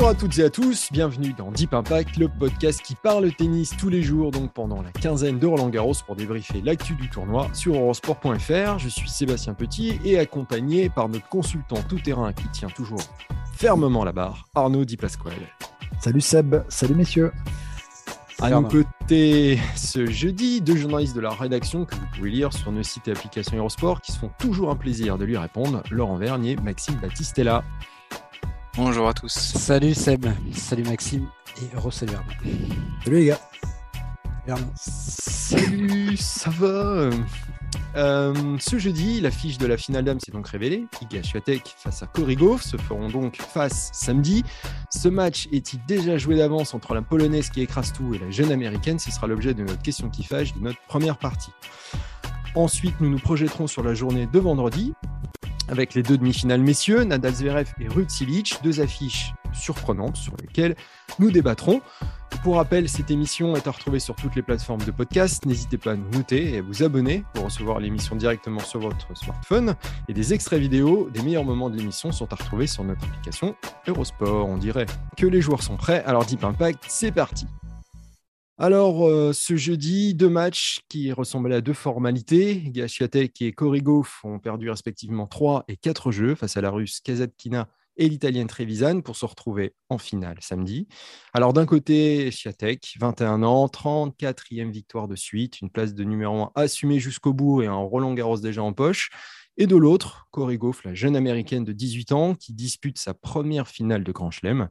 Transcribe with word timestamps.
Bonjour 0.00 0.16
à 0.16 0.18
toutes 0.18 0.38
et 0.38 0.44
à 0.44 0.48
tous, 0.48 0.88
bienvenue 0.90 1.34
dans 1.34 1.50
Deep 1.50 1.74
Impact, 1.74 2.16
le 2.16 2.26
podcast 2.26 2.80
qui 2.80 2.94
parle 2.94 3.30
tennis 3.34 3.76
tous 3.76 3.90
les 3.90 4.00
jours, 4.00 4.30
donc 4.30 4.50
pendant 4.54 4.80
la 4.80 4.90
quinzaine 4.92 5.38
de 5.38 5.46
Roland 5.46 5.68
Garros 5.68 5.92
pour 6.06 6.16
débriefer 6.16 6.62
l'actu 6.64 6.94
du 6.94 7.10
tournoi 7.10 7.48
sur 7.52 7.74
eurosport.fr. 7.74 8.78
Je 8.78 8.88
suis 8.88 9.10
Sébastien 9.10 9.52
Petit 9.52 10.00
et 10.02 10.18
accompagné 10.18 10.88
par 10.88 11.10
notre 11.10 11.28
consultant 11.28 11.82
tout-terrain 11.86 12.32
qui 12.32 12.48
tient 12.48 12.70
toujours 12.70 13.02
fermement 13.52 14.02
la 14.02 14.12
barre, 14.12 14.48
Arnaud 14.54 14.86
Di 14.86 14.96
Pasquale. 14.96 15.34
Salut 16.00 16.22
Seb, 16.22 16.64
salut 16.70 16.94
messieurs. 16.94 17.30
À 18.40 18.48
nos 18.48 18.62
côtés, 18.62 19.58
ce 19.76 20.06
jeudi, 20.06 20.62
deux 20.62 20.76
journalistes 20.76 21.14
de 21.14 21.20
la 21.20 21.28
rédaction 21.28 21.84
que 21.84 21.94
vous 21.94 22.06
pouvez 22.16 22.30
lire 22.30 22.54
sur 22.54 22.72
nos 22.72 22.82
sites 22.82 23.06
et 23.08 23.10
applications 23.10 23.58
Eurosport 23.58 24.00
qui 24.00 24.12
se 24.12 24.18
font 24.18 24.30
toujours 24.38 24.70
un 24.70 24.76
plaisir 24.76 25.18
de 25.18 25.26
lui 25.26 25.36
répondre, 25.36 25.82
Laurent 25.90 26.16
Vernier, 26.16 26.56
Maxime 26.56 26.94
Battistella. 27.02 27.62
Bonjour 28.76 29.08
à 29.08 29.14
tous. 29.14 29.32
Salut 29.32 29.94
Seb, 29.94 30.26
salut 30.52 30.84
Maxime 30.84 31.26
et 31.60 31.76
heureux 31.76 31.90
salut 31.90 32.12
les 33.06 33.26
gars. 33.26 33.40
Salut, 34.76 36.16
ça 36.16 36.50
va 36.50 37.10
euh, 37.96 38.56
ce 38.60 38.78
jeudi, 38.78 39.20
l'affiche 39.20 39.58
de 39.58 39.66
la 39.66 39.76
finale 39.76 40.04
d'âme 40.04 40.20
s'est 40.20 40.30
donc 40.30 40.46
révélée. 40.46 40.86
Iga 41.02 41.22
Swiatek 41.22 41.74
face 41.76 42.02
à 42.02 42.06
Korigov 42.06 42.62
se 42.62 42.76
feront 42.76 43.08
donc 43.08 43.36
face 43.36 43.90
samedi. 43.92 44.44
Ce 44.90 45.08
match 45.08 45.48
est-il 45.52 45.84
déjà 45.86 46.16
joué 46.16 46.36
d'avance 46.36 46.72
entre 46.72 46.94
la 46.94 47.02
polonaise 47.02 47.50
qui 47.50 47.62
écrase 47.62 47.92
tout 47.92 48.14
et 48.14 48.18
la 48.18 48.30
jeune 48.30 48.52
américaine? 48.52 48.98
Ce 48.98 49.10
sera 49.10 49.26
l'objet 49.26 49.54
de 49.54 49.62
notre 49.62 49.82
question 49.82 50.08
qui 50.08 50.22
fâche 50.22 50.54
de 50.54 50.60
notre 50.60 50.80
première 50.86 51.18
partie. 51.18 51.50
Ensuite, 52.54 53.00
nous 53.00 53.10
nous 53.10 53.18
projetterons 53.18 53.66
sur 53.66 53.82
la 53.82 53.94
journée 53.94 54.26
de 54.26 54.38
vendredi 54.38 54.94
avec 55.70 55.94
les 55.94 56.02
deux 56.02 56.18
demi-finales 56.18 56.60
messieurs, 56.60 57.04
Nadal 57.04 57.34
Zverev 57.34 57.72
et 57.80 57.88
Ruud 57.88 58.10
Silic, 58.10 58.56
deux 58.62 58.80
affiches 58.80 59.32
surprenantes 59.52 60.16
sur 60.16 60.34
lesquelles 60.40 60.76
nous 61.18 61.30
débattrons. 61.30 61.80
Pour 62.42 62.56
rappel, 62.56 62.88
cette 62.88 63.10
émission 63.10 63.54
est 63.54 63.66
à 63.66 63.70
retrouver 63.70 64.00
sur 64.00 64.14
toutes 64.16 64.34
les 64.34 64.42
plateformes 64.42 64.82
de 64.82 64.90
podcast. 64.90 65.44
N'hésitez 65.46 65.78
pas 65.78 65.92
à 65.92 65.96
nous 65.96 66.10
noter 66.10 66.54
et 66.54 66.58
à 66.58 66.62
vous 66.62 66.82
abonner 66.82 67.24
pour 67.34 67.44
recevoir 67.44 67.80
l'émission 67.80 68.16
directement 68.16 68.60
sur 68.60 68.80
votre 68.80 69.16
smartphone. 69.16 69.74
Et 70.08 70.14
des 70.14 70.32
extraits 70.32 70.60
vidéo 70.60 71.10
des 71.12 71.22
meilleurs 71.22 71.44
moments 71.44 71.70
de 71.70 71.76
l'émission 71.76 72.12
sont 72.12 72.32
à 72.32 72.36
retrouver 72.36 72.66
sur 72.66 72.82
notre 72.82 73.04
application 73.04 73.54
Eurosport. 73.86 74.48
On 74.48 74.56
dirait 74.56 74.86
que 75.16 75.26
les 75.26 75.40
joueurs 75.40 75.62
sont 75.62 75.76
prêts. 75.76 76.02
Alors 76.06 76.24
Deep 76.24 76.42
Impact, 76.42 76.84
c'est 76.88 77.12
parti. 77.12 77.46
Alors, 78.62 79.08
euh, 79.08 79.32
ce 79.32 79.56
jeudi, 79.56 80.12
deux 80.12 80.28
matchs 80.28 80.80
qui 80.90 81.12
ressemblaient 81.12 81.54
à 81.54 81.60
deux 81.62 81.72
formalités. 81.72 82.60
Gachiatek 82.66 83.40
et 83.40 83.52
Korigov 83.52 84.10
ont 84.22 84.38
perdu 84.38 84.68
respectivement 84.68 85.26
trois 85.26 85.64
et 85.66 85.78
quatre 85.78 86.12
jeux 86.12 86.34
face 86.34 86.58
à 86.58 86.60
la 86.60 86.70
russe 86.70 87.00
Kazatkina 87.00 87.70
et 87.96 88.06
l'italienne 88.06 88.48
Trevisan 88.48 89.00
pour 89.00 89.16
se 89.16 89.24
retrouver 89.24 89.72
en 89.88 89.96
finale 89.96 90.36
samedi. 90.42 90.88
Alors, 91.32 91.54
d'un 91.54 91.64
côté, 91.64 92.30
Chiatek, 92.30 92.96
21 93.00 93.42
ans, 93.44 93.64
34e 93.66 94.70
victoire 94.70 95.08
de 95.08 95.16
suite, 95.16 95.62
une 95.62 95.70
place 95.70 95.94
de 95.94 96.04
numéro 96.04 96.42
1 96.42 96.52
assumée 96.54 96.98
jusqu'au 96.98 97.32
bout 97.32 97.62
et 97.62 97.66
un 97.66 97.76
Roland 97.76 98.12
Garros 98.12 98.40
déjà 98.40 98.62
en 98.62 98.74
poche. 98.74 99.08
Et 99.56 99.66
de 99.66 99.76
l'autre, 99.76 100.28
Korigov, 100.32 100.82
la 100.84 100.92
jeune 100.92 101.16
américaine 101.16 101.64
de 101.64 101.72
18 101.72 102.12
ans 102.12 102.34
qui 102.34 102.52
dispute 102.52 102.98
sa 102.98 103.14
première 103.14 103.68
finale 103.68 104.04
de 104.04 104.12
Grand 104.12 104.30
Chelem. 104.30 104.68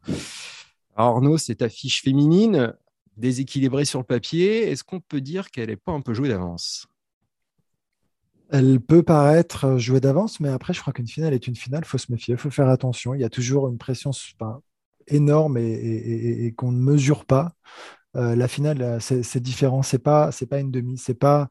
Arnaud, 0.95 1.39
cette 1.39 1.63
affiche 1.63 2.03
féminine, 2.03 2.75
déséquilibrée 3.19 3.85
sur 3.85 3.99
le 3.99 4.05
papier, 4.05 4.69
est-ce 4.69 4.83
qu'on 4.83 4.99
peut 4.99 5.21
dire 5.21 5.51
qu'elle 5.51 5.69
n'est 5.69 5.75
pas 5.75 5.91
un 5.91 6.01
peu 6.01 6.13
jouée 6.13 6.29
d'avance? 6.29 6.87
Elle 8.51 8.79
peut 8.79 9.03
paraître 9.03 9.77
jouée 9.77 9.99
d'avance, 9.99 10.39
mais 10.39 10.49
après, 10.49 10.73
je 10.73 10.81
crois 10.81 10.91
qu'une 10.91 11.07
finale 11.07 11.33
est 11.33 11.45
une 11.45 11.55
finale, 11.55 11.83
il 11.85 11.87
faut 11.87 11.99
se 11.99 12.11
méfier, 12.11 12.33
il 12.33 12.37
faut 12.39 12.49
faire 12.49 12.69
attention. 12.69 13.13
Il 13.13 13.21
y 13.21 13.23
a 13.23 13.29
toujours 13.29 13.67
une 13.67 13.77
pression 13.77 14.11
énorme 15.07 15.57
et, 15.57 16.53
qu'on 16.57 16.71
ne 16.71 16.79
mesure 16.79 17.25
pas. 17.25 17.53
Euh, 18.15 18.35
la 18.35 18.47
finale, 18.47 18.99
c'est 19.01 19.39
différent, 19.39 19.83
c'est 19.83 19.99
pas, 19.99 20.31
pas 20.49 20.59
une 20.59 20.71
demi, 20.71 20.97
c'est 20.97 21.13
pas 21.13 21.49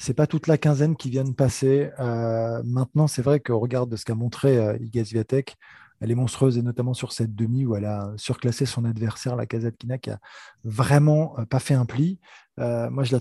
c'est 0.00 0.14
pas 0.14 0.26
toute 0.26 0.46
la 0.46 0.56
quinzaine 0.56 0.96
qui 0.96 1.10
vient 1.10 1.24
de 1.24 1.34
passer. 1.34 1.90
Euh, 2.00 2.62
maintenant, 2.64 3.06
c'est 3.06 3.20
vrai 3.20 3.38
qu'au 3.38 3.58
regard 3.58 3.86
de 3.86 3.96
ce 3.96 4.06
qu'a 4.06 4.14
montré 4.14 4.56
euh, 4.56 4.78
Iga 4.80 5.04
Swiatek, 5.04 5.56
elle 6.00 6.10
est 6.10 6.14
monstrueuse 6.14 6.58
et 6.58 6.62
notamment 6.62 6.94
sur 6.94 7.12
cette 7.12 7.34
demi 7.34 7.64
où 7.64 7.76
elle 7.76 7.84
a 7.84 8.12
surclassé 8.16 8.66
son 8.66 8.84
adversaire, 8.84 9.36
la 9.36 9.46
Kazatkina, 9.46 9.98
qui 9.98 10.10
a 10.10 10.18
vraiment 10.64 11.38
euh, 11.38 11.44
pas 11.44 11.58
fait 11.58 11.74
un 11.74 11.84
pli. 11.84 12.18
Euh, 12.58 12.90
moi, 12.90 13.04
je 13.04 13.14
la, 13.14 13.20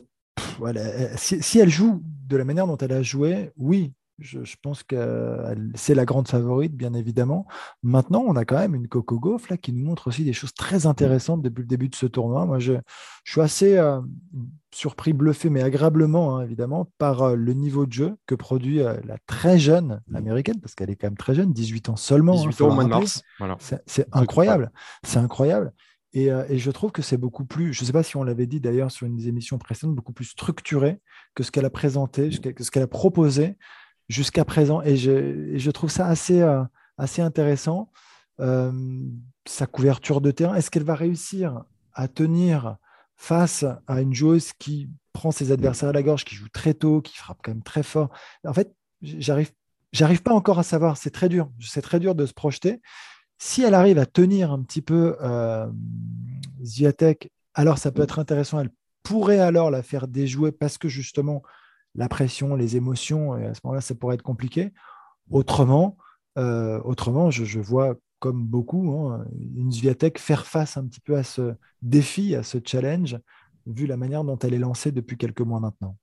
si, 1.18 1.60
elle 1.60 1.70
joue 1.70 2.02
de 2.04 2.38
la 2.38 2.44
manière 2.44 2.68
dont 2.68 2.78
elle 2.78 2.94
a 2.94 3.02
joué, 3.02 3.52
oui, 3.58 3.94
je, 4.20 4.56
pense 4.62 4.84
que 4.84 5.56
c'est 5.76 5.96
la 5.96 6.06
grande 6.06 6.28
favorite, 6.28 6.76
bien 6.76 6.94
évidemment. 6.94 7.46
Maintenant, 7.84 8.24
on 8.28 8.36
a 8.36 8.46
quand 8.46 8.58
même 8.58 8.76
une 8.76 8.88
Coco 8.88 9.20
Gauff 9.20 9.50
là, 9.50 9.58
qui 9.58 9.74
nous 9.74 9.86
montre 9.86 10.08
aussi 10.08 10.24
des 10.24 10.34
choses 10.34 10.54
très 10.54 10.86
intéressantes 10.86 11.42
depuis 11.42 11.62
le 11.62 11.68
début 11.68 11.90
de 11.90 11.96
ce 11.96 12.06
tournoi. 12.06 12.46
Moi, 12.46 12.60
je, 12.60 12.74
suis 13.26 13.42
assez 13.42 13.78
euh, 13.78 14.02
surpris, 14.74 15.14
bluffé, 15.14 15.50
mais 15.50 15.62
agréablement, 15.62 16.38
hein, 16.38 16.44
évidemment, 16.44 16.92
par 16.98 17.22
euh, 17.22 17.36
le 17.36 17.54
niveau 17.54 17.86
de 17.86 17.94
jeu 17.94 18.16
que 18.26 18.36
produit 18.36 18.82
euh, 18.82 18.98
la 19.06 19.18
très 19.28 19.60
jeune 19.60 20.02
américaine, 20.14 20.60
parce 20.60 20.76
qu'elle 20.76 20.90
est 20.90 20.96
quand 20.96 21.08
même 21.08 21.18
très 21.18 21.36
jeune, 21.36 21.54
18 21.54 21.90
ans 21.90 21.96
seulement. 21.96 22.36
18 22.36 22.62
hein, 22.62 22.66
ans 22.66 22.70
au 22.70 22.74
mois 22.74 22.84
de 22.84 22.90
mars. 22.90 23.24
C'est 23.86 24.08
incroyable. 24.12 24.72
C'est 25.04 25.20
incroyable. 25.20 25.74
Et, 26.14 26.30
je 26.58 26.72
trouve 26.72 26.92
que 26.92 27.04
c'est 27.04 27.18
beaucoup 27.18 27.46
plus, 27.46 27.72
je 27.72 27.82
ne 27.84 27.86
sais 27.86 27.94
pas 27.94 28.02
si 28.02 28.18
on 28.18 28.24
l'avait 28.24 28.48
dit 28.48 28.60
d'ailleurs 28.60 28.92
sur 28.92 29.06
une 29.06 29.16
des 29.16 29.28
émissions 29.28 29.60
précédentes, 29.60 29.96
beaucoup 29.96 30.14
plus 30.14 30.26
structuré 30.26 31.00
que 31.36 31.44
ce 31.44 31.52
qu'elle 31.52 31.66
a 31.66 31.70
présenté, 31.70 32.30
que 32.30 32.64
ce 32.64 32.72
qu'elle 32.72 32.84
a 32.84 32.88
proposé 32.88 33.58
jusqu'à 34.10 34.44
présent. 34.44 34.82
Et 34.82 34.98
je, 34.98 35.70
trouve 35.72 35.90
ça 35.90 36.08
assez, 36.08 36.42
euh, 36.42 36.64
intéressant. 36.98 37.92
Euh, 38.40 38.72
sa 39.46 39.66
couverture 39.66 40.22
de 40.22 40.32
terrain, 40.32 40.56
est-ce 40.56 40.70
qu'elle 40.70 40.84
va 40.84 40.96
réussir 40.96 41.64
à 41.94 42.08
tenir 42.08 42.78
face 43.16 43.66
à 43.88 44.02
une 44.02 44.14
joueuse 44.14 44.54
qui 44.54 44.90
prend 45.14 45.32
ses 45.32 45.52
adversaires 45.52 45.90
à 45.90 45.94
la 45.94 46.04
gorge, 46.04 46.26
qui 46.26 46.36
joue 46.36 46.50
très 46.50 46.74
tôt, 46.74 47.02
qui 47.02 47.18
frappe 47.18 47.40
quand 47.44 47.52
même 47.52 47.64
très 47.64 47.84
fort? 47.84 48.10
En 48.46 48.54
fait, 48.54 48.74
j'arrive 49.02 49.52
j'arrive 49.92 50.22
pas 50.22 50.34
encore 50.34 50.60
à 50.60 50.64
savoir. 50.64 50.98
C'est 50.98 51.10
très 51.10 51.30
dur. 51.30 51.50
C'est 51.60 51.82
très 51.82 52.00
dur 52.00 52.16
de 52.16 52.26
se 52.26 52.34
projeter. 52.34 52.82
Si 53.38 53.64
elle 53.64 53.74
arrive 53.74 53.98
à 53.98 54.06
tenir 54.06 54.52
un 54.52 54.62
petit 54.62 54.82
peu 54.82 55.16
euh, 55.22 55.68
Ziatek, 56.64 57.32
alors 57.54 57.78
ça 57.78 57.92
peut 57.92 58.02
être 58.02 58.20
intéressant. 58.20 58.60
Elle 58.60 58.72
pourrait 59.04 59.40
alors 59.40 59.72
la 59.72 59.82
faire 59.82 60.08
déjouer 60.08 60.52
parce 60.52 60.78
que 60.78 60.90
justement, 60.90 61.42
la 62.00 62.08
pression, 62.08 62.56
les 62.56 62.78
émotions, 62.78 63.38
et 63.38 63.46
à 63.46 63.54
ce 63.54 63.60
moment-là, 63.66 63.82
ça 63.82 63.94
pourrait 63.94 64.16
être 64.16 64.24
compliqué. 64.24 64.72
Autrement, 65.30 65.98
euh, 66.38 66.80
je, 67.30 67.60
vois 67.60 67.96
comme 68.20 68.46
beaucoup 68.46 68.90
hein, 68.92 69.26
une 69.58 69.70
Zviatek 69.70 70.18
faire 70.18 70.46
face 70.46 70.78
un 70.78 70.88
petit 70.88 71.02
peu 71.02 71.18
à 71.18 71.24
ce 71.24 71.54
défi, 71.82 72.36
à 72.36 72.44
ce 72.44 72.58
challenge, 72.66 73.20
vu 73.68 73.86
la 73.86 73.98
manière 73.98 74.24
dont 74.24 74.40
elle 74.40 74.54
est 74.54 74.60
lancée 74.60 74.94
depuis 74.94 75.18
quelques 75.18 75.42
mois 75.42 75.60
maintenant. 75.60 75.98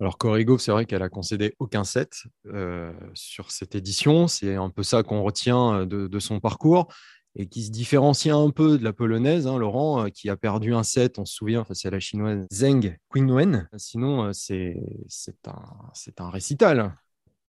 Alors 0.00 0.18
Corrigo, 0.18 0.58
c'est 0.58 0.70
vrai 0.70 0.84
qu'elle 0.84 1.02
a 1.02 1.08
concédé 1.08 1.54
aucun 1.58 1.84
set 1.84 2.24
euh, 2.46 2.92
sur 3.14 3.52
cette 3.52 3.74
édition. 3.74 4.28
C'est 4.28 4.54
un 4.54 4.68
peu 4.68 4.82
ça 4.82 5.02
qu'on 5.02 5.22
retient 5.22 5.80
euh, 5.80 5.86
de, 5.86 6.18
son 6.18 6.40
parcours 6.40 6.92
et 7.36 7.46
qui 7.46 7.64
se 7.64 7.70
différencie 7.70 8.34
un 8.34 8.50
peu 8.50 8.78
de 8.78 8.84
la 8.84 8.92
polonaise, 8.92 9.46
hein, 9.46 9.58
Laurent, 9.58 10.04
euh, 10.04 10.08
qui 10.08 10.30
a 10.30 10.36
perdu 10.36 10.74
un 10.74 10.82
set, 10.82 11.18
on 11.18 11.24
se 11.24 11.34
souvient, 11.34 11.64
face 11.64 11.84
à 11.84 11.90
la 11.90 12.00
chinoise 12.00 12.46
Zheng 12.52 12.96
Qinwen. 13.12 13.68
Sinon, 13.76 14.26
euh, 14.26 14.30
c'est 14.32 14.76
un, 15.46 16.24
un 16.24 16.30
récital. 16.30 16.96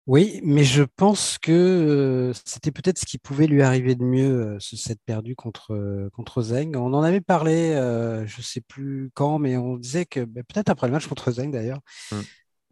Oui, 0.07 0.39
mais 0.43 0.63
je 0.63 0.83
pense 0.83 1.39
que 1.39 1.51
euh, 1.51 2.33
c'était 2.45 2.71
peut-être 2.71 2.99
ce 2.99 3.05
qui 3.05 3.17
pouvait 3.17 3.47
lui 3.47 3.63
arriver 3.63 3.95
de 3.95 4.03
mieux, 4.03 4.55
ce 4.59 4.77
set 4.77 4.99
perdu 5.05 5.35
contre, 5.35 6.09
contre 6.13 6.43
Zheng. 6.43 6.75
On 6.75 6.93
en 6.93 7.01
avait 7.01 7.21
parlé, 7.21 7.73
je 7.73 8.37
ne 8.37 8.43
sais 8.43 8.61
plus 8.61 9.09
quand, 9.15 9.39
mais 9.39 9.57
on 9.57 9.77
disait 9.77 10.05
que, 10.05 10.19
bah, 10.19 10.41
peut-être 10.47 10.69
après 10.69 10.87
le 10.87 10.93
match 10.93 11.07
contre 11.07 11.31
Zheng 11.31 11.51
d'ailleurs, 11.51 11.79
mmh 12.11 12.17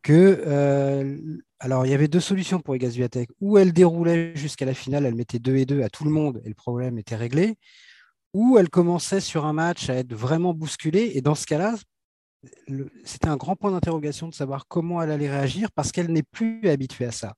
que 0.04 0.44
euh, 0.46 1.18
alors 1.60 1.86
il 1.86 1.92
y 1.92 1.96
avait 1.96 2.10
deux 2.10 2.20
solutions 2.20 2.60
pour 2.60 2.76
Egazuatec. 2.76 3.30
Ou 3.42 3.58
elle 3.58 3.74
déroulait 3.74 4.36
jusqu'à 4.36 4.66
la 4.66 4.74
finale, 4.74 5.06
elle 5.06 5.16
mettait 5.16 5.40
2 5.40 5.56
et 5.56 5.66
2 5.66 5.82
à 5.82 5.90
tout 5.90 6.04
le 6.04 6.12
monde 6.12 6.42
et 6.46 6.50
le 6.50 6.56
problème 6.56 6.98
était 7.00 7.16
réglé, 7.16 7.56
ou 8.34 8.58
elle 8.58 8.70
commençait 8.70 9.22
sur 9.22 9.46
un 9.46 9.54
match 9.54 9.90
à 9.90 9.96
être 9.96 10.14
vraiment 10.14 10.54
bousculée. 10.54 11.14
Et 11.16 11.22
dans 11.22 11.36
ce 11.36 11.46
cas-là, 11.46 11.76
c'était 13.06 13.30
un 13.30 13.38
grand 13.38 13.56
point 13.56 13.72
d'interrogation 13.72 14.28
de 14.28 14.34
savoir 14.34 14.68
comment 14.68 15.02
elle 15.02 15.12
allait 15.12 15.30
réagir 15.30 15.72
parce 15.72 15.92
qu'elle 15.92 16.12
n'est 16.12 16.24
plus 16.24 16.68
habituée 16.68 17.06
à 17.06 17.12
ça. 17.12 17.36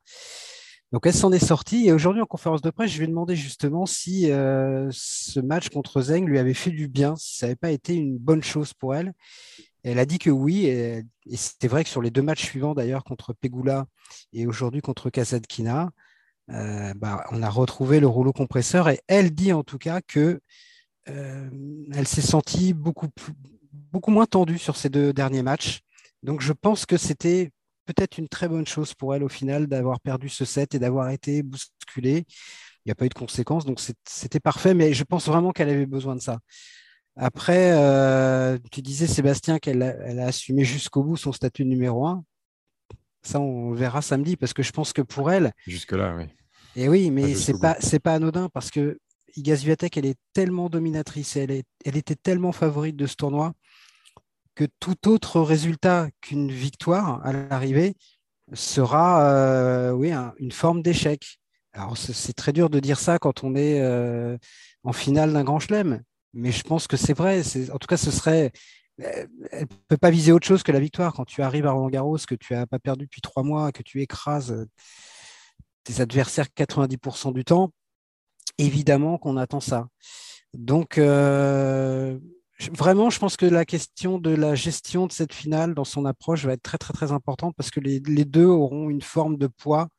Donc 0.91 1.05
elle 1.05 1.13
s'en 1.13 1.31
est 1.31 1.45
sortie 1.45 1.87
et 1.87 1.91
aujourd'hui 1.91 2.21
en 2.21 2.25
conférence 2.25 2.61
de 2.61 2.69
presse, 2.69 2.91
je 2.91 2.97
lui 2.97 3.05
ai 3.05 3.07
demandé 3.07 3.35
justement 3.35 3.85
si 3.85 4.31
euh, 4.31 4.87
ce 4.91 5.39
match 5.39 5.69
contre 5.69 6.01
Zeng 6.01 6.25
lui 6.25 6.39
avait 6.39 6.53
fait 6.53 6.71
du 6.71 6.87
bien, 6.87 7.15
si 7.17 7.37
ça 7.37 7.47
n'avait 7.47 7.55
pas 7.55 7.71
été 7.71 7.93
une 7.95 8.17
bonne 8.17 8.43
chose 8.43 8.73
pour 8.73 8.95
elle. 8.95 9.13
Elle 9.91 9.99
a 9.99 10.05
dit 10.05 10.17
que 10.19 10.29
oui, 10.29 10.65
et, 10.65 11.03
c'était 11.35 11.67
vrai 11.67 11.83
que 11.83 11.89
sur 11.89 12.01
les 12.01 12.11
deux 12.11 12.21
matchs 12.21 12.43
suivants 12.43 12.73
d'ailleurs 12.73 13.03
contre 13.03 13.33
Pegula 13.33 13.85
et 14.33 14.47
aujourd'hui 14.47 14.81
contre 14.81 15.09
Kazatkina, 15.09 15.91
euh, 16.51 16.93
bah, 16.95 17.23
on 17.31 17.41
a 17.43 17.49
retrouvé 17.49 17.99
le 17.99 18.07
rouleau 18.07 18.33
compresseur 18.33 18.89
et 18.89 18.99
elle 19.07 19.33
dit 19.33 19.53
en 19.53 19.63
tout 19.63 19.77
cas 19.77 20.01
que 20.01 20.39
euh, 21.09 21.49
elle 21.93 22.07
s'est 22.07 22.21
sentie 22.21 22.73
beaucoup, 22.73 23.07
beaucoup 23.91 24.11
moins 24.11 24.25
tendue 24.25 24.57
sur 24.57 24.75
ces 24.75 24.89
deux 24.89 25.13
derniers 25.13 25.43
matchs. 25.43 25.81
Donc 26.23 26.41
je 26.41 26.53
pense 26.53 26.85
que 26.85 26.97
c'était 26.97 27.51
peut-être 27.85 28.17
une 28.17 28.27
très 28.27 28.47
bonne 28.47 28.65
chose 28.65 28.93
pour 28.95 29.13
elle 29.13 29.23
au 29.23 29.29
final 29.29 29.67
d'avoir 29.67 29.99
perdu 29.99 30.29
ce 30.29 30.45
set 30.45 30.73
et 30.75 30.79
d'avoir 30.79 31.09
été 31.09 31.43
bousculée. 31.43 32.25
Il 32.85 32.89
n'y 32.89 32.91
a 32.91 32.95
pas 32.95 33.05
eu 33.05 33.09
de 33.09 33.13
conséquences, 33.15 33.65
donc 33.65 33.79
c'était 34.05 34.39
parfait, 34.39 34.73
mais 34.73 34.93
je 34.93 35.03
pense 35.03 35.27
vraiment 35.27 35.51
qu'elle 35.51 35.69
avait 35.69 35.85
besoin 35.87 36.15
de 36.15 36.21
ça. 36.21 36.39
Après, 37.15 37.71
euh, 37.73 38.57
tu 38.71 38.81
disais, 38.81 39.07
Sébastien, 39.07 39.59
qu'elle 39.59 39.83
a, 39.83 40.25
assumé 40.25 40.63
jusqu'au 40.63 41.03
bout 41.03 41.17
son 41.17 41.31
statut 41.31 41.65
numéro 41.65 42.05
un. 42.05 42.23
Ça, 43.23 43.39
on 43.39 43.71
verra 43.71 44.01
samedi, 44.01 44.35
parce 44.35 44.53
que 44.53 44.63
je 44.63 44.71
pense 44.71 44.93
que 44.93 45.01
pour 45.01 45.31
elle. 45.31 45.51
Jusque-là, 45.65 46.15
oui. 46.17 46.25
Et 46.75 46.89
oui, 46.89 47.09
mais 47.09 47.35
c'est 47.35 47.59
pas, 47.59 47.77
c'est 47.79 47.99
pas 47.99 48.13
anodin, 48.13 48.49
parce 48.49 48.69
que 48.69 48.99
Iga 49.37 49.55
Swiatek, 49.55 49.97
elle 49.97 50.05
est 50.05 50.19
tellement 50.33 50.69
dominatrice, 50.69 51.37
elle, 51.37 51.51
est, 51.51 51.65
elle 51.85 51.97
était 51.97 52.15
tellement 52.15 52.51
favorite 52.51 52.95
de 52.95 53.05
ce 53.05 53.15
tournoi 53.15 53.53
que 54.55 54.65
tout 54.79 55.09
autre 55.09 55.41
résultat 55.41 56.07
qu'une 56.21 56.51
victoire 56.51 57.25
à 57.25 57.33
l'arrivée 57.33 57.95
sera 58.53 59.29
euh, 59.29 59.91
oui, 59.91 60.13
une 60.39 60.51
forme 60.51 60.81
d'échec. 60.81 61.39
Alors 61.73 61.97
c'est 61.97 62.33
très 62.33 62.53
dur 62.53 62.69
de 62.69 62.79
dire 62.79 62.99
ça 62.99 63.19
quand 63.19 63.43
on 63.43 63.53
est 63.53 63.81
euh, 63.81 64.37
en 64.85 64.93
finale 64.93 65.33
d'un 65.33 65.43
grand 65.43 65.59
chelem, 65.59 66.01
mais 66.35 66.51
je 66.51 66.63
pense 66.63 66.87
que 66.87 66.97
c'est 66.97 67.13
vrai. 67.13 67.41
En 67.73 67.77
tout 67.77 67.87
cas, 67.87 67.97
ce 67.97 68.11
serait. 68.11 68.51
Elle 68.97 69.27
ne 69.51 69.65
peut 69.87 69.97
pas 69.97 70.09
viser 70.11 70.31
autre 70.31 70.47
chose 70.47 70.63
que 70.63 70.71
la 70.71 70.79
victoire. 70.79 71.13
Quand 71.13 71.25
tu 71.25 71.41
arrives 71.41 71.65
à 71.65 71.71
Roland 71.71 71.89
Garros, 71.89 72.17
que 72.17 72.35
tu 72.35 72.53
n'as 72.53 72.65
pas 72.65 72.79
perdu 72.79 73.05
depuis 73.05 73.21
trois 73.21 73.43
mois, 73.43 73.71
que 73.71 73.83
tu 73.83 74.01
écrases 74.01 74.67
tes 75.83 76.01
adversaires 76.01 76.47
90% 76.55 77.33
du 77.33 77.43
temps, 77.43 77.71
évidemment 78.57 79.17
qu'on 79.17 79.37
attend 79.37 79.59
ça. 79.59 79.87
Donc, 80.53 80.97
euh, 80.97 82.17
vraiment, 82.73 83.09
je 83.09 83.19
pense 83.19 83.37
que 83.37 83.45
la 83.45 83.65
question 83.65 84.19
de 84.19 84.31
la 84.31 84.55
gestion 84.55 85.07
de 85.07 85.11
cette 85.11 85.33
finale 85.33 85.73
dans 85.73 85.83
son 85.83 86.05
approche 86.05 86.45
va 86.45 86.53
être 86.53 86.63
très, 86.63 86.77
très, 86.77 86.93
très 86.93 87.11
importante 87.11 87.55
parce 87.57 87.71
que 87.71 87.79
les, 87.79 87.99
deux 87.99 88.45
auront 88.45 88.89
une 88.89 89.01
forme 89.01 89.37
de 89.37 89.47
poids 89.47 89.89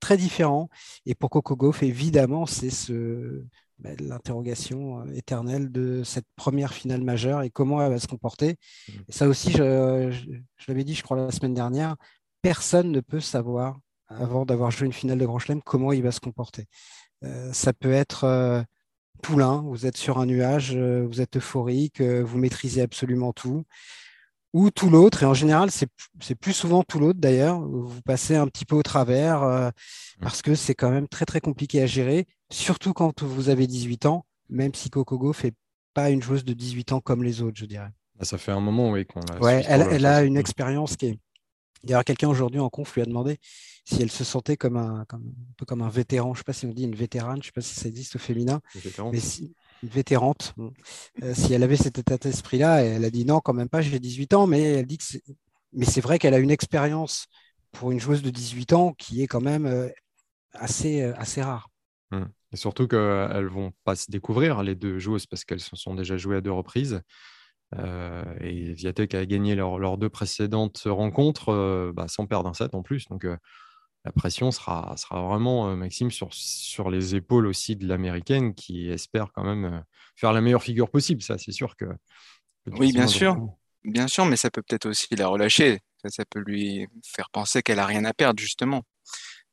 très 0.00 0.16
différent. 0.16 0.68
Et 1.06 1.14
pour 1.14 1.30
Coco 1.30 1.56
Gauff, 1.56 1.82
évidemment, 1.82 2.46
c'est 2.46 2.70
ce, 2.70 3.42
bah, 3.78 3.90
l'interrogation 4.00 5.00
euh, 5.00 5.12
éternelle 5.12 5.70
de 5.70 6.02
cette 6.04 6.26
première 6.36 6.72
finale 6.72 7.02
majeure 7.02 7.42
et 7.42 7.50
comment 7.50 7.82
elle 7.82 7.92
va 7.92 7.98
se 7.98 8.06
comporter. 8.06 8.56
Et 9.08 9.12
ça 9.12 9.28
aussi, 9.28 9.52
je, 9.52 10.10
l'avais 10.68 10.84
dit, 10.84 10.94
je 10.94 11.02
crois, 11.02 11.16
la 11.16 11.30
semaine 11.30 11.54
dernière, 11.54 11.96
personne 12.42 12.90
ne 12.90 13.00
peut 13.00 13.20
savoir, 13.20 13.78
avant 14.08 14.46
d'avoir 14.46 14.70
joué 14.70 14.86
une 14.86 14.92
finale 14.92 15.18
de 15.18 15.26
Grand 15.26 15.38
Chelem, 15.38 15.62
comment 15.62 15.92
il 15.92 16.02
va 16.02 16.12
se 16.12 16.20
comporter. 16.20 16.66
Euh, 17.24 17.52
ça 17.52 17.72
peut 17.72 17.92
être 17.92 18.24
euh, 18.24 18.62
poulain, 19.22 19.62
vous 19.62 19.86
êtes 19.86 19.96
sur 19.96 20.18
un 20.18 20.26
nuage, 20.26 20.76
euh, 20.76 21.06
vous 21.06 21.20
êtes 21.20 21.36
euphorique, 21.36 22.00
vous 22.00 22.38
maîtrisez 22.38 22.82
absolument 22.82 23.32
tout. 23.32 23.64
Ou 24.56 24.70
tout 24.70 24.88
l'autre, 24.88 25.22
et 25.22 25.26
en 25.26 25.34
général, 25.34 25.70
c'est 25.70 26.34
plus 26.34 26.54
souvent 26.54 26.82
tout 26.82 26.98
l'autre 26.98 27.20
d'ailleurs, 27.20 27.60
vous 27.60 28.00
passez 28.02 28.36
un 28.36 28.46
petit 28.46 28.64
peu 28.64 28.74
au 28.74 28.82
travers 28.82 29.42
euh, 29.42 29.68
mmh. 29.68 30.22
parce 30.22 30.40
que 30.40 30.54
c'est 30.54 30.74
quand 30.74 30.88
même 30.90 31.08
très 31.08 31.26
très 31.26 31.40
compliqué 31.40 31.82
à 31.82 31.86
gérer, 31.86 32.26
surtout 32.50 32.94
quand 32.94 33.22
vous 33.22 33.50
avez 33.50 33.66
18 33.66 34.06
ans, 34.06 34.24
même 34.48 34.72
si 34.74 34.88
Kokogo 34.88 35.34
fait 35.34 35.52
pas 35.92 36.08
une 36.08 36.22
joueuse 36.22 36.44
de 36.44 36.54
18 36.54 36.92
ans 36.92 37.00
comme 37.00 37.22
les 37.22 37.42
autres, 37.42 37.58
je 37.58 37.66
dirais. 37.66 37.90
Bah, 38.18 38.24
ça 38.24 38.38
fait 38.38 38.52
un 38.52 38.60
moment, 38.60 38.92
oui, 38.92 39.04
qu'on 39.04 39.20
a. 39.20 39.38
Ouais, 39.40 39.62
elle, 39.68 39.86
elle 39.90 40.06
a 40.06 40.22
une 40.22 40.36
expérience 40.38 40.96
qui 40.96 41.06
est. 41.06 41.18
D'ailleurs, 41.84 42.04
quelqu'un 42.04 42.28
aujourd'hui 42.28 42.60
en 42.60 42.70
conf 42.70 42.94
lui 42.94 43.02
a 43.02 43.04
demandé 43.04 43.38
si 43.84 44.02
elle 44.02 44.10
se 44.10 44.24
sentait 44.24 44.56
comme 44.56 44.76
un, 44.76 45.02
un 45.08 45.20
peu 45.56 45.66
comme 45.66 45.82
un 45.82 45.88
vétéran. 45.88 46.34
Je 46.34 46.38
ne 46.38 46.38
sais 46.38 46.44
pas 46.44 46.52
si 46.52 46.66
on 46.66 46.72
dit 46.72 46.84
une 46.84 46.94
vétérane, 46.94 47.36
je 47.36 47.40
ne 47.40 47.44
sais 47.44 47.52
pas 47.52 47.60
si 47.60 47.74
ça 47.74 47.88
existe 47.88 48.16
au 48.16 48.18
féminin. 48.18 48.60
Mais 49.12 49.20
si, 49.20 49.54
vétérante. 49.82 50.54
Euh, 51.22 51.34
si 51.34 51.52
elle 51.52 51.62
avait 51.62 51.76
cet 51.76 51.98
état 51.98 52.16
d'esprit-là, 52.16 52.82
elle 52.82 53.04
a 53.04 53.10
dit 53.10 53.24
non, 53.24 53.40
quand 53.40 53.54
même 53.54 53.68
pas, 53.68 53.80
j'ai 53.80 53.98
18 53.98 54.34
ans, 54.34 54.46
mais 54.46 54.62
elle 54.62 54.86
dit 54.86 54.98
que 54.98 55.04
c'est. 55.04 55.22
Mais 55.72 55.84
c'est 55.84 56.00
vrai 56.00 56.18
qu'elle 56.18 56.34
a 56.34 56.38
une 56.38 56.50
expérience 56.50 57.26
pour 57.72 57.90
une 57.90 58.00
joueuse 58.00 58.22
de 58.22 58.30
18 58.30 58.72
ans 58.72 58.92
qui 58.94 59.22
est 59.22 59.26
quand 59.26 59.42
même 59.42 59.66
euh, 59.66 59.88
assez, 60.54 61.02
euh, 61.02 61.12
assez 61.16 61.42
rare. 61.42 61.68
Hum. 62.12 62.28
Et 62.52 62.56
surtout 62.56 62.86
qu'elles 62.86 63.44
ne 63.44 63.48
vont 63.48 63.72
pas 63.84 63.96
se 63.96 64.10
découvrir, 64.10 64.62
les 64.62 64.74
deux 64.74 64.98
joueuses, 64.98 65.26
parce 65.26 65.44
qu'elles 65.44 65.60
se 65.60 65.76
sont 65.76 65.94
déjà 65.94 66.16
jouées 66.16 66.36
à 66.36 66.40
deux 66.40 66.52
reprises. 66.52 67.02
et 67.76 68.72
Viatek 68.72 69.14
a 69.14 69.26
gagné 69.26 69.56
leurs 69.56 69.98
deux 69.98 70.08
précédentes 70.08 70.84
rencontres 70.86 71.92
bah, 71.92 72.06
sans 72.06 72.26
perdre 72.26 72.48
un 72.48 72.54
set 72.54 72.74
en 72.74 72.82
plus. 72.82 73.06
Donc, 73.08 73.26
la 74.06 74.12
pression 74.12 74.52
sera, 74.52 74.96
sera 74.96 75.20
vraiment, 75.20 75.68
euh, 75.68 75.74
Maxime, 75.74 76.12
sur, 76.12 76.32
sur 76.32 76.90
les 76.90 77.16
épaules 77.16 77.46
aussi 77.46 77.74
de 77.74 77.88
l'américaine 77.88 78.54
qui 78.54 78.88
espère 78.88 79.32
quand 79.32 79.42
même 79.42 79.64
euh, 79.64 79.80
faire 80.14 80.32
la 80.32 80.40
meilleure 80.40 80.62
figure 80.62 80.88
possible. 80.88 81.22
Ça, 81.22 81.38
c'est 81.38 81.50
sûr 81.50 81.74
que. 81.74 81.86
Oui, 82.66 82.92
bien 82.92 83.08
sûr. 83.08 83.36
Bien 83.82 84.06
sûr, 84.06 84.24
mais 84.24 84.36
ça 84.36 84.48
peut 84.50 84.62
peut-être 84.62 84.86
aussi 84.86 85.14
la 85.16 85.26
relâcher. 85.26 85.80
Ça, 86.08 86.24
peut 86.24 86.38
lui 86.38 86.86
faire 87.04 87.30
penser 87.30 87.62
qu'elle 87.62 87.80
a 87.80 87.86
rien 87.86 88.04
à 88.04 88.14
perdre, 88.14 88.38
justement. 88.38 88.84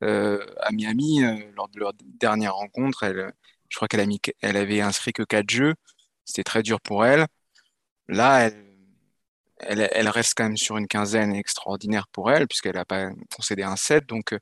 Euh, 0.04 0.46
à 0.60 0.72
Miami, 0.72 1.22
lors 1.56 1.68
de 1.70 1.80
leur 1.80 1.94
dernière 2.00 2.54
rencontre, 2.54 3.04
elle, 3.04 3.34
je 3.70 3.76
crois 3.76 3.88
qu'elle 3.88 4.08
elle 4.42 4.58
avait 4.58 4.82
inscrit 4.82 5.14
que 5.14 5.24
quatre 5.24 5.50
jeux. 5.50 5.74
C'était 6.26 6.44
très 6.44 6.62
dur 6.62 6.80
pour 6.80 7.06
elle. 7.06 7.26
Là, 8.08 8.42
elle, 8.42 8.63
elle, 9.68 10.10
reste 10.10 10.34
quand 10.36 10.46
même 10.46 10.58
sur 10.58 10.78
une 10.78 10.88
quinzaine 10.88 11.36
extraordinaire 11.36 12.08
pour 12.12 12.32
elle, 12.32 12.48
puisqu'elle 12.48 12.76
n'a 12.76 12.86
pas 12.86 13.10
concédé 13.36 13.64
un 13.64 13.76
set. 13.76 14.06
Donc, 14.08 14.34
euh, 14.34 14.40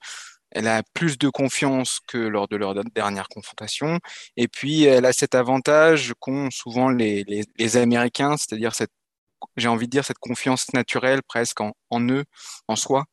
elle 0.51 0.67
a 0.67 0.83
plus 0.93 1.17
de 1.17 1.29
confiance 1.29 1.99
que 2.07 2.17
lors 2.17 2.47
de 2.47 2.57
leur 2.57 2.75
dernière 2.95 3.27
confrontation. 3.29 3.99
Et 4.37 4.47
puis, 4.47 4.83
elle 4.83 5.05
a 5.05 5.13
cet 5.13 5.35
avantage 5.35 6.13
qu'ont 6.19 6.49
souvent 6.51 6.89
les, 6.89 7.45
Américains, 7.75 8.35
c'est-à-dire 8.37 8.75
cette, 8.75 8.91
j'ai 9.57 9.69
envie 9.69 9.87
de 9.87 9.91
dire, 9.91 10.05
cette 10.05 10.19
confiance 10.19 10.73
naturelle 10.73 11.21
presque 11.23 11.61
en, 11.61 11.73
eux, 12.09 12.25
en 12.67 12.75
soi. 12.75 13.05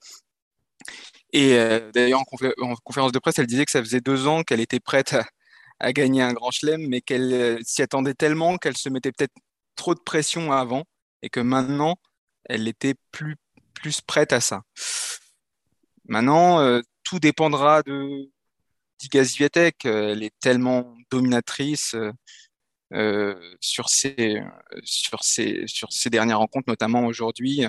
Et 1.32 1.54
euh, 1.58 1.90
d'ailleurs, 1.92 2.20
en, 2.60 2.74
conférence 2.84 3.12
de 3.12 3.18
presse, 3.18 3.38
elle 3.38 3.46
disait 3.46 3.64
que 3.64 3.70
ça 3.70 3.80
faisait 3.82 4.00
deux 4.00 4.26
ans 4.26 4.42
qu'elle 4.42 4.60
était 4.60 4.80
prête 4.80 5.16
à, 5.80 5.92
gagner 5.92 6.22
un 6.22 6.32
grand 6.32 6.50
chelem, 6.50 6.86
mais 6.88 7.00
qu'elle 7.00 7.32
euh, 7.32 7.58
s'y 7.62 7.82
attendait 7.82 8.14
tellement 8.14 8.56
qu'elle 8.58 8.76
se 8.76 8.88
mettait 8.88 9.12
peut-être 9.12 9.34
trop 9.76 9.94
de 9.94 10.00
pression 10.00 10.52
avant 10.52 10.84
et 11.22 11.30
que 11.30 11.40
maintenant, 11.40 11.96
elle 12.44 12.68
était 12.68 12.94
plus, 13.12 13.36
plus 13.74 14.00
prête 14.00 14.32
à 14.32 14.40
ça. 14.40 14.62
Maintenant, 16.06 16.60
euh, 16.60 16.80
tout 17.04 17.18
dépendra 17.18 17.82
de 17.82 18.30
d'Iga 18.98 19.24
Swiatek. 19.24 19.84
Elle 19.84 20.22
est 20.22 20.34
tellement 20.40 20.96
dominatrice 21.10 21.94
euh, 22.94 23.34
sur, 23.60 23.88
ses, 23.88 24.40
sur, 24.82 25.22
ses, 25.22 25.64
sur 25.66 25.92
ses 25.92 26.10
dernières 26.10 26.38
rencontres, 26.38 26.68
notamment 26.68 27.04
aujourd'hui. 27.06 27.66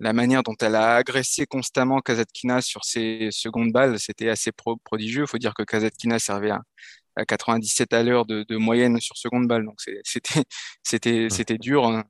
La 0.00 0.12
manière 0.12 0.42
dont 0.42 0.56
elle 0.60 0.74
a 0.74 0.96
agressé 0.96 1.46
constamment 1.46 2.00
Kazatkina 2.00 2.60
sur 2.60 2.84
ses 2.84 3.28
secondes 3.30 3.72
balles, 3.72 4.00
c'était 4.00 4.28
assez 4.28 4.50
prodigieux. 4.84 5.22
Il 5.22 5.28
faut 5.28 5.38
dire 5.38 5.54
que 5.54 5.62
Kazatkina 5.62 6.18
servait 6.18 6.50
à, 6.50 6.62
à 7.16 7.24
97 7.24 7.92
à 7.92 8.02
l'heure 8.02 8.26
de, 8.26 8.56
moyenne 8.56 9.00
sur 9.00 9.16
seconde 9.16 9.46
balle. 9.46 9.64
Donc 9.64 9.80
c'était 9.80 10.42
c'était 10.82 11.28
c'était 11.30 11.58
dur. 11.58 11.86
Hein. 11.86 12.04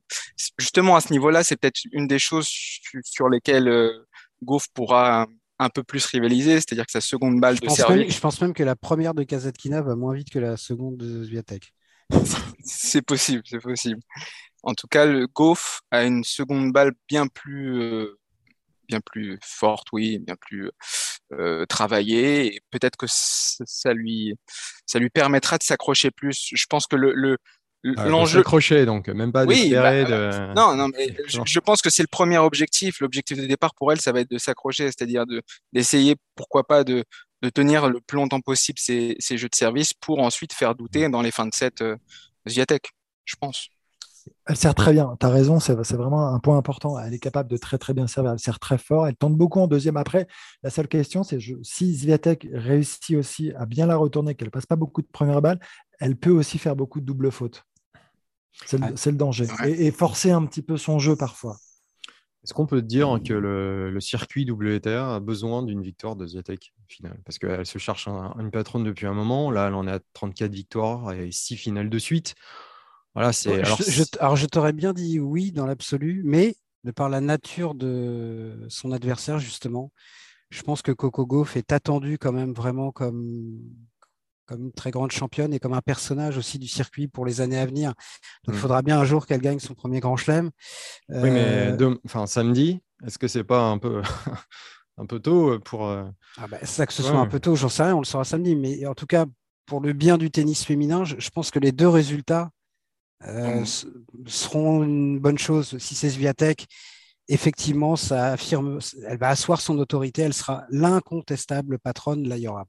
Justement 0.57 0.95
à 0.95 1.01
ce 1.01 1.11
niveau-là, 1.11 1.43
c'est 1.43 1.57
peut-être 1.57 1.81
une 1.91 2.07
des 2.07 2.19
choses 2.19 2.47
sur 3.03 3.29
lesquelles 3.29 3.67
euh, 3.67 4.07
Goff 4.43 4.67
pourra 4.73 5.27
un 5.59 5.69
peu 5.69 5.83
plus 5.83 6.05
rivaliser, 6.05 6.55
c'est-à-dire 6.55 6.85
que 6.85 6.91
sa 6.91 7.01
seconde 7.01 7.39
balle 7.39 7.59
de 7.59 7.69
service. 7.69 8.13
je 8.13 8.19
pense 8.19 8.41
même 8.41 8.53
que 8.53 8.63
la 8.63 8.75
première 8.75 9.13
de 9.13 9.23
Kazatkina 9.23 9.81
va 9.81 9.95
moins 9.95 10.13
vite 10.13 10.29
que 10.29 10.39
la 10.39 10.57
seconde 10.57 10.97
de 10.97 11.23
Zviatek. 11.23 11.73
c'est 12.63 13.01
possible, 13.01 13.43
c'est 13.45 13.61
possible. 13.61 14.01
En 14.63 14.73
tout 14.73 14.87
cas, 14.87 15.05
le 15.05 15.27
Goff 15.27 15.81
a 15.91 16.03
une 16.03 16.23
seconde 16.23 16.71
balle 16.71 16.91
bien 17.07 17.27
plus 17.27 17.81
euh, 17.81 18.19
bien 18.87 18.99
plus 19.01 19.37
forte, 19.41 19.87
oui, 19.93 20.19
bien 20.19 20.35
plus 20.35 20.69
euh, 21.39 21.65
travaillée. 21.65 22.55
Et 22.55 22.61
peut-être 22.71 22.97
que 22.97 23.07
ça 23.07 23.93
lui, 23.93 24.35
ça 24.85 24.99
lui 24.99 25.09
permettra 25.09 25.57
de 25.57 25.63
s'accrocher 25.63 26.11
plus. 26.11 26.49
Je 26.53 26.65
pense 26.69 26.87
que 26.87 26.95
le, 26.95 27.13
le 27.13 27.37
l'enjeu 27.83 28.39
s'accrocher 28.39 28.85
donc 28.85 29.09
même 29.09 29.33
pas 29.33 29.43
oui, 29.43 29.71
bah, 29.71 30.03
de... 30.03 30.53
non 30.55 30.75
non 30.75 30.87
mais 30.97 31.13
je, 31.27 31.59
pense 31.59 31.81
que 31.81 31.89
c'est 31.89 32.03
le 32.03 32.07
premier 32.07 32.37
objectif 32.37 33.01
l'objectif 33.01 33.37
de 33.37 33.45
départ 33.45 33.75
pour 33.75 33.91
elle 33.91 33.99
ça 33.99 34.13
va 34.13 34.21
être 34.21 34.31
de 34.31 34.37
s'accrocher 34.37 34.85
c'est-à-dire 34.85 35.25
de 35.25 35.41
d'essayer 35.73 36.15
pourquoi 36.35 36.65
pas 36.65 36.85
de, 36.85 37.03
de 37.41 37.49
tenir 37.49 37.89
le 37.89 37.99
plus 37.99 38.15
longtemps 38.15 38.39
possible 38.39 38.79
ses, 38.79 39.17
jeux 39.31 39.49
de 39.49 39.55
service 39.55 39.93
pour 39.93 40.19
ensuite 40.19 40.53
faire 40.53 40.75
douter 40.75 41.09
dans 41.09 41.21
les 41.21 41.31
fins 41.31 41.45
de 41.45 41.53
set 41.53 41.81
euh, 41.81 41.97
Ziatek 42.47 42.89
je 43.25 43.35
pense 43.35 43.67
Elle 44.45 44.55
sert 44.55 44.75
très 44.75 44.93
bien, 44.93 45.15
tu 45.19 45.25
as 45.25 45.29
raison, 45.29 45.59
c'est 45.59 45.73
vraiment 45.73 46.33
un 46.33 46.39
point 46.39 46.57
important. 46.57 46.99
Elle 46.99 47.13
est 47.13 47.19
capable 47.19 47.49
de 47.49 47.57
très 47.57 47.77
très 47.77 47.93
bien 47.93 48.07
servir, 48.07 48.31
elle 48.31 48.39
sert 48.39 48.59
très 48.59 48.77
fort, 48.77 49.07
elle 49.07 49.15
tente 49.15 49.35
beaucoup 49.35 49.59
en 49.59 49.67
deuxième. 49.67 49.97
Après, 49.97 50.27
la 50.63 50.69
seule 50.69 50.87
question, 50.87 51.23
c'est 51.23 51.39
si 51.61 51.95
Zviatek 51.95 52.47
réussit 52.53 53.17
aussi 53.17 53.51
à 53.53 53.65
bien 53.65 53.85
la 53.85 53.95
retourner, 53.95 54.35
qu'elle 54.35 54.51
passe 54.51 54.65
pas 54.65 54.75
beaucoup 54.75 55.01
de 55.01 55.07
premières 55.07 55.41
balles, 55.41 55.59
elle 55.99 56.15
peut 56.15 56.31
aussi 56.31 56.57
faire 56.57 56.75
beaucoup 56.75 56.99
de 56.99 57.05
doubles 57.05 57.31
fautes. 57.31 57.65
C'est 58.65 58.77
le, 58.77 59.17
danger. 59.17 59.47
Et, 59.65 59.91
forcer 59.91 60.31
un 60.31 60.45
petit 60.45 60.61
peu 60.61 60.77
son 60.77 60.99
jeu 60.99 61.15
parfois. 61.15 61.57
Est-ce 62.43 62.53
qu'on 62.53 62.65
peut 62.65 62.81
dire 62.81 63.19
que 63.25 63.33
le, 63.33 63.99
circuit 63.99 64.49
WTA 64.49 65.15
a 65.15 65.19
besoin 65.19 65.63
d'une 65.63 65.81
victoire 65.81 66.15
de 66.15 66.27
Zviatek 66.27 66.73
finale 66.87 67.19
Parce 67.25 67.39
qu'elle 67.39 67.65
se 67.65 67.77
cherche 67.77 68.07
une 68.07 68.51
patronne 68.51 68.83
depuis 68.83 69.07
un 69.07 69.13
moment. 69.13 69.49
Là, 69.49 69.67
elle 69.67 69.73
en 69.73 69.87
est 69.87 69.91
à 69.91 69.99
34 70.13 70.51
victoires 70.51 71.13
et 71.13 71.31
6 71.31 71.55
finales 71.55 71.89
de 71.89 71.99
suite. 71.99 72.35
Voilà, 73.15 73.31
c'est. 73.31 73.63
Alors, 74.19 74.35
je, 74.35 74.45
t'aurais 74.45 74.73
bien 74.73 74.93
dit 74.93 75.19
oui 75.19 75.51
dans 75.51 75.65
l'absolu, 75.65 76.21
mais 76.25 76.55
de 76.83 76.91
par 76.91 77.09
la 77.09 77.21
nature 77.21 77.75
de 77.75 78.65
son 78.69 78.91
adversaire, 78.91 79.39
justement, 79.39 79.91
je 80.49 80.61
pense 80.63 80.81
que 80.81 80.91
Coco 80.91 81.25
Gauff 81.25 81.55
est 81.55 81.71
attendu 81.71 82.17
quand 82.17 82.31
même 82.31 82.53
vraiment 82.53 82.91
comme, 82.91 83.59
comme 84.45 84.65
une 84.65 84.73
très 84.73 84.91
grande 84.91 85.11
championne 85.11 85.53
et 85.53 85.59
comme 85.59 85.73
un 85.73 85.81
personnage 85.81 86.37
aussi 86.37 86.59
du 86.59 86.67
circuit 86.67 87.07
pour 87.07 87.25
les 87.25 87.39
années 87.39 87.57
à 87.57 87.65
venir. 87.65 87.89
Donc, 88.45 88.55
il 88.55 88.57
mm. 88.57 88.57
faudra 88.57 88.81
bien 88.81 88.99
un 88.99 89.05
jour 89.05 89.25
qu'elle 89.25 89.41
gagne 89.41 89.59
son 89.59 89.75
premier 89.75 89.99
grand 89.99 90.17
chelem. 90.17 90.49
Oui, 91.09 91.29
mais 91.29 91.71
euh, 91.79 91.95
enfin, 92.05 92.25
samedi, 92.25 92.81
est-ce 93.05 93.19
que 93.19 93.27
c'est 93.27 93.43
pas 93.43 93.61
un 93.61 93.77
peu, 93.77 94.01
un 94.97 95.05
peu 95.05 95.19
tôt 95.19 95.59
pour. 95.59 95.87
Euh, 95.87 96.03
ah 96.37 96.47
bah, 96.47 96.57
ça 96.63 96.87
que 96.87 96.93
ce 96.93 97.03
soit 97.03 97.19
un 97.19 97.27
peu 97.27 97.39
tôt, 97.39 97.55
j'en 97.55 97.69
sais 97.69 97.83
rien, 97.83 97.95
on 97.95 97.99
le 97.99 98.05
saura 98.05 98.23
samedi. 98.23 98.55
Mais 98.55 98.85
en 98.87 98.95
tout 98.95 99.07
cas, 99.07 99.25
pour 99.67 99.81
le 99.81 99.93
bien 99.93 100.17
du 100.17 100.31
tennis 100.31 100.65
féminin, 100.65 101.03
je 101.05 101.29
pense 101.29 101.51
que 101.51 101.59
les 101.59 101.71
deux 101.71 101.87
résultats 101.87 102.49
euh, 103.25 103.61
mmh. 103.61 103.65
seront 104.27 104.83
une 104.83 105.19
bonne 105.19 105.37
chose. 105.37 105.77
Si 105.77 105.95
c'est 105.95 106.09
Sviatek, 106.09 106.67
effectivement, 107.27 107.95
ça 107.95 108.33
affirme, 108.33 108.79
elle 109.07 109.17
va 109.17 109.29
asseoir 109.29 109.61
son 109.61 109.79
autorité, 109.79 110.23
elle 110.23 110.33
sera 110.33 110.65
l'incontestable 110.69 111.79
patronne. 111.79 112.27
Là, 112.27 112.37
il 112.37 112.43
y 112.43 112.47
aura 112.47 112.65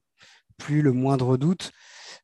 plus 0.57 0.83
le 0.83 0.93
moindre 0.93 1.37
doute, 1.37 1.73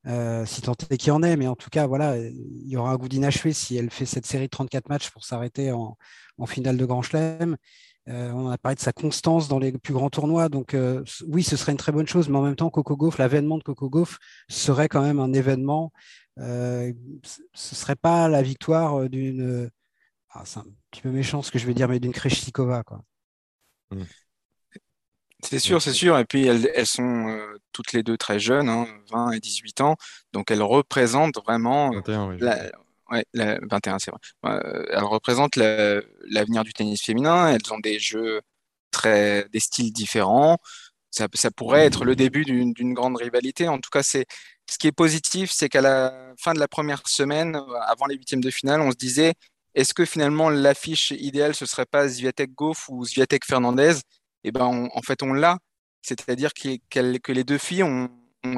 euh, 0.06 0.46
si 0.46 0.62
tant 0.62 0.74
est 0.90 0.96
qu'il 0.96 1.08
y 1.08 1.10
en 1.10 1.22
ait, 1.22 1.36
mais 1.36 1.46
en 1.46 1.56
tout 1.56 1.70
cas, 1.70 1.86
voilà, 1.86 2.16
il 2.16 2.68
y 2.68 2.76
aura 2.76 2.90
un 2.90 2.96
goût 2.96 3.08
d'inachevé 3.08 3.52
si 3.52 3.76
elle 3.76 3.90
fait 3.90 4.06
cette 4.06 4.26
série 4.26 4.46
de 4.46 4.50
34 4.50 4.88
matchs 4.88 5.10
pour 5.10 5.24
s'arrêter 5.24 5.72
en, 5.72 5.96
finale 6.46 6.76
de 6.76 6.84
Grand 6.86 7.02
Chelem. 7.02 7.56
Euh, 8.10 8.30
on 8.32 8.50
a 8.50 8.58
parlé 8.58 8.76
de 8.76 8.80
sa 8.80 8.92
constance 8.92 9.48
dans 9.48 9.58
les 9.58 9.72
plus 9.72 9.94
grands 9.94 10.10
tournois, 10.10 10.48
donc 10.48 10.76
oui, 11.28 11.42
ce 11.42 11.56
serait 11.56 11.72
une 11.72 11.78
très 11.78 11.92
bonne 11.92 12.06
chose, 12.06 12.28
mais 12.28 12.38
en 12.38 12.42
même 12.42 12.56
temps, 12.56 12.68
Coco 12.68 12.96
Gauff, 12.96 13.18
l'avènement 13.18 13.56
de 13.56 13.62
Coco 13.62 13.88
Gauff 13.88 14.18
serait 14.48 14.88
quand 14.88 15.02
même 15.02 15.20
un 15.20 15.32
événement 15.32 15.92
euh, 16.40 16.92
ce 17.24 17.74
ne 17.74 17.76
serait 17.76 17.96
pas 17.96 18.28
la 18.28 18.42
victoire 18.42 19.08
d'une. 19.08 19.70
Ah, 20.30 20.42
c'est 20.44 20.60
un 20.60 20.66
petit 20.90 21.02
peu 21.02 21.10
méchant 21.10 21.42
ce 21.42 21.50
que 21.50 21.58
je 21.58 21.66
vais 21.66 21.74
dire, 21.74 21.88
mais 21.88 22.00
d'une 22.00 22.12
Kreshikova. 22.12 22.82
Quoi. 22.84 23.02
Hmm. 23.90 24.04
C'est 25.42 25.58
sûr, 25.58 25.82
c'est 25.82 25.92
sûr. 25.92 26.18
Et 26.18 26.24
puis 26.24 26.46
elles, 26.46 26.86
sont 26.86 27.28
euh, 27.28 27.58
toutes 27.72 27.92
les 27.92 28.02
deux 28.02 28.16
très 28.16 28.38
jeunes, 28.38 28.68
20 28.68 28.86
hein, 29.12 29.30
et 29.32 29.40
18 29.40 29.80
ans. 29.80 29.96
Donc 30.32 30.50
elles 30.50 30.62
représentent 30.62 31.38
vraiment. 31.44 31.90
21, 31.90 32.36
la, 32.38 32.70
ouais, 33.10 33.24
21, 33.34 33.98
c'est 33.98 34.10
vrai. 34.10 34.20
Euh, 34.46 34.86
elles 34.90 35.04
représentent 35.04 35.56
l'avenir 35.56 36.64
du 36.64 36.72
tennis 36.72 37.02
féminin. 37.02 37.48
Elles 37.48 37.72
ont 37.72 37.78
des 37.78 37.98
jeux 37.98 38.40
très, 38.90 39.46
des 39.52 39.60
styles 39.60 39.92
différents. 39.92 40.58
Ça, 41.10 41.26
ça 41.34 41.50
pourrait 41.50 41.86
être 41.86 42.04
le 42.04 42.14
début 42.16 42.44
d'une 42.44 42.94
grande 42.94 43.16
rivalité. 43.16 43.68
En 43.68 43.78
tout 43.78 43.90
cas, 43.90 44.02
c'est 44.02 44.26
ce 44.70 44.78
qui 44.78 44.86
est 44.86 44.92
positif, 44.92 45.50
c'est 45.50 45.68
qu'à 45.68 45.80
la 45.80 46.32
fin 46.38 46.54
de 46.54 46.60
la 46.60 46.68
première 46.68 47.06
semaine, 47.08 47.60
avant 47.86 48.06
les 48.06 48.14
huitièmes 48.14 48.42
de 48.42 48.50
finale, 48.50 48.80
on 48.80 48.92
se 48.92 48.96
disait 48.96 49.34
est-ce 49.74 49.94
que 49.94 50.04
finalement 50.04 50.50
l'affiche 50.50 51.12
idéale 51.12 51.54
ce 51.54 51.66
serait 51.66 51.86
pas 51.86 52.08
Zviatek 52.08 52.52
Goff 52.54 52.88
ou 52.88 53.04
Zviatek 53.04 53.44
Fernandez? 53.44 53.94
Eh 54.44 54.52
ben, 54.52 54.88
en 54.92 55.02
fait, 55.02 55.22
on 55.22 55.32
l'a. 55.32 55.58
C'est-à-dire 56.02 56.52
que 56.54 57.32
les 57.32 57.44
deux 57.44 57.58
filles 57.58 57.82
ont, 57.82 58.10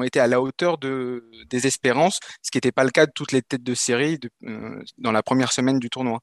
été 0.03 0.19
à 0.19 0.27
la 0.27 0.41
hauteur 0.41 0.77
de, 0.77 1.29
des 1.49 1.67
espérances, 1.67 2.19
ce 2.41 2.51
qui 2.51 2.57
n'était 2.57 2.71
pas 2.71 2.83
le 2.83 2.91
cas 2.91 3.05
de 3.05 3.11
toutes 3.13 3.31
les 3.31 3.41
têtes 3.41 3.63
de 3.63 3.73
série 3.73 4.19
euh, 4.43 4.81
dans 4.97 5.11
la 5.11 5.23
première 5.23 5.51
semaine 5.51 5.79
du 5.79 5.89
tournoi. 5.89 6.19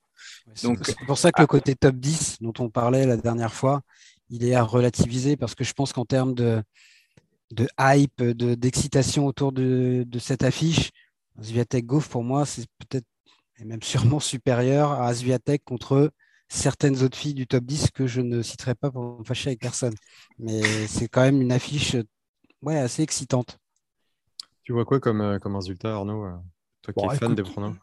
c'est 0.54 0.68
pour 1.06 1.18
ça 1.18 1.32
que 1.32 1.40
le 1.40 1.46
côté 1.46 1.74
top 1.74 1.96
10 1.96 2.38
dont 2.40 2.54
on 2.58 2.70
parlait 2.70 3.06
la 3.06 3.16
dernière 3.16 3.52
fois, 3.52 3.82
il 4.30 4.44
est 4.44 4.54
à 4.54 4.62
relativiser 4.62 5.36
parce 5.36 5.54
que 5.54 5.64
je 5.64 5.72
pense 5.72 5.92
qu'en 5.92 6.04
termes 6.04 6.34
de, 6.34 6.62
de 7.50 7.68
hype, 7.78 8.22
d'excitation 8.22 9.26
autour 9.26 9.52
de, 9.52 10.06
cette 10.18 10.42
affiche. 10.42 10.90
Sviatek 11.40 11.86
Goff, 11.86 12.08
pour 12.08 12.22
moi, 12.22 12.44
c'est 12.44 12.66
peut-être 12.78 13.06
et 13.60 13.64
même 13.64 13.82
sûrement 13.82 14.20
supérieur 14.20 14.92
à 14.92 15.12
Sviatek 15.14 15.62
contre 15.64 16.10
certaines 16.48 17.02
autres 17.02 17.16
filles 17.16 17.34
du 17.34 17.46
top 17.46 17.64
10 17.64 17.90
que 17.90 18.06
je 18.06 18.20
ne 18.20 18.42
citerai 18.42 18.74
pas 18.74 18.90
pour 18.90 19.18
me 19.18 19.24
fâcher 19.24 19.50
avec 19.50 19.60
personne. 19.60 19.94
Mais 20.38 20.62
c'est 20.86 21.08
quand 21.08 21.20
même 21.20 21.42
une 21.42 21.52
affiche 21.52 21.96
ouais, 22.62 22.78
assez 22.78 23.02
excitante. 23.02 23.58
Tu 24.62 24.72
vois 24.72 24.84
quoi 24.84 25.00
comme, 25.00 25.20
euh, 25.20 25.38
comme 25.38 25.56
résultat, 25.56 25.94
Arnaud 25.94 26.24
euh, 26.24 26.36
Toi 26.82 26.94
qui 26.94 27.04
es 27.06 27.18
fan 27.18 27.34
des 27.34 27.42
pronoms 27.42 27.76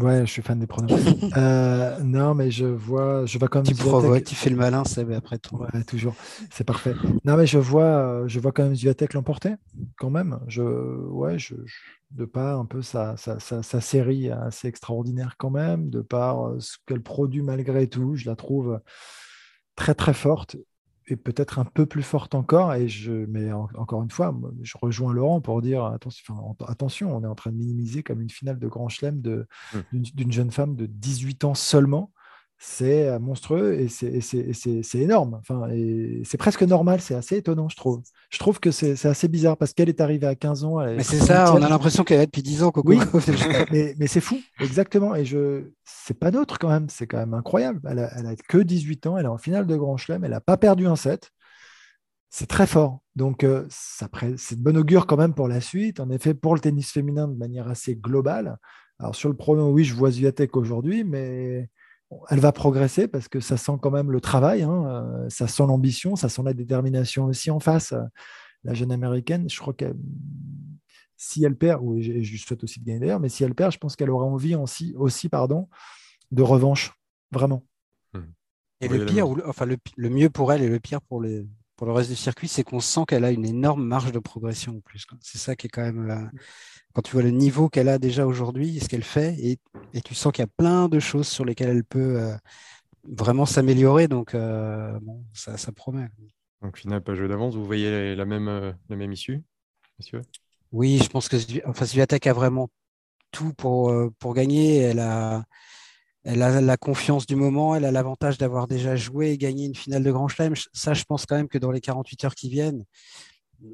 Ouais, 0.00 0.26
je 0.26 0.32
suis 0.32 0.42
fan 0.42 0.58
des 0.58 0.66
pronoms. 0.66 0.88
Euh, 1.36 2.00
non, 2.00 2.34
mais 2.34 2.50
je 2.50 2.66
vois, 2.66 3.24
je 3.24 3.38
vois 3.38 3.46
quand 3.46 3.60
même. 3.60 3.66
Tu 3.66 3.80
provoques, 3.80 4.24
tu 4.24 4.34
fais 4.34 4.50
le 4.50 4.56
malin, 4.56 4.82
c'est 4.84 5.14
après 5.14 5.38
tout. 5.38 5.56
Ouais, 5.56 5.84
toujours. 5.84 6.14
C'est 6.50 6.64
parfait. 6.64 6.94
Non, 7.24 7.36
mais 7.36 7.46
je 7.46 7.58
vois, 7.58 8.26
je 8.26 8.40
vois 8.40 8.50
quand 8.50 8.64
même 8.64 8.74
Zviatek 8.74 9.14
l'emporter, 9.14 9.54
quand 9.96 10.10
même. 10.10 10.40
Je, 10.48 10.62
ouais, 10.62 11.38
je, 11.38 11.54
de 12.10 12.24
par 12.24 12.58
un 12.58 12.64
peu 12.64 12.82
sa, 12.82 13.16
sa, 13.16 13.38
sa, 13.38 13.80
série 13.80 14.30
assez 14.30 14.66
extraordinaire 14.66 15.36
quand 15.38 15.50
même, 15.50 15.88
de 15.88 16.00
par 16.00 16.50
ce 16.58 16.78
qu'elle 16.86 17.02
produit 17.02 17.42
malgré 17.42 17.86
tout, 17.86 18.16
je 18.16 18.28
la 18.28 18.34
trouve 18.34 18.80
très 19.76 19.94
très 19.94 20.14
forte 20.14 20.56
peut-être 21.16 21.58
un 21.58 21.64
peu 21.64 21.86
plus 21.86 22.02
forte 22.02 22.34
encore. 22.34 22.74
Et 22.74 22.88
je, 22.88 23.12
mais 23.12 23.52
encore 23.52 24.02
une 24.02 24.10
fois, 24.10 24.34
je 24.62 24.76
rejoins 24.80 25.12
Laurent 25.12 25.40
pour 25.40 25.62
dire 25.62 25.84
attention, 25.84 26.56
attention, 26.66 27.16
on 27.16 27.22
est 27.22 27.26
en 27.26 27.34
train 27.34 27.50
de 27.50 27.56
minimiser 27.56 28.02
comme 28.02 28.20
une 28.20 28.30
finale 28.30 28.58
de 28.58 28.68
Grand 28.68 28.88
Chelem 28.88 29.16
mmh. 29.20 29.98
d'une 30.14 30.32
jeune 30.32 30.50
femme 30.50 30.76
de 30.76 30.86
18 30.86 31.44
ans 31.44 31.54
seulement 31.54 32.12
c'est 32.62 33.08
euh, 33.08 33.18
monstrueux 33.18 33.80
et 33.80 33.88
c'est 33.88 34.98
énorme. 34.98 35.40
Enfin, 35.40 35.66
c'est 36.24 36.36
presque 36.36 36.62
normal, 36.62 37.00
c'est 37.00 37.14
assez 37.14 37.38
étonnant, 37.38 37.70
je 37.70 37.76
trouve. 37.76 38.02
Je 38.28 38.38
trouve 38.38 38.60
que 38.60 38.70
c'est 38.70 39.06
assez 39.06 39.28
bizarre 39.28 39.56
parce 39.56 39.72
qu'elle 39.72 39.88
est 39.88 40.02
arrivée 40.02 40.26
à 40.26 40.34
15 40.34 40.64
ans. 40.64 40.76
Mais 40.84 41.02
c'est 41.02 41.20
ça, 41.20 41.54
on 41.54 41.62
a 41.62 41.68
l'impression 41.70 42.04
qu'elle 42.04 42.20
est 42.20 42.26
depuis 42.26 42.42
10 42.42 42.62
ans. 42.62 42.72
Oui, 42.84 42.98
mais, 43.72 44.06
c'est 44.06 44.20
fou, 44.20 44.38
exactement. 44.60 45.14
Et 45.14 45.24
je, 45.24 45.70
c'est 45.86 46.18
pas 46.18 46.30
d'autre 46.30 46.58
quand 46.58 46.68
même, 46.68 46.90
c'est 46.90 47.06
quand 47.06 47.16
même 47.16 47.32
incroyable. 47.32 47.80
Elle 47.88 47.98
a, 47.98 48.36
que 48.46 48.58
18 48.58 49.06
ans, 49.06 49.16
elle 49.16 49.24
est 49.24 49.28
en 49.28 49.38
finale 49.38 49.66
de 49.66 49.76
Grand 49.76 49.96
Chelem, 49.96 50.22
elle 50.24 50.32
n'a 50.32 50.42
pas 50.42 50.58
perdu 50.58 50.86
un 50.86 50.96
set. 50.96 51.30
C'est 52.28 52.46
très 52.46 52.66
fort. 52.66 53.00
Donc, 53.16 53.42
euh, 53.42 53.66
c'est 53.70 54.58
de 54.58 54.62
bon 54.62 54.76
augure 54.76 55.06
quand 55.06 55.16
même 55.16 55.34
pour 55.34 55.48
la 55.48 55.62
suite. 55.62 55.98
En 55.98 56.10
effet, 56.10 56.34
pour 56.34 56.54
le 56.54 56.60
tennis 56.60 56.92
féminin 56.92 57.26
de 57.26 57.36
manière 57.36 57.68
assez 57.68 57.96
globale. 57.96 58.58
Alors, 58.98 59.14
sur 59.14 59.30
le 59.30 59.34
pronom, 59.34 59.70
oui, 59.70 59.82
je 59.82 59.94
vois 59.94 60.10
Zviatek 60.10 60.54
aujourd'hui, 60.56 61.04
mais 61.04 61.70
elle 62.28 62.40
va 62.40 62.52
progresser 62.52 63.08
parce 63.08 63.28
que 63.28 63.40
ça 63.40 63.56
sent 63.56 63.72
quand 63.80 63.90
même 63.90 64.10
le 64.10 64.20
travail, 64.20 64.62
hein, 64.62 64.84
euh, 64.86 65.28
ça 65.28 65.46
sent 65.46 65.64
l'ambition, 65.66 66.16
ça 66.16 66.28
sent 66.28 66.42
la 66.44 66.54
détermination 66.54 67.26
aussi 67.26 67.50
en 67.50 67.60
face. 67.60 67.92
Euh, 67.92 68.02
la 68.64 68.74
jeune 68.74 68.92
américaine, 68.92 69.48
je 69.48 69.58
crois 69.58 69.72
que 69.72 69.94
si 71.16 71.44
elle 71.44 71.56
perd, 71.56 71.82
ou 71.82 72.00
je 72.00 72.36
souhaite 72.36 72.62
aussi 72.64 72.80
de 72.80 72.84
gagner 72.84 73.00
d'ailleurs, 73.00 73.20
mais 73.20 73.28
si 73.28 73.44
elle 73.44 73.54
perd, 73.54 73.72
je 73.72 73.78
pense 73.78 73.96
qu'elle 73.96 74.10
aura 74.10 74.26
envie 74.26 74.54
aussi, 74.54 74.94
aussi 74.96 75.28
pardon, 75.28 75.68
de 76.30 76.42
revanche, 76.42 76.92
vraiment. 77.30 77.64
Hmm. 78.12 78.32
Et 78.80 78.88
le 78.88 79.06
pire, 79.06 79.28
enfin 79.46 79.66
le, 79.66 80.08
mieux 80.10 80.30
pour 80.30 80.52
elle 80.52 80.62
et 80.62 80.68
le 80.68 80.78
pire 80.78 81.00
pour, 81.02 81.22
les, 81.22 81.46
pour 81.80 81.86
le 81.86 81.94
reste 81.94 82.10
du 82.10 82.16
circuit, 82.16 82.46
c'est 82.46 82.62
qu'on 82.62 82.78
sent 82.78 83.00
qu'elle 83.08 83.24
a 83.24 83.30
une 83.30 83.46
énorme 83.46 83.82
marge 83.82 84.12
de 84.12 84.18
progression 84.18 84.76
en 84.76 84.80
plus. 84.80 85.06
C'est 85.22 85.38
ça 85.38 85.56
qui 85.56 85.66
est 85.66 85.70
quand 85.70 85.80
même 85.80 86.10
euh, 86.10 86.38
quand 86.92 87.00
tu 87.00 87.12
vois 87.12 87.22
le 87.22 87.30
niveau 87.30 87.70
qu'elle 87.70 87.88
a 87.88 87.98
déjà 87.98 88.26
aujourd'hui, 88.26 88.80
ce 88.80 88.86
qu'elle 88.86 89.02
fait, 89.02 89.34
et, 89.38 89.58
tu 90.02 90.14
sens 90.14 90.30
qu'il 90.30 90.42
y 90.42 90.44
a 90.44 90.52
plein 90.58 90.90
de 90.90 91.00
choses 91.00 91.26
sur 91.26 91.46
lesquelles 91.46 91.70
elle 91.70 91.84
peut 91.84 92.20
euh, 92.20 92.36
vraiment 93.04 93.46
s'améliorer. 93.46 94.08
Donc, 94.08 94.34
euh, 94.34 94.92
bon, 95.00 95.24
ça, 95.32 95.56
promet. 95.72 96.10
Donc, 96.60 96.76
final, 96.76 97.02
pas 97.02 97.14
jeu 97.14 97.28
d'avance. 97.28 97.54
Vous 97.54 97.64
voyez 97.64 98.14
la 98.14 98.26
même, 98.26 98.48
euh, 98.48 98.72
la 98.90 98.96
même 98.96 99.14
issue, 99.14 99.42
monsieur? 99.98 100.20
Oui, 100.72 101.00
je 101.02 101.08
pense 101.08 101.30
que 101.30 101.38
enfin, 101.66 101.86
Sviatek 101.86 102.26
a 102.26 102.34
vraiment 102.34 102.68
tout 103.30 103.54
pour, 103.54 103.90
pour 104.18 104.34
gagner. 104.34 104.80
Elle 104.80 104.98
a, 104.98 105.46
elle 106.24 106.42
a 106.42 106.60
la 106.60 106.76
confiance 106.76 107.26
du 107.26 107.36
moment, 107.36 107.74
elle 107.74 107.84
a 107.84 107.90
l'avantage 107.90 108.38
d'avoir 108.38 108.66
déjà 108.66 108.96
joué 108.96 109.30
et 109.30 109.38
gagné 109.38 109.66
une 109.66 109.74
finale 109.74 110.02
de 110.02 110.12
Grand 110.12 110.28
Chelem. 110.28 110.54
Ça, 110.72 110.94
je 110.94 111.04
pense 111.04 111.26
quand 111.26 111.36
même 111.36 111.48
que 111.48 111.58
dans 111.58 111.70
les 111.70 111.80
48 111.80 112.24
heures 112.24 112.34
qui 112.34 112.50
viennent, 112.50 112.84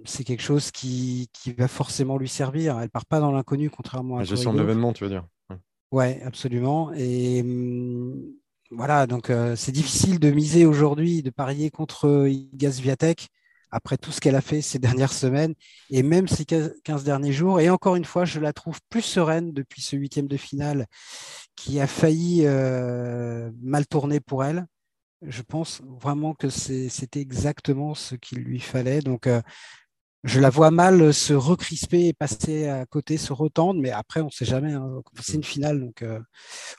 c'est 0.04 0.24
quelque 0.24 0.42
chose 0.42 0.70
qui, 0.70 1.28
va 1.58 1.68
forcément 1.68 2.18
lui 2.18 2.28
servir. 2.28 2.78
Elle 2.80 2.90
part 2.90 3.06
pas 3.06 3.20
dans 3.20 3.32
l'inconnu, 3.32 3.70
contrairement 3.70 4.16
à. 4.16 4.20
La 4.20 4.24
gestion 4.24 4.52
de 4.52 4.60
l'événement, 4.60 4.92
tu 4.92 5.04
veux 5.04 5.10
dire. 5.10 5.24
Ouais, 5.92 6.20
absolument. 6.24 6.92
Et 6.94 7.40
hum, 7.42 8.14
voilà, 8.70 9.06
donc 9.06 9.30
euh, 9.30 9.54
c'est 9.56 9.72
difficile 9.72 10.18
de 10.18 10.30
miser 10.30 10.66
aujourd'hui, 10.66 11.22
de 11.22 11.30
parier 11.30 11.70
contre 11.70 12.26
Iga 12.28 12.72
Swiatek 12.72 13.28
après 13.70 13.96
tout 13.96 14.10
ce 14.10 14.20
qu'elle 14.20 14.34
a 14.36 14.40
fait 14.40 14.62
ces 14.62 14.78
dernières 14.80 15.12
semaines 15.12 15.54
et 15.90 16.02
même 16.02 16.28
ces 16.28 16.44
15 16.44 17.04
derniers 17.04 17.32
jours. 17.32 17.60
Et 17.60 17.70
encore 17.70 17.96
une 17.96 18.04
fois, 18.04 18.24
je 18.24 18.40
la 18.40 18.52
trouve 18.52 18.80
plus 18.88 19.02
sereine 19.02 19.52
depuis 19.52 19.82
ce 19.82 19.96
huitième 19.96 20.28
de 20.28 20.36
finale 20.36 20.86
qui 21.56 21.80
a 21.80 21.86
failli 21.86 22.46
mal 22.46 23.86
tourner 23.86 24.20
pour 24.20 24.44
elle. 24.44 24.66
Je 25.22 25.42
pense 25.42 25.80
vraiment 25.82 26.34
que 26.34 26.48
c'était 26.50 27.20
exactement 27.20 27.94
ce 27.94 28.14
qu'il 28.14 28.38
lui 28.38 28.60
fallait. 28.60 29.00
Donc, 29.00 29.28
je 30.25 30.40
la 30.40 30.50
vois 30.50 30.70
mal 30.70 31.14
se 31.14 31.32
recrisper 31.32 32.08
et 32.08 32.12
passer 32.12 32.68
à 32.68 32.84
côté, 32.86 33.16
se 33.16 33.32
retendre, 33.32 33.80
mais 33.80 33.90
après, 33.90 34.20
on 34.20 34.26
ne 34.26 34.30
sait 34.30 34.44
jamais. 34.44 34.72
Hein. 34.72 35.00
C'est 35.20 35.34
une 35.34 35.44
finale, 35.44 35.80
donc 35.80 36.04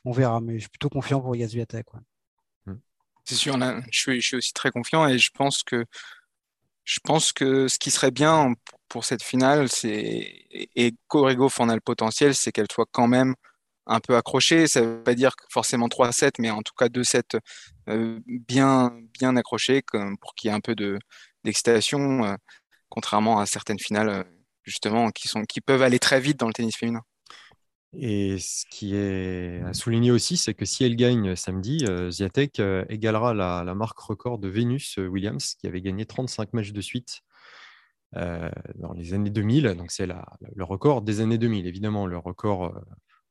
on 0.05 0.11
verra. 0.11 0.39
Mais 0.39 0.55
je 0.55 0.61
suis 0.61 0.69
plutôt 0.69 0.89
confiant 0.89 1.19
pour 1.19 1.35
Yazuyatek. 1.35 1.87
Mmh. 2.65 2.73
C'est 3.25 3.35
sûr, 3.35 3.57
je, 3.91 3.97
suis, 3.97 4.35
aussi 4.35 4.53
très 4.53 4.71
confiant 4.71 5.07
et 5.07 5.17
je 5.17 5.31
pense 5.33 5.63
que 5.63 5.85
je 6.87 6.99
pense 7.03 7.33
que 7.33 7.67
ce 7.67 7.77
qui 7.77 7.91
serait 7.91 8.11
bien 8.11 8.53
pour 8.87 9.03
cette 9.03 9.21
finale, 9.21 9.67
c'est 9.67 10.45
et 10.51 10.95
Corrigo 11.07 11.49
en 11.59 11.67
a 11.67 11.75
le 11.75 11.81
potentiel, 11.81 12.33
c'est 12.33 12.53
qu'elle 12.53 12.71
soit 12.71 12.87
quand 12.89 13.07
même 13.07 13.35
un 13.87 13.99
peu 13.99 14.15
accrochée. 14.15 14.67
Ça 14.67 14.81
ne 14.81 14.87
veut 14.87 15.03
pas 15.03 15.15
dire 15.15 15.31
forcément 15.49 15.87
3-7, 15.87 16.33
mais 16.39 16.51
en 16.51 16.61
tout 16.61 16.73
cas 16.77 16.87
2-7 16.87 17.39
euh, 17.89 18.19
bien, 18.27 18.91
bien 19.13 19.35
accrochés 19.35 19.81
pour 20.21 20.35
qu'il 20.35 20.49
y 20.49 20.51
ait 20.51 20.55
un 20.55 20.59
peu 20.59 20.75
d'excitation, 21.43 22.25
euh, 22.25 22.35
contrairement 22.89 23.39
à 23.39 23.45
certaines 23.45 23.79
finales 23.79 24.09
euh, 24.09 24.23
justement 24.63 25.09
qui, 25.11 25.61
peuvent 25.61 25.81
aller 25.81 25.99
très 25.99 26.19
vite 26.19 26.37
dans 26.37 26.47
le 26.47 26.53
tennis 26.53 26.75
féminin. 26.75 27.01
Et 27.93 28.37
ce 28.37 28.65
qui 28.69 28.95
est 28.95 29.61
à 29.61 29.73
souligner 29.73 30.11
aussi, 30.11 30.35
c'est 30.35 30.53
que 30.53 30.65
si 30.65 30.83
elle 30.83 30.97
gagne 30.97 31.37
samedi, 31.37 31.85
Ziatek 32.09 32.61
égalera 32.89 33.33
la, 33.33 33.73
marque 33.73 33.97
record 33.97 34.39
de 34.39 34.49
Venus 34.49 34.97
Williams, 34.97 35.55
qui 35.55 35.67
avait 35.67 35.81
gagné 35.81 36.05
35 36.05 36.51
matchs 36.51 36.73
de 36.73 36.81
suite 36.81 37.21
dans 38.13 38.91
les 38.93 39.13
années 39.13 39.29
2000. 39.29 39.75
Donc 39.77 39.91
c'est 39.91 40.05
le 40.05 40.63
record 40.65 41.01
des 41.01 41.21
années 41.21 41.37
2000. 41.37 41.65
Évidemment, 41.65 42.05
le 42.05 42.17
record 42.17 42.77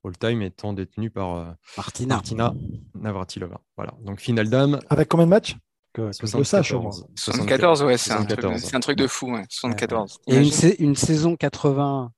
all-time 0.06 0.42
étant 0.42 0.72
détenu 0.72 1.10
par 1.10 1.56
Martina. 1.76 2.16
Martina 2.16 2.54
Navratilova. 2.94 3.60
Voilà. 3.76 3.94
Donc 4.02 4.20
finale 4.20 4.48
dame. 4.48 4.80
Avec 4.88 5.08
combien 5.08 5.26
de 5.26 5.30
matchs? 5.30 5.56
Que, 5.92 6.12
74, 6.12 7.06
74, 7.14 7.82
ouais, 7.84 7.96
c'est 7.96 8.12
un, 8.12 8.20
un, 8.20 8.80
truc 8.80 8.98
de 8.98 9.06
fou. 9.06 9.32
Ouais. 9.32 9.44
74. 9.48 10.20
Et 10.26 10.36
une, 10.36 10.52
une 10.78 10.94
saison 10.94 11.36
80 11.36 12.12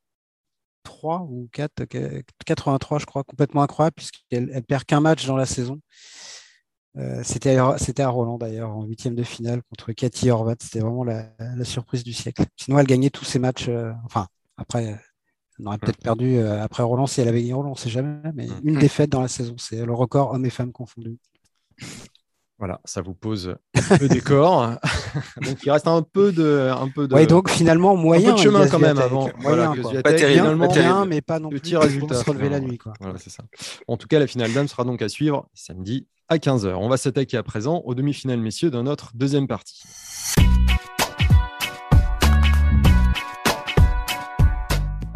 3 0.89 1.27
ou 1.31 1.49
4, 1.53 1.85
83, 2.47 2.99
je 2.99 3.07
crois, 3.07 3.23
complètement 3.23 3.63
incroyable, 3.63 3.95
puisqu'elle 3.97 4.51
elle 4.53 4.63
perd 4.63 4.85
qu'un 4.85 5.01
match 5.01 5.27
dans 5.27 5.37
la 5.37 5.47
saison. 5.47 5.81
Euh, 6.97 7.23
c'était 7.23 7.57
à 7.59 8.09
Roland 8.09 8.39
d'ailleurs, 8.39 8.71
en 8.71 8.85
huitième 8.85 9.15
de 9.15 9.23
finale 9.23 9.63
contre 9.69 9.93
Cathy 9.93 10.31
Horvat. 10.31 10.57
C'était 10.61 10.81
vraiment 10.81 11.05
la, 11.05 11.31
surprise 11.65 12.03
du 12.03 12.13
siècle. 12.13 12.45
Sinon, 12.57 12.79
elle 12.79 12.87
gagnait 12.87 13.11
tous 13.11 13.25
ses 13.25 13.39
matchs. 13.39 13.69
Euh, 13.69 13.93
enfin, 14.05 14.27
après, 14.57 14.99
elle 15.59 15.67
aurait 15.67 15.79
peut-être 15.79 15.99
perdu 15.99 16.37
euh, 16.37 16.63
après 16.63 16.83
Roland 16.83 17.07
si 17.07 17.21
elle 17.21 17.29
avait 17.29 17.41
gagné 17.41 17.53
Roland, 17.53 17.71
on 17.71 17.73
ne 17.73 17.79
sait 17.79 17.91
jamais. 17.91 18.31
Mais 18.35 18.49
une 18.65 18.79
défaite 18.79 19.11
dans 19.11 19.23
la 19.23 19.29
saison, 19.29 19.55
c'est 19.59 19.85
le 19.85 19.93
record 19.93 20.33
hommes 20.33 20.45
et 20.45 20.51
femmes 20.51 20.73
confondus. 20.73 21.19
Voilà, 22.59 22.81
ça 22.85 23.03
vous 23.03 23.15
pose 23.15 23.55
un 23.91 23.99
peu 23.99 24.09
décor. 24.09 24.73
donc 25.43 25.63
il 25.65 25.71
reste 25.71 25.87
un 25.87 26.03
peu 26.03 26.33
de, 26.33 26.71
un 26.77 26.89
peu 26.89 27.07
de. 27.07 27.15
Ouais, 27.15 27.27
donc 27.27 27.51
finalement 27.51 27.95
moyen. 27.95 28.31
Un 28.31 28.33
peu 28.33 28.39
de 28.39 28.43
chemin 28.43 28.69
quand 28.69 28.81
même 28.81 28.99
avant. 28.99 29.31
Moyen, 29.39 29.75
pas 30.03 30.13
terrible, 30.13 30.59
pas 30.59 31.05
mais 31.05 31.21
pas 31.21 31.39
non 31.39 31.51
petit 31.51 31.77
résultat. 31.77 32.17
se 32.17 32.25
relever 32.29 32.49
la 32.49 32.59
nuit. 32.59 32.77
Quoi. 32.77 32.95
Voilà, 33.01 33.17
c'est 33.19 33.31
ça. 33.31 33.45
En 33.87 33.97
tout 33.97 34.09
cas, 34.09 34.19
la 34.19 34.27
finale 34.27 34.53
d'âme 34.53 34.67
sera 34.67 34.83
donc 34.83 35.03
à 35.03 35.09
suivre 35.09 35.49
samedi 35.55 36.09
à 36.29 36.39
15h. 36.39 36.75
On 36.75 36.89
va 36.89 36.97
s'attaquer 36.97 37.37
à 37.37 37.45
présent 37.45 37.83
aux 37.85 37.95
demi-finales 37.95 38.41
messieurs 38.41 38.71
dans 38.71 38.83
notre 38.83 39.13
deuxième 39.15 39.47
partie. 39.47 39.85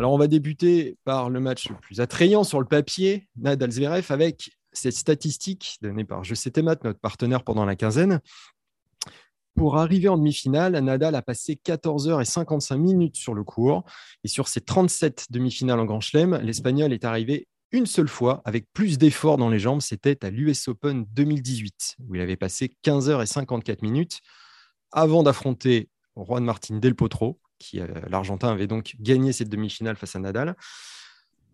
Alors, 0.03 0.15
on 0.15 0.19
va 0.19 0.27
débuter 0.27 0.97
par 1.05 1.31
le 1.31 1.39
match 1.39 1.69
le 1.69 1.77
plus 1.77 2.01
attrayant 2.01 2.43
sur 2.43 2.59
le 2.59 2.67
papier, 2.67 3.29
Nadal-Zverev, 3.37 4.07
avec 4.11 4.51
cette 4.73 4.97
statistique 4.97 5.79
donnée 5.81 6.03
par 6.03 6.23
Math, 6.65 6.83
notre 6.83 6.99
partenaire 6.99 7.45
pendant 7.45 7.65
la 7.65 7.77
quinzaine. 7.77 8.21
Pour 9.55 9.79
arriver 9.79 10.09
en 10.09 10.19
demi-finale, 10.19 10.77
Nadal 10.81 11.15
a 11.15 11.23
passé 11.23 11.55
14 11.55 12.09
heures 12.09 12.21
et 12.21 12.25
55 12.25 12.79
minutes 12.79 13.17
sur 13.17 13.33
le 13.33 13.45
cours. 13.45 13.85
Et 14.25 14.29
sur 14.29 14.49
ses 14.49 14.61
37 14.61 15.27
demi-finales 15.31 15.79
en 15.79 15.85
Grand 15.85 16.01
Chelem, 16.01 16.37
l'Espagnol 16.43 16.93
est 16.93 17.05
arrivé 17.05 17.47
une 17.71 17.87
seule 17.87 18.09
fois 18.09 18.43
avec 18.45 18.67
plus 18.73 18.99
d'efforts 18.99 19.37
dans 19.37 19.51
les 19.51 19.61
jambes. 19.61 19.83
C'était 19.83 20.25
à 20.25 20.31
l'US 20.31 20.67
Open 20.67 21.07
2018, 21.13 21.99
où 22.09 22.17
il 22.17 22.21
avait 22.21 22.35
passé 22.35 22.75
15 22.83 23.09
heures 23.09 23.23
et 23.23 23.27
54 23.27 23.83
minutes 23.83 24.19
avant 24.91 25.23
d'affronter 25.23 25.91
Juan 26.17 26.45
Martín 26.45 26.81
Del 26.81 26.97
Potro, 26.97 27.39
euh, 27.75 27.87
l'Argentin, 28.09 28.49
avait 28.49 28.67
donc 28.67 28.95
gagné 29.01 29.33
cette 29.33 29.49
demi-finale 29.49 29.97
face 29.97 30.17
à 30.17 30.19
Nadal. 30.19 30.57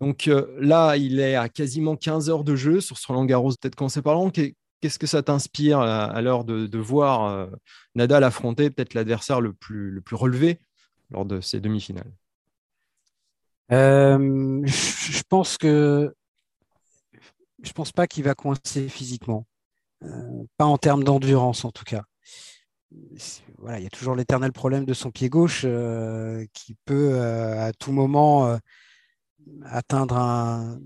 Donc 0.01 0.29
euh, 0.29 0.47
là, 0.61 0.97
il 0.97 1.21
est 1.21 1.35
à 1.35 1.49
quasiment 1.49 1.97
15 1.97 2.31
heures 2.31 2.45
de 2.45 2.57
jeu 2.57 2.81
sur 2.81 2.99
son 2.99 3.25
Garros. 3.25 3.53
Peut-être 3.61 3.75
commencer 3.75 4.03
par 4.03 4.15
là. 4.15 4.31
Qu'est-ce 4.81 4.99
que 4.99 5.09
ça 5.09 5.23
t'inspire 5.25 5.81
à, 5.81 6.23
l'heure 6.23 6.45
de, 6.45 6.79
voir 6.79 7.25
euh, 7.25 7.47
Nadal 7.97 8.23
affronter 8.23 8.71
peut-être 8.71 8.95
l'adversaire 8.95 9.41
le 9.41 9.53
plus, 9.53 9.91
le 9.91 10.01
plus 10.01 10.15
relevé 10.15 10.61
lors 11.11 11.25
de 11.25 11.41
ces 11.41 11.59
demi-finales? 11.59 12.13
Euh, 13.73 14.63
je, 14.65 15.23
pense 15.29 15.59
que 15.59 16.15
je 17.63 17.73
pense 17.73 17.91
pas 17.91 18.07
qu'il 18.07 18.23
va 18.23 18.35
coincer 18.35 18.89
physiquement, 18.89 19.47
pas 20.57 20.65
en 20.65 20.79
termes 20.79 21.03
d'endurance 21.03 21.65
en 21.65 21.73
tout 21.73 21.85
cas. 21.85 22.05
Voilà, 23.59 23.79
il 23.79 23.85
y 23.85 23.87
a 23.87 23.91
toujours 23.91 24.15
l'éternel 24.15 24.53
problème 24.53 24.85
de 24.85 24.95
son 24.95 25.11
pied 25.11 25.29
gauche 25.29 25.67
qui 26.53 26.77
peut 26.85 27.21
à 27.21 27.73
tout 27.73 27.93
moment 27.93 28.59
atteindre 29.65 30.17
un, 30.17 30.79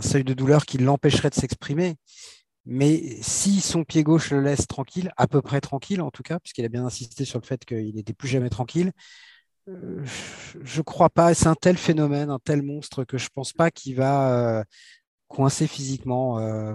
seuil 0.00 0.24
de 0.24 0.34
douleur 0.34 0.64
qui 0.64 0.78
l'empêcherait 0.78 1.30
de 1.30 1.34
s'exprimer. 1.34 1.96
Mais 2.64 3.18
si 3.22 3.60
son 3.60 3.84
pied 3.84 4.04
gauche 4.04 4.30
le 4.30 4.40
laisse 4.40 4.66
tranquille, 4.66 5.12
à 5.16 5.26
peu 5.26 5.42
près 5.42 5.60
tranquille 5.60 6.00
en 6.00 6.10
tout 6.10 6.22
cas, 6.22 6.38
puisqu'il 6.38 6.64
a 6.64 6.68
bien 6.68 6.86
insisté 6.86 7.24
sur 7.24 7.40
le 7.40 7.44
fait 7.44 7.64
qu'il 7.64 7.94
n'était 7.94 8.14
plus 8.14 8.28
jamais 8.28 8.50
tranquille, 8.50 8.92
euh, 9.68 10.04
je 10.04 10.78
ne 10.78 10.82
crois 10.82 11.10
pas. 11.10 11.34
C'est 11.34 11.46
un 11.46 11.54
tel 11.54 11.76
phénomène, 11.76 12.30
un 12.30 12.38
tel 12.38 12.62
monstre 12.62 13.04
que 13.04 13.18
je 13.18 13.26
ne 13.26 13.30
pense 13.34 13.52
pas 13.52 13.70
qu'il 13.70 13.96
va 13.96 14.58
euh, 14.60 14.64
coincer 15.28 15.66
physiquement. 15.66 16.38
Euh, 16.38 16.74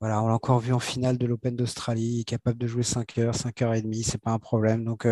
voilà, 0.00 0.22
on 0.22 0.28
l'a 0.28 0.34
encore 0.34 0.60
vu 0.60 0.72
en 0.72 0.78
finale 0.78 1.18
de 1.18 1.26
l'Open 1.26 1.56
d'Australie, 1.56 2.24
capable 2.24 2.58
de 2.58 2.66
jouer 2.66 2.82
5 2.82 3.18
heures, 3.18 3.34
5 3.34 3.62
heures 3.62 3.74
et 3.74 3.82
demie, 3.82 4.02
c'est 4.02 4.20
pas 4.20 4.32
un 4.32 4.38
problème. 4.38 4.84
Donc, 4.84 5.06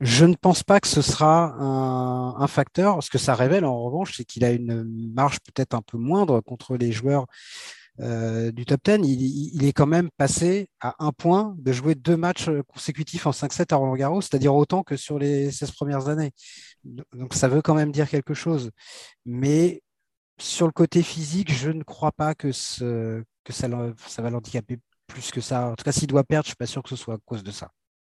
je 0.00 0.24
ne 0.26 0.34
pense 0.34 0.62
pas 0.62 0.80
que 0.80 0.88
ce 0.88 1.02
sera 1.02 1.54
un, 1.54 2.46
facteur. 2.46 3.02
Ce 3.02 3.10
que 3.10 3.18
ça 3.18 3.34
révèle, 3.34 3.64
en 3.64 3.82
revanche, 3.82 4.16
c'est 4.16 4.24
qu'il 4.24 4.44
a 4.44 4.50
une 4.50 4.84
marge 5.14 5.38
peut-être 5.40 5.74
un 5.74 5.82
peu 5.82 5.98
moindre 5.98 6.40
contre 6.40 6.76
les 6.76 6.92
joueurs 6.92 7.26
euh, 8.00 8.50
du 8.50 8.66
top 8.66 8.80
10. 8.84 9.00
Il, 9.04 9.64
est 9.64 9.72
quand 9.72 9.86
même 9.86 10.10
passé 10.16 10.68
à 10.80 10.96
un 10.98 11.12
point 11.12 11.54
de 11.58 11.72
jouer 11.72 11.94
deux 11.94 12.16
matchs 12.16 12.50
consécutifs 12.68 13.26
en 13.26 13.30
5-7 13.30 13.72
à 13.72 13.76
Roland 13.76 13.94
Garros, 13.94 14.20
c'est-à-dire 14.20 14.54
autant 14.54 14.82
que 14.82 14.96
sur 14.96 15.18
les 15.18 15.50
16 15.50 15.70
premières 15.72 16.08
années. 16.08 16.32
Donc 16.84 17.34
ça 17.34 17.48
veut 17.48 17.62
quand 17.62 17.74
même 17.74 17.92
dire 17.92 18.08
quelque 18.08 18.34
chose. 18.34 18.70
Mais 19.24 19.82
sur 20.38 20.66
le 20.66 20.72
côté 20.72 21.02
physique, 21.02 21.52
je 21.52 21.70
ne 21.70 21.84
crois 21.84 22.12
pas 22.12 22.34
que, 22.34 22.52
ce, 22.52 23.22
que 23.44 23.52
ça, 23.52 23.68
ça 24.06 24.22
va 24.22 24.30
l'handicaper 24.30 24.78
plus 25.06 25.30
que 25.30 25.40
ça. 25.40 25.68
En 25.68 25.74
tout 25.76 25.84
cas, 25.84 25.92
s'il 25.92 26.08
doit 26.08 26.24
perdre, 26.24 26.44
je 26.44 26.48
ne 26.48 26.52
suis 26.52 26.56
pas 26.56 26.66
sûr 26.66 26.82
que 26.82 26.88
ce 26.88 26.96
soit 26.96 27.14
à 27.14 27.18
cause 27.24 27.42
de 27.42 27.50
ça. 27.50 27.70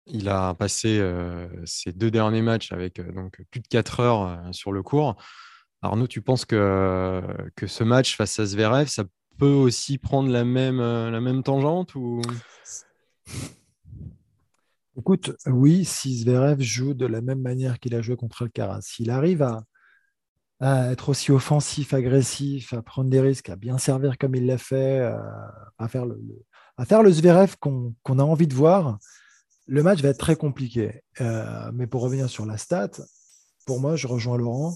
Il 0.07 0.27
a 0.27 0.53
passé 0.55 0.99
euh, 0.99 1.47
ses 1.65 1.93
deux 1.93 2.09
derniers 2.09 2.41
matchs 2.41 2.71
avec 2.71 2.99
euh, 2.99 3.11
donc, 3.11 3.41
plus 3.51 3.61
de 3.61 3.67
4 3.67 3.99
heures 3.99 4.21
euh, 4.23 4.51
sur 4.51 4.71
le 4.71 4.81
cours. 4.81 5.15
Arnaud, 5.81 6.07
tu 6.07 6.21
penses 6.21 6.45
que, 6.45 7.21
que 7.55 7.67
ce 7.67 7.83
match 7.83 8.17
face 8.17 8.39
à 8.39 8.45
Zverev, 8.45 8.87
ça 8.87 9.05
peut 9.37 9.45
aussi 9.45 9.97
prendre 9.97 10.29
la 10.29 10.43
même, 10.43 10.81
la 10.81 11.21
même 11.21 11.41
tangente 11.41 11.95
ou... 11.95 12.21
Écoute, 14.97 15.31
oui, 15.45 15.85
si 15.85 16.17
Zverev 16.17 16.59
joue 16.59 16.93
de 16.93 17.05
la 17.05 17.21
même 17.21 17.39
manière 17.39 17.79
qu'il 17.79 17.95
a 17.95 18.01
joué 18.01 18.17
contre 18.17 18.41
Alcaraz, 18.41 18.81
s'il 18.81 19.09
arrive 19.09 19.41
à, 19.41 19.63
à, 20.59 20.91
être 20.91 21.09
aussi 21.09 21.31
offensif, 21.31 21.93
agressif, 21.93 22.73
à 22.73 22.81
prendre 22.81 23.09
des 23.09 23.21
risques, 23.21 23.49
à 23.49 23.55
bien 23.55 23.77
servir 23.77 24.17
comme 24.17 24.35
il 24.35 24.45
l'a 24.45 24.57
fait, 24.57 24.99
à, 25.77 25.87
faire 25.87 26.05
le, 26.05 26.19
à 26.77 26.85
faire 26.85 27.03
le 27.03 27.11
Zverev 27.11 27.55
qu'on 27.59 28.19
a 28.19 28.23
envie 28.23 28.47
de 28.47 28.53
voir, 28.53 28.99
le 29.69 29.83
match 29.83 30.01
va 30.01 30.09
être 30.09 30.19
très 30.19 30.35
compliqué. 30.35 31.03
Euh, 31.21 31.71
mais 31.73 31.87
pour 31.87 32.01
revenir 32.01 32.29
sur 32.29 32.45
la 32.45 32.57
stat, 32.57 32.91
pour 33.65 33.79
moi, 33.79 33.95
je 33.95 34.07
rejoins 34.07 34.37
Laurent. 34.37 34.75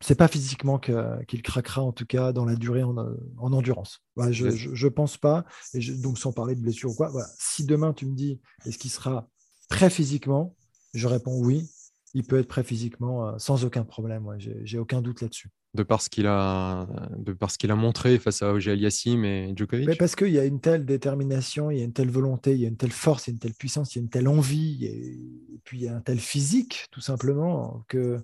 C'est 0.00 0.14
pas 0.14 0.28
physiquement 0.28 0.78
qu'il 0.78 1.42
craquera, 1.42 1.82
en 1.82 1.92
tout 1.92 2.06
cas, 2.06 2.32
dans 2.32 2.44
la 2.44 2.54
durée 2.54 2.84
en, 2.84 2.96
endurance. 3.38 4.04
je 4.30 4.46
ne 4.84 4.88
pense 4.90 5.16
pas. 5.16 5.44
Et 5.74 5.80
donc, 5.80 6.18
sans 6.18 6.32
parler 6.32 6.54
de 6.54 6.60
blessure 6.60 6.90
ou 6.90 6.94
quoi, 6.94 7.10
si 7.38 7.64
demain 7.64 7.92
tu 7.92 8.06
me 8.06 8.14
dis 8.14 8.40
est-ce 8.64 8.78
qu'il 8.78 8.90
sera 8.90 9.28
prêt 9.68 9.90
physiquement, 9.90 10.54
je 10.94 11.08
réponds 11.08 11.40
oui. 11.42 11.68
Il 12.14 12.24
peut 12.24 12.38
être 12.38 12.48
prêt 12.48 12.64
physiquement 12.64 13.28
euh, 13.28 13.32
sans 13.38 13.64
aucun 13.64 13.84
problème. 13.84 14.26
J'ai 14.38 14.78
aucun 14.78 15.02
doute 15.02 15.20
là-dessus 15.20 15.50
de 15.74 15.82
par 15.82 16.00
ce 16.00 16.08
qu'il 16.08 16.26
a, 16.26 16.86
de 17.16 17.32
parce 17.32 17.56
qu'il 17.56 17.70
a 17.70 17.76
montré 17.76 18.18
face 18.18 18.42
à 18.42 18.52
Auger 18.52 18.72
Aliassim 18.72 19.24
et 19.24 19.52
Djokovic? 19.54 19.86
Mais 19.86 19.96
Parce 19.96 20.16
qu'il 20.16 20.30
y 20.30 20.38
a 20.38 20.44
une 20.44 20.60
telle 20.60 20.84
détermination, 20.84 21.70
il 21.70 21.78
y 21.78 21.80
a 21.82 21.84
une 21.84 21.92
telle 21.92 22.10
volonté, 22.10 22.52
il 22.52 22.60
y 22.60 22.64
a 22.64 22.68
une 22.68 22.76
telle 22.76 22.92
force, 22.92 23.26
il 23.26 23.30
y 23.30 23.32
a 23.32 23.34
une 23.34 23.38
telle 23.38 23.54
puissance, 23.54 23.94
il 23.94 23.98
y 23.98 24.00
a 24.00 24.02
une 24.02 24.08
telle 24.08 24.28
envie, 24.28 24.84
et, 24.86 25.60
puis 25.64 25.78
il 25.78 25.84
y 25.84 25.88
a 25.88 25.96
un 25.96 26.00
tel 26.00 26.18
physique, 26.18 26.86
tout 26.90 27.00
simplement, 27.00 27.84
que 27.88 28.18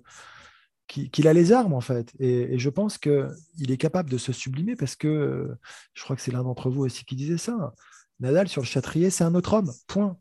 qu'il 0.87 1.27
a 1.27 1.33
les 1.33 1.51
armes 1.51 1.73
en 1.73 1.81
fait. 1.81 2.13
Et, 2.19 2.59
je 2.59 2.69
pense 2.69 2.99
qu'il 2.99 3.71
est 3.71 3.77
capable 3.77 4.09
de 4.09 4.19
se 4.19 4.31
sublimer 4.31 4.75
parce 4.75 4.95
que 4.95 5.49
je 5.93 6.03
crois 6.03 6.15
que 6.15 6.21
c'est 6.21 6.31
l'un 6.31 6.43
d'entre 6.43 6.69
vous 6.69 6.83
aussi 6.83 7.05
qui 7.05 7.15
disait 7.15 7.37
ça. 7.37 7.73
Nadal 8.19 8.47
sur 8.47 8.61
le 8.61 8.67
châtrier, 8.67 9.09
c'est 9.09 9.23
un 9.23 9.33
autre 9.33 9.53
homme. 9.53 9.71
Point. 9.87 10.17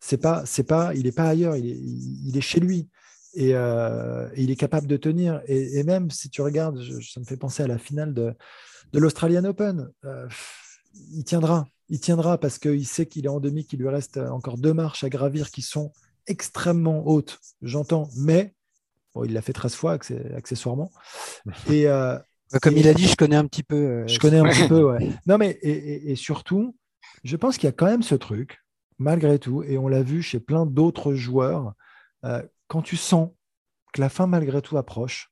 C'est 0.00 0.20
pas, 0.20 0.44
c'est 0.46 0.64
pas, 0.64 0.94
il 0.94 1.04
n'est 1.04 1.12
pas 1.12 1.28
ailleurs. 1.28 1.56
Il 1.56 2.36
est, 2.36 2.40
chez 2.40 2.60
lui 2.60 2.88
et, 3.34 3.50
il 4.36 4.50
est 4.50 4.56
capable 4.56 4.86
de 4.86 4.96
tenir. 4.96 5.42
Et, 5.46 5.82
même 5.84 6.10
si 6.10 6.30
tu 6.30 6.42
regardes, 6.42 6.80
ça 7.02 7.20
me 7.20 7.24
fait 7.24 7.36
penser 7.36 7.62
à 7.62 7.66
la 7.66 7.78
finale 7.78 8.14
de, 8.14 8.34
de 8.92 8.98
l'Australian 8.98 9.44
Open. 9.44 9.88
il 11.12 11.24
tiendra, 11.24 11.66
il 11.88 12.00
tiendra 12.00 12.38
parce 12.38 12.58
qu'il 12.58 12.86
sait 12.86 13.06
qu'il 13.06 13.26
est 13.26 13.30
en 13.30 13.40
demi, 13.40 13.64
qu'il 13.66 13.80
lui 13.80 13.88
reste 13.88 14.18
encore 14.18 14.58
deux 14.58 14.74
marches 14.74 15.04
à 15.04 15.08
gravir 15.08 15.50
qui 15.50 15.62
sont 15.62 15.92
extrêmement 16.26 17.06
hautes. 17.06 17.40
J'entends, 17.62 18.08
mais 18.16 18.54
il 19.24 19.32
l'a 19.32 19.42
fait 19.42 19.52
13 19.52 19.74
fois 19.74 19.98
accessoirement. 20.36 20.90
Et, 21.70 21.86
euh, 21.86 22.18
Comme 22.60 22.76
il 22.76 22.88
a 22.88 22.94
dit, 22.94 23.06
je 23.06 23.16
connais 23.16 23.36
un 23.36 23.46
petit 23.46 23.62
peu. 23.62 23.76
Euh, 23.76 24.06
je 24.06 24.18
connais 24.18 24.38
un 24.38 24.48
petit 24.48 24.68
peu, 24.68 24.82
ouais. 24.82 25.10
Non, 25.26 25.38
mais 25.38 25.58
et, 25.62 26.16
surtout, 26.16 26.76
je 27.24 27.36
pense 27.36 27.56
qu'il 27.56 27.66
y 27.66 27.68
a 27.68 27.72
quand 27.72 27.86
même 27.86 28.02
ce 28.02 28.14
truc, 28.14 28.62
malgré 28.98 29.38
tout, 29.38 29.62
et 29.62 29.78
on 29.78 29.88
l'a 29.88 30.02
vu 30.02 30.22
chez 30.22 30.40
plein 30.40 30.66
d'autres 30.66 31.14
joueurs, 31.14 31.74
euh, 32.24 32.42
quand 32.72 32.80
tu 32.80 32.96
sens 32.96 33.28
que 33.92 34.00
la 34.00 34.08
fin, 34.08 34.26
malgré 34.26 34.62
tout, 34.62 34.78
approche, 34.78 35.30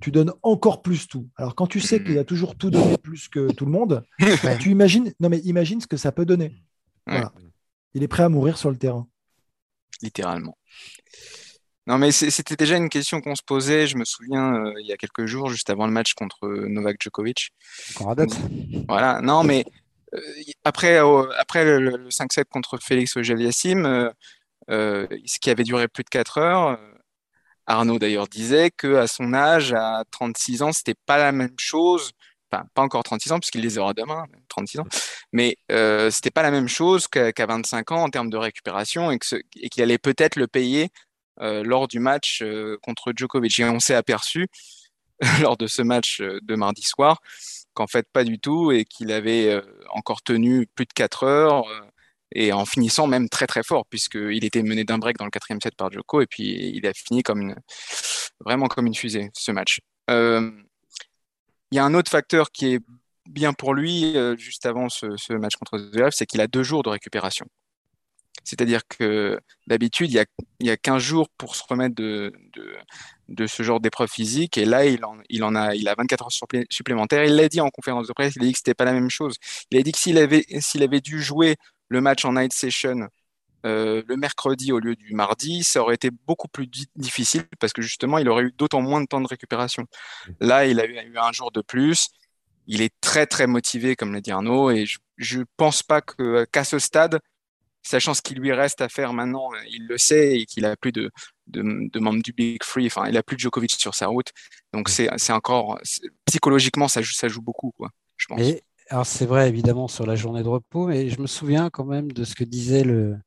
tu 0.00 0.12
donnes 0.12 0.32
encore 0.44 0.82
plus 0.82 1.08
tout. 1.08 1.28
Alors, 1.34 1.56
quand 1.56 1.66
tu 1.66 1.80
sais 1.80 2.00
qu'il 2.00 2.16
a 2.16 2.22
toujours 2.22 2.56
tout 2.56 2.70
donné 2.70 2.96
plus 2.96 3.26
que 3.26 3.52
tout 3.52 3.64
le 3.64 3.72
monde, 3.72 4.04
tu 4.60 4.70
imagines, 4.70 5.12
non, 5.18 5.30
mais 5.30 5.40
imagine 5.40 5.80
ce 5.80 5.88
que 5.88 5.96
ça 5.96 6.12
peut 6.12 6.24
donner. 6.24 6.54
Il 7.94 8.04
est 8.04 8.08
prêt 8.08 8.22
à 8.22 8.28
mourir 8.28 8.56
sur 8.56 8.70
le 8.70 8.76
terrain. 8.76 9.08
Littéralement. 10.00 10.56
Non, 11.88 11.98
mais 11.98 12.12
c'était 12.12 12.54
déjà 12.54 12.76
une 12.76 12.88
question 12.88 13.20
qu'on 13.20 13.34
se 13.34 13.42
posait, 13.44 13.88
je 13.88 13.96
me 13.96 14.04
souviens, 14.04 14.54
euh, 14.54 14.74
il 14.78 14.86
y 14.86 14.92
a 14.92 14.96
quelques 14.96 15.26
jours, 15.26 15.50
juste 15.50 15.70
avant 15.70 15.86
le 15.86 15.92
match 15.92 16.14
contre 16.14 16.46
Novak 16.46 16.98
Djokovic. 17.02 17.50
Voilà, 18.86 19.20
non, 19.22 19.42
mais 19.42 19.64
euh, 20.14 20.20
après, 20.62 20.98
après 21.36 21.64
le, 21.64 22.10
5-7 22.10 22.44
contre 22.44 22.78
Félix 22.78 23.16
Auger-Aliassime, 23.16 24.12
ce 24.68 25.38
qui 25.40 25.50
avait 25.50 25.64
duré 25.64 25.88
plus 25.88 26.04
de 26.04 26.08
4 26.08 26.38
heures, 26.38 26.78
Arnaud 27.66 27.98
d'ailleurs 27.98 28.28
disait 28.28 28.70
qu'à 28.70 29.06
son 29.06 29.34
âge, 29.34 29.72
à 29.74 30.04
36 30.10 30.62
ans, 30.62 30.72
c'était 30.72 30.94
pas 31.06 31.18
la 31.18 31.32
même 31.32 31.54
chose. 31.58 32.12
Pas 32.50 32.64
encore 32.76 33.02
36 33.02 33.32
ans, 33.32 33.38
puisqu'il 33.38 33.60
les 33.60 33.76
aura 33.76 33.92
demain, 33.92 34.24
36 34.48 34.80
ans. 34.80 34.86
Mais 35.32 35.58
euh, 35.70 36.10
c'était 36.10 36.30
pas 36.30 36.42
la 36.42 36.50
même 36.50 36.68
chose 36.68 37.06
qu'à 37.06 37.46
25 37.46 37.92
ans 37.92 38.04
en 38.04 38.08
termes 38.08 38.30
de 38.30 38.38
récupération 38.38 39.10
et 39.10 39.18
qu'il 39.18 39.82
allait 39.82 39.98
peut-être 39.98 40.36
le 40.36 40.46
payer 40.46 40.90
euh, 41.40 41.62
lors 41.62 41.86
du 41.86 42.00
match 42.00 42.40
euh, 42.42 42.78
contre 42.82 43.12
Djokovic. 43.14 43.60
Et 43.60 43.64
on 43.64 43.78
s'est 43.78 43.94
aperçu 43.94 44.48
lors 45.42 45.56
de 45.56 45.66
ce 45.66 45.82
match 45.82 46.20
euh, 46.20 46.40
de 46.42 46.54
mardi 46.56 46.82
soir 46.82 47.20
qu'en 47.74 47.86
fait 47.86 48.08
pas 48.12 48.24
du 48.24 48.40
tout 48.40 48.72
et 48.72 48.84
qu'il 48.84 49.12
avait 49.12 49.62
encore 49.90 50.22
tenu 50.22 50.66
plus 50.66 50.84
de 50.84 50.92
4 50.92 51.22
heures 51.22 51.64
et 52.32 52.52
en 52.52 52.64
finissant 52.64 53.06
même 53.06 53.28
très 53.28 53.46
très 53.46 53.62
fort 53.62 53.86
puisqu'il 53.86 54.44
était 54.44 54.62
mené 54.62 54.84
d'un 54.84 54.98
break 54.98 55.16
dans 55.16 55.24
le 55.24 55.30
quatrième 55.30 55.60
set 55.60 55.74
par 55.74 55.90
Djoko 55.90 56.20
et 56.20 56.26
puis 56.26 56.72
il 56.74 56.86
a 56.86 56.92
fini 56.92 57.22
comme 57.22 57.54
vraiment 58.40 58.66
comme 58.66 58.86
une 58.86 58.94
fusée 58.94 59.30
ce 59.34 59.52
match. 59.52 59.80
Il 60.08 61.76
y 61.76 61.78
a 61.78 61.84
un 61.84 61.94
autre 61.94 62.10
facteur 62.10 62.50
qui 62.50 62.74
est 62.74 62.80
bien 63.28 63.52
pour 63.52 63.74
lui 63.74 64.14
juste 64.38 64.66
avant 64.66 64.88
ce, 64.88 65.32
match 65.34 65.56
contre 65.56 65.78
Zverev, 65.78 66.12
c'est 66.12 66.26
qu'il 66.26 66.40
a 66.40 66.46
deux 66.46 66.62
jours 66.62 66.82
de 66.82 66.88
récupération. 66.88 67.46
C'est-à-dire 68.48 68.80
que 68.88 69.38
d'habitude, 69.66 70.10
il 70.10 70.14
y, 70.14 70.18
a, 70.18 70.24
il 70.60 70.78
15 70.78 71.02
jours 71.02 71.28
pour 71.36 71.54
se 71.54 71.62
remettre 71.68 71.94
de, 71.94 72.32
ce 73.46 73.62
genre 73.62 73.78
d'épreuve 73.78 74.08
physique. 74.08 74.56
Et 74.56 74.64
là, 74.64 74.86
il 74.86 75.04
en, 75.04 75.54
a, 75.54 75.74
il 75.74 75.86
a 75.86 75.94
24 75.94 76.24
heures 76.24 76.48
supplémentaires. 76.70 77.24
Il 77.24 77.36
l'a 77.36 77.48
dit 77.48 77.60
en 77.60 77.68
conférence 77.68 78.08
de 78.08 78.12
presse, 78.14 78.36
il 78.36 78.42
a 78.42 78.46
dit 78.46 78.52
que 78.52 78.58
c'était 78.58 78.72
pas 78.72 78.86
la 78.86 78.94
même 78.94 79.10
chose. 79.10 79.36
Il 79.70 79.78
a 79.78 79.82
dit 79.82 79.92
que 79.92 79.98
s'il 79.98 80.16
avait, 80.16 80.46
s'il 80.60 80.82
avait 80.82 81.00
dû 81.02 81.22
jouer 81.22 81.56
le 81.88 82.00
match 82.00 82.24
en 82.24 82.34
night 82.34 82.52
session 82.52 83.08
euh, 83.66 84.02
le 84.06 84.16
mercredi 84.16 84.72
au 84.72 84.78
lieu 84.78 84.94
du 84.94 85.14
mardi, 85.14 85.64
ça 85.64 85.82
aurait 85.82 85.96
été 85.96 86.10
beaucoup 86.26 86.48
plus 86.48 86.68
difficile 86.94 87.44
parce 87.58 87.72
que 87.72 87.82
justement, 87.82 88.18
il 88.18 88.28
aurait 88.28 88.44
eu 88.44 88.54
d'autant 88.56 88.80
moins 88.80 89.00
de 89.00 89.06
temps 89.06 89.20
de 89.20 89.26
récupération. 89.26 89.86
Là, 90.40 90.66
il 90.66 90.78
a 90.80 90.86
eu, 90.86 91.18
un 91.18 91.32
jour 91.32 91.50
de 91.50 91.60
plus. 91.60 92.08
Il 92.66 92.82
est 92.82 92.94
très, 93.00 93.26
très 93.26 93.46
motivé, 93.46 93.96
comme 93.96 94.12
l'a 94.12 94.20
dit 94.20 94.30
Arnaud, 94.30 94.70
et 94.70 94.84
je 95.16 95.38
ne 95.38 95.44
pense 95.56 95.82
pas 95.82 96.00
qu'à 96.00 96.64
ce 96.64 96.78
stade, 96.78 97.18
sachant 97.82 98.14
ce 98.14 98.22
qu'il 98.22 98.38
lui 98.38 98.52
reste 98.52 98.80
à 98.80 98.88
faire 98.88 99.12
maintenant, 99.12 99.50
il 99.68 99.86
le 99.88 99.98
sait 99.98 100.38
et 100.40 100.46
qu'il 100.46 100.64
a 100.66 100.76
plus 100.76 100.92
de, 100.92 101.10
de, 101.46 101.98
membres 101.98 102.22
du 102.22 102.32
Big 102.32 102.62
Free, 102.62 102.86
enfin, 102.86 103.08
il 103.08 103.16
a 103.16 103.22
plus 103.22 103.36
de 103.36 103.40
Djokovic 103.40 103.72
sur 103.72 103.94
sa 103.94 104.06
route. 104.06 104.32
Donc, 104.72 104.88
c'est 104.88 105.32
encore, 105.32 105.80
psychologiquement, 106.26 106.88
ça 106.88 107.02
joue, 107.02 107.14
ça 107.14 107.28
joue 107.28 107.42
beaucoup, 107.42 107.72
quoi, 107.72 107.90
je 108.16 108.26
pense. 108.26 108.40
Alors, 108.90 109.06
c'est 109.06 109.26
vrai, 109.26 109.48
évidemment, 109.48 109.86
sur 109.86 110.06
la 110.06 110.16
journée 110.16 110.42
de 110.42 110.48
repos, 110.48 110.86
mais 110.86 111.10
je 111.10 111.20
me 111.20 111.26
souviens 111.26 111.68
quand 111.68 111.84
même 111.84 112.10
de 112.10 112.24
ce 112.24 112.34
que 112.34 112.44
disait 112.44 112.84
le, 112.84 113.18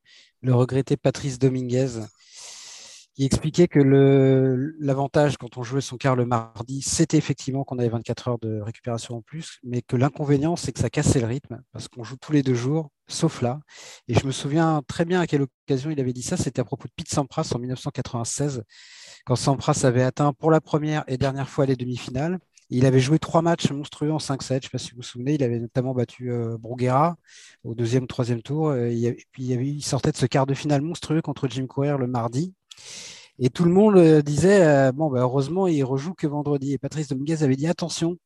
regretté 0.43 0.97
Patrice 0.97 1.37
Dominguez 1.37 2.01
qui 3.13 3.25
expliquait 3.25 3.67
que 3.67 3.79
l'avantage 4.79 5.37
quand 5.37 5.57
on 5.57 5.63
jouait 5.63 5.81
son 5.81 5.97
quart 5.97 6.15
le 6.15 6.25
mardi, 6.25 6.81
c'était 6.81 7.17
effectivement 7.17 7.63
qu'on 7.63 7.77
avait 7.77 7.89
24 7.89 8.27
heures 8.29 8.39
de 8.39 8.61
récupération 8.61 9.17
en 9.17 9.21
plus, 9.21 9.59
mais 9.63 9.81
que 9.81 9.97
l'inconvénient, 9.97 10.55
c'est 10.55 10.71
que 10.71 10.79
ça 10.79 10.89
cassait 10.89 11.19
le 11.19 11.27
rythme, 11.27 11.61
parce 11.73 11.89
qu'on 11.89 12.03
joue 12.03 12.15
tous 12.15 12.31
les 12.31 12.41
deux 12.41 12.55
jours, 12.55 12.89
sauf 13.07 13.41
là. 13.41 13.59
Et 14.07 14.13
je 14.13 14.25
me 14.25 14.31
souviens 14.31 14.81
très 14.87 15.03
bien 15.05 15.19
à 15.19 15.27
quelle 15.27 15.41
occasion 15.41 15.91
il 15.91 15.99
avait 15.99 16.13
dit 16.13 16.23
ça, 16.23 16.37
c'était 16.37 16.61
à 16.61 16.63
propos 16.63 16.87
de 16.87 16.93
Pete 16.95 17.09
Sampras 17.09 17.51
en 17.53 17.59
1996, 17.59 18.63
quand 19.25 19.35
Sampras 19.35 19.81
avait 19.83 20.03
atteint 20.03 20.31
pour 20.33 20.49
la 20.49 20.61
première 20.61 21.03
et 21.07 21.17
dernière 21.17 21.49
fois 21.49 21.65
les 21.65 21.75
demi-finales. 21.75 22.39
Il 22.71 22.85
avait 22.85 22.99
joué 22.99 23.19
trois 23.19 23.41
matchs 23.41 23.69
monstrueux 23.71 24.11
en 24.11 24.17
5-7. 24.17 24.47
Je 24.47 24.53
ne 24.55 24.59
sais 24.61 24.69
pas 24.71 24.77
si 24.77 24.91
vous 24.91 24.97
vous 24.97 25.03
souvenez. 25.03 25.35
Il 25.35 25.43
avait 25.43 25.59
notamment 25.59 25.93
battu 25.93 26.31
euh, 26.31 26.57
Bruguera 26.57 27.17
au 27.63 27.75
deuxième, 27.75 28.07
troisième 28.07 28.41
tour. 28.41 28.73
Et, 28.73 29.17
puis 29.31 29.43
il, 29.43 29.83
sortait 29.83 30.11
de 30.11 30.17
ce 30.17 30.25
quart 30.25 30.45
de 30.47 30.53
finale 30.53 30.81
monstrueux 30.81 31.21
contre 31.21 31.47
Jim 31.47 31.67
Courier 31.67 31.95
le 31.99 32.07
mardi. 32.07 32.53
Et 33.39 33.49
tout 33.49 33.63
le 33.65 33.71
monde 33.71 33.97
euh, 33.97 34.21
disait, 34.21 34.65
euh, 34.65 34.91
bon, 34.91 35.09
bah, 35.09 35.21
heureusement, 35.21 35.67
il 35.67 35.83
rejoue 35.83 36.13
que 36.13 36.27
vendredi. 36.27 36.73
Et 36.73 36.77
Patrice 36.77 37.07
Dominguez 37.07 37.43
avait 37.43 37.55
dit, 37.55 37.67
attention, 37.67 38.17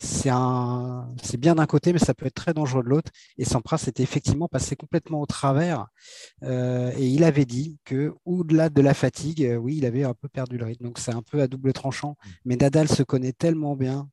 c'est 0.00 0.30
un, 0.30 1.08
bien 1.38 1.56
d'un 1.56 1.66
côté, 1.66 1.92
mais 1.92 1.98
ça 1.98 2.14
peut 2.14 2.26
être 2.26 2.34
très 2.34 2.54
dangereux 2.54 2.82
de 2.82 2.88
l'autre. 2.88 3.10
Et 3.36 3.44
Sampras 3.44 3.84
était 3.88 4.02
effectivement 4.02 4.48
passé 4.48 4.76
complètement 4.76 5.20
au 5.20 5.26
travers. 5.26 5.86
Euh, 6.44 6.92
et 6.96 7.06
il 7.08 7.24
avait 7.24 7.44
dit 7.44 7.78
que, 7.84 8.14
au-delà 8.24 8.68
de 8.68 8.80
la 8.80 8.94
fatigue, 8.94 9.56
oui, 9.60 9.76
il 9.76 9.86
avait 9.86 10.04
un 10.04 10.14
peu 10.14 10.28
perdu 10.28 10.56
le 10.58 10.64
rythme. 10.64 10.84
Donc 10.84 10.98
c'est 10.98 11.14
un 11.14 11.22
peu 11.22 11.40
à 11.42 11.48
double 11.48 11.72
tranchant. 11.72 12.16
Mais 12.44 12.56
Nadal 12.56 12.88
se 12.88 13.02
connaît 13.02 13.32
tellement 13.32 13.76
bien 13.76 14.08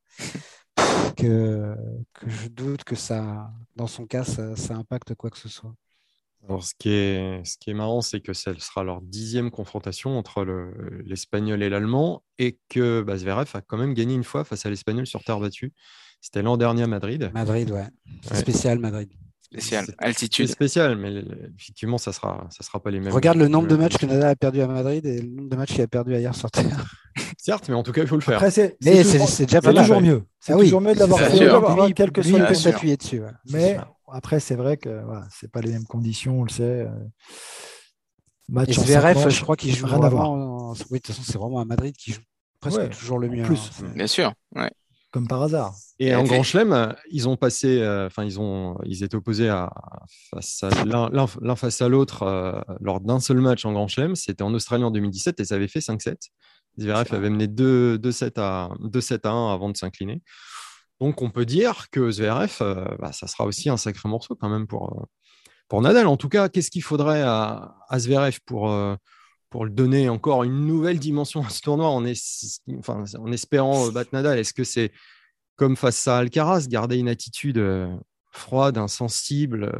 que, 1.16 1.74
que 2.14 2.28
je 2.28 2.48
doute 2.48 2.84
que 2.84 2.96
ça, 2.96 3.52
dans 3.76 3.86
son 3.86 4.06
cas, 4.06 4.24
ça 4.24 4.74
impacte 4.74 5.14
quoi 5.14 5.30
que 5.30 5.38
ce 5.38 5.48
soit. 5.48 5.74
Alors, 6.48 6.62
ce 6.62 6.74
qui 6.78 6.90
est, 6.90 7.44
ce 7.44 7.56
qui 7.58 7.70
est 7.70 7.74
marrant, 7.74 8.00
c'est 8.02 8.20
que 8.20 8.32
ce 8.32 8.54
sera 8.54 8.84
leur 8.84 9.00
dixième 9.02 9.50
confrontation 9.50 10.16
entre 10.16 10.44
l'Espagnol 11.04 11.62
et 11.62 11.68
l'Allemand 11.68 12.22
et 12.38 12.58
que 12.68 13.02
bah, 13.02 13.16
Zverev 13.16 13.50
a 13.54 13.60
quand 13.62 13.76
même 13.76 13.94
gagné 13.94 14.14
une 14.14 14.24
fois 14.24 14.44
face 14.44 14.64
à 14.64 14.70
l'Espagnol 14.70 15.06
sur 15.06 15.24
terre 15.24 15.40
battue. 15.40 15.72
C'était 16.20 16.42
l'an 16.42 16.56
dernier 16.56 16.84
à 16.84 16.86
Madrid. 16.86 17.30
Madrid, 17.34 17.70
ouais. 17.70 17.86
Spécial 18.32 18.78
Madrid. 18.78 19.08
Spécial, 19.42 19.86
altitude. 19.98 20.48
spécial, 20.48 20.96
mais 20.96 21.22
effectivement, 21.56 21.98
ça 21.98 22.12
sera, 22.12 22.48
ça 22.50 22.64
sera 22.64 22.80
pas 22.80 22.90
les 22.90 22.98
mêmes. 22.98 23.12
Regarde 23.12 23.38
le 23.38 23.46
nombre 23.46 23.68
de 23.68 23.76
matchs 23.76 23.96
que 23.96 24.06
Nadal 24.06 24.30
a 24.30 24.36
perdu 24.36 24.60
à 24.60 24.66
Madrid 24.66 25.06
et 25.06 25.22
le 25.22 25.28
nombre 25.28 25.48
de 25.48 25.56
matchs 25.56 25.72
qu'il 25.72 25.82
a 25.82 25.86
perdu 25.86 26.14
ailleurs 26.14 26.34
sur 26.34 26.50
terre. 26.50 26.84
Certes, 27.38 27.68
mais 27.68 27.76
en 27.76 27.84
tout 27.84 27.92
cas, 27.92 28.02
il 28.02 28.08
faut 28.08 28.16
le 28.16 28.22
faire. 28.22 28.42
c'est 28.50 28.76
déjà 28.80 29.60
pas 29.60 29.72
toujours 29.72 30.00
mieux. 30.00 30.24
C'est 30.40 30.52
ah 30.52 30.58
toujours 30.58 30.80
mieux 30.80 30.94
de 30.94 30.98
l'avoir 30.98 31.20
fait. 31.20 31.92
Quelque 31.92 32.22
chose 32.22 32.40
peut 32.46 32.54
s'appuyer 32.54 32.96
dessus. 32.96 33.22
Mais 33.50 33.78
après, 34.08 34.40
c'est 34.40 34.54
vrai 34.54 34.76
que 34.76 35.02
voilà, 35.04 35.26
c'est 35.30 35.50
pas 35.50 35.60
les 35.60 35.72
mêmes 35.72 35.86
conditions, 35.86 36.40
on 36.40 36.44
le 36.44 36.50
sait. 36.50 36.62
Euh, 36.62 36.90
match 38.48 38.78
et 38.78 38.80
VRF, 38.80 39.28
je 39.28 39.42
crois 39.42 39.56
qu'il 39.56 39.74
joue 39.74 39.86
vraiment. 39.86 40.72
Oui, 40.90 40.98
de 40.98 41.02
toute 41.02 41.06
façon, 41.06 41.22
c'est 41.22 41.38
vraiment 41.38 41.60
à 41.60 41.64
Madrid 41.64 41.94
qui 41.96 42.12
joue 42.12 42.22
presque 42.60 42.90
toujours 42.90 43.18
le 43.18 43.28
mieux. 43.28 43.42
Plus. 43.42 43.70
Hein. 43.82 43.92
Bien 43.94 44.06
sûr. 44.06 44.32
Comme 45.12 45.28
par 45.28 45.42
hasard. 45.42 45.74
Et, 45.98 46.14
en 46.14 46.24
Grand 46.24 46.42
Chelem, 46.42 46.94
ils 47.10 47.28
ont 47.28 47.36
passé, 47.36 47.80
euh, 47.80 48.06
enfin, 48.06 48.24
ils 48.24 48.38
ont, 48.38 48.76
ils 48.84 49.02
étaient 49.02 49.14
opposés 49.14 49.48
à, 49.48 49.72
face 50.30 50.62
à 50.62 50.84
l'un 50.84 51.56
face 51.56 51.80
à 51.80 51.88
l'autre 51.88 52.24
euh, 52.24 52.60
lors 52.80 53.00
d'un 53.00 53.18
seul 53.18 53.40
match 53.40 53.64
en 53.64 53.72
Grand 53.72 53.88
Chelem. 53.88 54.14
C'était 54.14 54.42
en 54.42 54.52
Australie 54.52 54.84
en 54.84 54.90
2017 54.90 55.40
et 55.40 55.44
ça 55.44 55.54
avait 55.54 55.68
fait 55.68 55.78
5-7. 55.78 56.16
Zverev 56.78 57.14
avait 57.14 57.30
mené 57.30 57.46
2-7 57.46 58.38
à, 58.38 58.68
à 58.68 59.28
1 59.30 59.54
avant 59.54 59.70
de 59.70 59.76
s'incliner. 59.76 60.20
Donc 61.00 61.22
on 61.22 61.30
peut 61.30 61.44
dire 61.44 61.90
que 61.90 62.10
Zverev, 62.10 62.56
euh, 62.60 62.84
bah, 62.98 63.12
ça 63.12 63.26
sera 63.26 63.44
aussi 63.44 63.68
un 63.68 63.76
sacré 63.76 64.08
morceau 64.08 64.34
quand 64.34 64.48
même 64.48 64.66
pour, 64.66 64.98
euh, 64.98 65.04
pour 65.68 65.82
Nadal. 65.82 66.06
En 66.06 66.16
tout 66.16 66.28
cas, 66.28 66.48
qu'est-ce 66.48 66.70
qu'il 66.70 66.82
faudrait 66.82 67.22
à, 67.22 67.76
Zverev 67.96 68.38
pour, 68.46 68.70
euh, 68.70 68.96
pour 69.50 69.64
le 69.64 69.70
donner 69.70 70.08
encore 70.08 70.44
une 70.44 70.66
nouvelle 70.66 70.98
dimension 70.98 71.44
à 71.44 71.50
ce 71.50 71.60
tournoi 71.60 71.88
en, 71.88 72.04
en 72.04 73.32
espérant 73.32 73.88
battre 73.88 74.10
Nadal? 74.12 74.38
Est-ce 74.38 74.54
que 74.54 74.64
c'est 74.64 74.92
comme 75.56 75.76
face 75.76 76.06
à 76.06 76.18
Alcaraz, 76.18 76.66
garder 76.68 76.98
une 76.98 77.08
attitude 77.08 77.62
froide, 78.30 78.76
insensible 78.76 79.72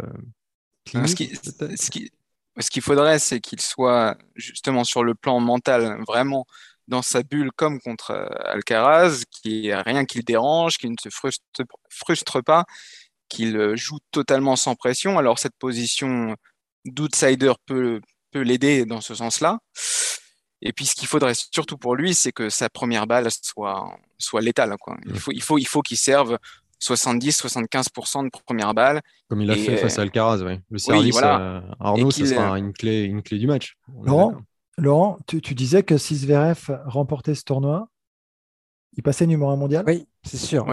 ce 2.59 2.71
qu'il 2.71 2.83
faudrait, 2.83 3.19
c'est 3.19 3.41
qu'il 3.41 3.61
soit 3.61 4.17
justement 4.35 4.85
sur 4.85 5.05
le 5.05 5.15
plan 5.15 5.41
mental 5.41 6.03
vraiment 6.07 6.47
dans 6.88 7.03
sa 7.03 7.22
bulle 7.22 7.51
comme 7.53 7.81
contre 7.81 8.12
Alcaraz, 8.44 9.25
qui 9.31 9.72
a 9.72 9.83
rien 9.83 10.05
qui 10.05 10.18
le 10.18 10.25
dérange, 10.25 10.79
qui 10.79 10.88
ne 10.88 10.96
se 11.01 11.09
frustre, 11.09 11.44
frustre 11.90 12.42
pas, 12.42 12.64
qu'il 13.29 13.77
joue 13.77 13.99
totalement 14.11 14.57
sans 14.57 14.75
pression. 14.75 15.18
Alors 15.18 15.38
cette 15.38 15.57
position 15.59 16.37
d'outsider 16.85 17.53
peut, 17.66 18.01
peut 18.31 18.42
l'aider 18.42 18.85
dans 18.85 19.01
ce 19.01 19.14
sens-là. 19.14 19.59
Et 20.62 20.72
puis 20.72 20.87
ce 20.87 20.94
qu'il 20.94 21.09
faudrait 21.09 21.35
surtout 21.35 21.77
pour 21.77 21.94
lui, 21.96 22.14
c'est 22.14 22.33
que 22.33 22.49
sa 22.49 22.68
première 22.68 23.07
balle 23.07 23.29
soit, 23.31 23.99
soit 24.18 24.40
létale. 24.40 24.75
Quoi. 24.81 24.96
Il 25.07 25.18
faut, 25.18 25.33
il 25.33 25.42
faut, 25.42 25.59
il 25.59 25.66
faut 25.66 25.83
qu'il 25.83 25.99
serve 25.99 26.38
70-75% 26.83 28.25
de 28.25 28.31
première 28.31 28.75
balle. 28.75 29.01
Comme 29.29 29.42
il 29.42 29.51
a 29.51 29.57
fait 29.57 29.77
face 29.77 29.99
à 29.99 30.03
Alcaraz, 30.03 30.42
oui. 30.42 30.59
Le 30.70 30.79
service 30.79 31.12
voilà. 31.12 31.62
Arnaud, 31.81 32.11
ce 32.11 32.25
sera 32.25 32.59
une 32.59 32.72
clé, 32.72 33.03
une 33.03 33.22
clé 33.22 33.38
du 33.38 33.46
match. 33.46 33.77
Laurent, 34.03 34.37
Laurent 34.79 35.19
tu, 35.27 35.41
tu, 35.41 35.55
disais 35.55 35.83
que 35.83 35.97
si 35.97 36.17
Zverev 36.17 36.81
remportait 36.85 37.35
ce 37.35 37.45
tournoi, 37.45 37.89
il 38.97 39.03
passait 39.03 39.27
numéro 39.27 39.51
un 39.51 39.57
mondial? 39.57 39.85
Oui, 39.87 40.07
c'est 40.23 40.37
sûr. 40.37 40.67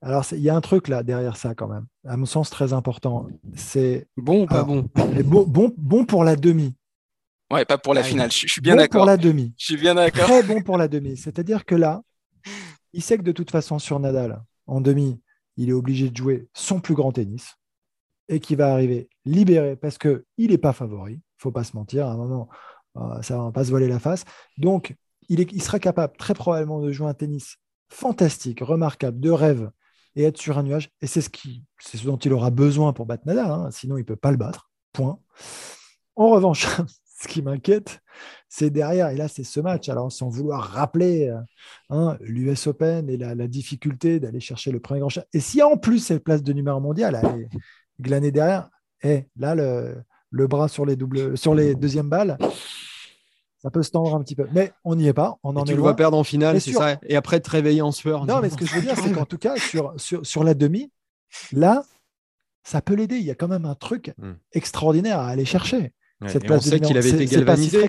Alors, 0.00 0.24
il 0.32 0.40
y 0.40 0.48
a 0.48 0.56
un 0.56 0.60
truc 0.60 0.88
là 0.88 1.02
derrière 1.02 1.36
ça 1.36 1.54
quand 1.54 1.68
même, 1.68 1.86
à 2.06 2.16
mon 2.16 2.26
sens 2.26 2.50
très 2.50 2.72
important. 2.72 3.26
C'est 3.54 4.08
bon 4.16 4.42
ou 4.42 4.46
pas 4.46 4.62
bon? 4.62 4.88
bon, 5.24 5.44
bon 5.46 5.74
Bon 5.76 6.04
pour 6.04 6.24
la 6.24 6.36
demi. 6.36 6.74
Ouais, 7.50 7.64
pas 7.64 7.78
pour 7.78 7.94
la 7.94 8.02
finale. 8.02 8.30
Je, 8.30 8.46
suis 8.46 8.60
bien 8.60 8.74
bon 8.74 8.82
d'accord. 8.82 9.00
Pour 9.00 9.06
la 9.06 9.16
demi. 9.16 9.54
Je 9.56 9.64
suis 9.64 9.76
bien 9.76 9.94
d'accord. 9.94 10.24
Très 10.24 10.42
bon 10.42 10.62
pour 10.62 10.76
la 10.76 10.86
demi. 10.86 11.16
C'est-à-dire 11.16 11.64
que 11.64 11.74
là, 11.74 12.02
il 12.92 13.02
sait 13.02 13.18
que 13.18 13.22
de 13.22 13.32
toute 13.32 13.50
façon 13.50 13.78
sur 13.78 13.98
Nadal 13.98 14.42
en 14.66 14.80
demi, 14.80 15.20
il 15.56 15.70
est 15.70 15.74
obligé 15.74 16.10
de 16.10 16.16
jouer 16.16 16.48
son 16.52 16.80
plus 16.80 16.94
grand 16.94 17.12
tennis 17.12 17.56
et 18.28 18.38
qu'il 18.38 18.58
va 18.58 18.72
arriver 18.72 19.08
libéré 19.24 19.76
parce 19.76 19.98
que 19.98 20.26
il 20.36 20.50
n'est 20.50 20.58
pas 20.58 20.72
favori. 20.72 21.14
Il 21.14 21.42
faut 21.42 21.50
pas 21.50 21.64
se 21.64 21.74
mentir. 21.74 22.06
À 22.06 22.12
un 22.12 22.16
moment, 22.16 22.48
euh, 23.00 23.22
ça 23.22 23.38
va 23.38 23.52
pas 23.52 23.64
se 23.64 23.70
voiler 23.70 23.88
la 23.88 23.98
face. 23.98 24.24
Donc, 24.56 24.96
il, 25.28 25.62
sera 25.62 25.78
capable 25.78 26.16
très 26.16 26.34
probablement 26.34 26.80
de 26.80 26.90
jouer 26.90 27.08
un 27.08 27.14
tennis 27.14 27.56
fantastique, 27.90 28.60
remarquable, 28.60 29.20
de 29.20 29.30
rêve 29.30 29.70
et 30.16 30.24
être 30.24 30.38
sur 30.38 30.58
un 30.58 30.62
nuage. 30.62 30.90
Et 31.02 31.06
c'est 31.06 31.20
ce, 31.20 31.28
qui, 31.28 31.64
ce 31.80 32.02
dont 32.04 32.16
il 32.16 32.32
aura 32.32 32.50
besoin 32.50 32.92
pour 32.92 33.06
battre 33.06 33.24
Nadal. 33.26 33.50
Hein. 33.50 33.68
Sinon, 33.70 33.96
il 33.96 34.00
ne 34.00 34.06
peut 34.06 34.16
pas 34.16 34.30
le 34.30 34.36
battre. 34.36 34.70
Point. 34.92 35.18
En 36.16 36.30
revanche, 36.30 36.66
ce 37.20 37.28
qui 37.28 37.42
m'inquiète, 37.42 38.00
c'est 38.48 38.70
derrière, 38.70 39.08
et 39.10 39.16
là 39.16 39.28
c'est 39.28 39.44
ce 39.44 39.60
match, 39.60 39.88
alors 39.88 40.10
sans 40.10 40.28
vouloir 40.28 40.62
rappeler 40.62 41.28
euh, 41.28 41.38
hein, 41.90 42.16
l'US 42.20 42.66
Open 42.66 43.08
et 43.10 43.16
la, 43.16 43.34
difficulté 43.48 44.20
d'aller 44.20 44.40
chercher 44.40 44.72
le 44.72 44.80
premier 44.80 45.00
grand 45.00 45.08
chat. 45.08 45.26
Et 45.32 45.40
si 45.40 45.62
en 45.62 45.76
plus 45.76 45.98
cette 45.98 46.24
place 46.24 46.42
de 46.42 46.52
numéro 46.52 46.80
mondial 46.80 47.16
à 47.16 47.22
glaner 48.00 48.30
derrière, 48.30 48.70
et 49.02 49.10
eh, 49.10 49.28
là 49.36 49.54
le, 49.54 50.02
le, 50.30 50.46
bras 50.46 50.68
sur 50.68 50.84
les, 50.86 50.96
doubles, 50.96 51.36
sur 51.36 51.54
les 51.54 51.74
deuxièmes 51.74 52.08
balles, 52.08 52.38
ça 53.58 53.70
peut 53.70 53.82
se 53.82 53.90
tendre 53.90 54.14
un 54.14 54.22
petit 54.22 54.36
peu. 54.36 54.46
Mais 54.52 54.72
on 54.84 54.94
n'y 54.94 55.08
est 55.08 55.12
pas. 55.12 55.38
On 55.42 55.56
en 55.56 55.64
tu 55.64 55.74
le 55.74 55.80
vois 55.80 55.96
perdre 55.96 56.16
en 56.16 56.24
finale, 56.24 56.60
c'est 56.60 56.72
ça? 56.72 56.98
Et 57.02 57.16
après 57.16 57.40
te 57.40 57.50
réveiller 57.50 57.82
en 57.82 57.92
sueur. 57.92 58.26
Non, 58.26 58.40
mais 58.40 58.50
ce 58.50 58.56
que 58.56 58.66
je 58.66 58.74
veux 58.74 58.82
dire, 58.82 58.94
c'est 58.96 59.12
qu'en 59.14 59.24
tout 59.24 59.38
cas, 59.38 59.56
sur, 59.56 59.92
sur, 59.96 60.24
sur, 60.24 60.44
la 60.44 60.54
demi, 60.54 60.90
là, 61.52 61.84
ça 62.62 62.80
peut 62.80 62.94
l'aider. 62.94 63.16
Il 63.16 63.24
y 63.24 63.30
a 63.30 63.34
quand 63.34 63.48
même 63.48 63.64
un 63.64 63.74
truc 63.74 64.12
hmm. 64.18 64.32
extraordinaire 64.52 65.18
à 65.18 65.28
aller 65.28 65.44
chercher. 65.44 65.92
Cette 66.26 66.46
place 66.46 66.66
on 66.66 66.70
sait 66.70 66.80
qu'il 66.80 66.98
avait 66.98 67.10
été 67.10 67.26
galvanisé 67.26 67.88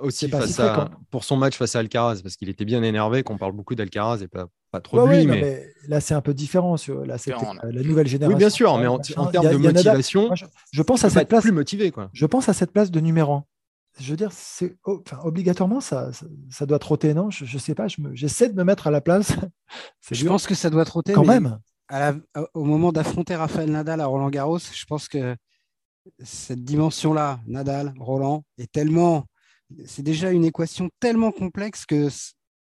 aussi 0.00 0.28
face 0.28 0.58
à, 0.60 0.90
pour 1.10 1.24
son 1.24 1.36
match 1.36 1.56
face 1.56 1.74
à 1.76 1.80
Alcaraz, 1.80 2.20
parce 2.22 2.36
qu'il 2.36 2.48
était 2.48 2.64
bien 2.64 2.82
énervé, 2.82 3.22
qu'on 3.22 3.36
parle 3.36 3.52
beaucoup 3.52 3.74
d'Alcaraz 3.74 4.22
et 4.22 4.28
pas, 4.28 4.46
pas 4.70 4.80
trop 4.80 5.06
de 5.06 5.12
lui. 5.12 5.26
mais... 5.26 5.68
là, 5.88 6.00
c'est 6.00 6.14
un 6.14 6.20
peu 6.20 6.34
différent. 6.34 6.76
Là, 7.04 7.18
c'est 7.18 7.32
la 7.32 7.82
nouvelle 7.82 8.06
génération. 8.06 8.36
Oui, 8.36 8.38
bien 8.38 8.50
sûr, 8.50 8.76
mais 8.78 8.86
en, 8.86 8.98
termes 8.98 9.50
de 9.50 9.56
motivation, 9.56 10.30
je, 10.72 10.82
pense 10.82 11.04
à 11.04 11.10
cette 11.10 11.28
place. 11.28 11.42
Plus 11.42 11.52
motivé, 11.52 11.90
quoi. 11.90 12.10
Je 12.12 12.26
pense 12.26 12.48
à 12.48 12.52
cette 12.52 12.72
place 12.72 12.90
de 12.90 13.00
numéro 13.00 13.34
1 13.34 13.44
je 14.00 14.10
veux 14.10 14.16
dire, 14.16 14.30
c'est 14.32 14.76
enfin, 14.84 15.18
obligatoirement, 15.24 15.80
ça, 15.80 16.10
ça, 16.50 16.66
doit 16.66 16.78
trotter, 16.78 17.14
non? 17.14 17.30
Je 17.30 17.52
ne 17.52 17.58
sais 17.58 17.74
pas, 17.74 17.86
j'essaie 18.12 18.48
de 18.48 18.54
me 18.54 18.64
mettre 18.64 18.86
à 18.86 18.90
la 18.90 19.00
place. 19.00 19.32
je 20.10 20.26
pense 20.26 20.46
que 20.46 20.54
ça 20.54 20.70
doit 20.70 20.84
trotter. 20.84 21.12
Quand 21.12 21.24
même. 21.24 21.58
au 22.54 22.64
moment 22.64 22.92
d'affronter 22.92 23.34
Rafael 23.34 23.70
Nadal 23.70 24.00
à 24.00 24.06
Roland 24.06 24.30
Garros, 24.30 24.58
je 24.58 24.84
pense 24.86 25.08
que 25.08 25.36
cette 26.22 26.64
dimension-là, 26.64 27.40
Nadal, 27.46 27.94
Roland, 27.98 28.44
est 28.58 28.70
tellement. 28.70 29.26
C'est 29.84 30.02
déjà 30.02 30.30
une 30.30 30.44
équation 30.44 30.88
tellement 31.00 31.30
complexe 31.30 31.84
que 31.84 32.08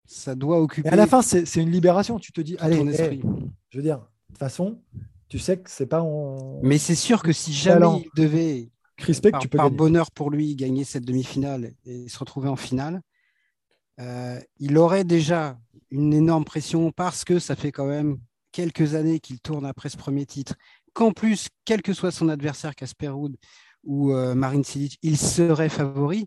ça 0.05 0.35
doit 0.35 0.61
occuper. 0.61 0.89
Et 0.89 0.93
à 0.93 0.97
la 0.97 1.07
fin, 1.07 1.23
c'est 1.23 1.57
une 1.57 1.71
libération. 1.71 2.19
Tu 2.19 2.33
te 2.33 2.41
dis, 2.41 2.57
allez, 2.59 2.77
je 3.71 3.79
veux 3.79 3.83
dire, 3.83 3.99
de 3.99 4.05
toute 4.29 4.39
façon, 4.39 4.83
tu 5.29 5.39
sais 5.39 5.59
que 5.59 5.71
c'est 5.71 5.87
pas 5.87 6.03
en. 6.03 6.61
Mais 6.63 6.79
c'est 6.79 6.95
sûr 6.95 7.23
que 7.23 7.33
si 7.33 7.53
jamais 7.53 8.05
il 8.05 8.11
devait 8.21 8.71
par, 9.31 9.41
tu 9.41 9.49
peux 9.49 9.59
par 9.59 9.71
bonheur 9.71 10.11
pour 10.11 10.31
lui, 10.31 10.55
gagner 10.57 10.85
cette 10.85 11.05
demi-finale 11.05 11.73
et 11.85 12.09
se 12.09 12.19
retrouver 12.19 12.49
en 12.49 12.57
finale, 12.57 13.01
euh, 14.01 14.41
il 14.59 14.79
aurait 14.79 15.05
déjà 15.05 15.59
une 15.91 16.15
énorme 16.15 16.45
pression 16.45 16.91
parce 16.93 17.25
que 17.25 17.39
ça 17.39 17.57
fait 17.57 17.73
quand 17.73 17.87
même 17.87 18.19
quelques 18.51 18.95
années 18.95 19.21
qu'il 19.21 19.41
tourne 19.41 19.67
après 19.67 19.89
ce 19.89 19.97
premier 19.97 20.27
titre. 20.27 20.55
Qu'en 20.93 21.13
plus, 21.13 21.49
quel 21.65 21.83
que 21.83 21.93
soit 21.93 22.11
son 22.11 22.29
adversaire, 22.29 22.75
Casper 22.75 23.09
Ruud 23.09 23.37
ou 23.85 24.13
euh, 24.13 24.35
Marine 24.35 24.65
Silic, 24.65 24.99
il 25.03 25.19
serait 25.19 25.69
favori. 25.69 26.27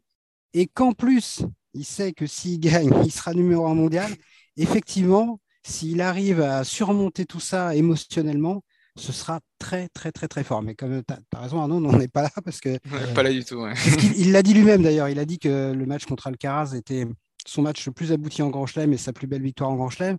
Et 0.53 0.67
qu'en 0.67 0.93
plus, 0.93 1.43
il 1.73 1.85
sait 1.85 2.13
que 2.13 2.25
s'il 2.25 2.59
gagne, 2.61 2.91
il 3.03 3.11
sera 3.11 3.33
numéro 3.33 3.67
un 3.67 3.75
mondial. 3.75 4.11
Effectivement, 4.57 5.39
s'il 5.63 6.01
arrive 6.01 6.41
à 6.41 6.63
surmonter 6.63 7.25
tout 7.25 7.39
ça 7.39 7.75
émotionnellement, 7.75 8.63
ce 8.97 9.11
sera 9.11 9.41
très, 9.59 9.89
très, 9.89 10.11
très, 10.11 10.27
très 10.27 10.43
fort. 10.43 10.61
Mais 10.61 10.75
comme 10.75 11.03
tu 11.03 11.13
as, 11.13 11.39
raison, 11.39 11.59
Arnaud, 11.59 11.83
on 11.85 11.97
n'est 11.97 12.07
pas 12.07 12.23
là 12.23 12.31
parce 12.43 12.59
que. 12.59 12.77
pas 13.13 13.23
là 13.23 13.31
du 13.31 13.43
tout. 13.43 13.65
il 14.17 14.31
l'a 14.31 14.41
dit 14.41 14.53
lui-même 14.53 14.83
d'ailleurs. 14.83 15.09
Il 15.09 15.19
a 15.19 15.25
dit 15.25 15.39
que 15.39 15.73
le 15.73 15.85
match 15.85 16.05
contre 16.05 16.27
Alcaraz 16.27 16.75
était 16.75 17.05
son 17.45 17.61
match 17.61 17.85
le 17.85 17.91
plus 17.91 18.11
abouti 18.11 18.41
en 18.41 18.49
Grand 18.49 18.65
Chelem 18.65 18.93
et 18.93 18.97
sa 18.97 19.13
plus 19.13 19.27
belle 19.27 19.41
victoire 19.41 19.69
en 19.69 19.75
Grand 19.75 19.89
Chelem. 19.89 20.17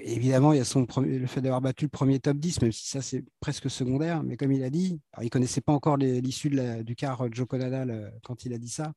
Évidemment, 0.00 0.54
il 0.54 0.58
y 0.58 0.60
a 0.60 0.64
son 0.64 0.86
le 0.96 1.26
fait 1.26 1.42
d'avoir 1.42 1.60
battu 1.60 1.84
le 1.84 1.90
premier 1.90 2.18
top 2.18 2.38
10, 2.38 2.62
même 2.62 2.72
si 2.72 2.88
ça 2.88 3.02
c'est 3.02 3.22
presque 3.40 3.70
secondaire. 3.70 4.22
Mais 4.22 4.38
comme 4.38 4.50
il 4.50 4.64
a 4.64 4.70
dit, 4.70 4.98
il 5.20 5.24
ne 5.24 5.28
connaissait 5.28 5.60
pas 5.60 5.74
encore 5.74 5.98
l'issue 5.98 6.50
du 6.82 6.96
quart 6.96 7.22
Joko 7.30 7.58
Nadal 7.58 7.90
euh, 7.90 8.10
quand 8.22 8.46
il 8.46 8.54
a 8.54 8.58
dit 8.58 8.70
ça. 8.70 8.92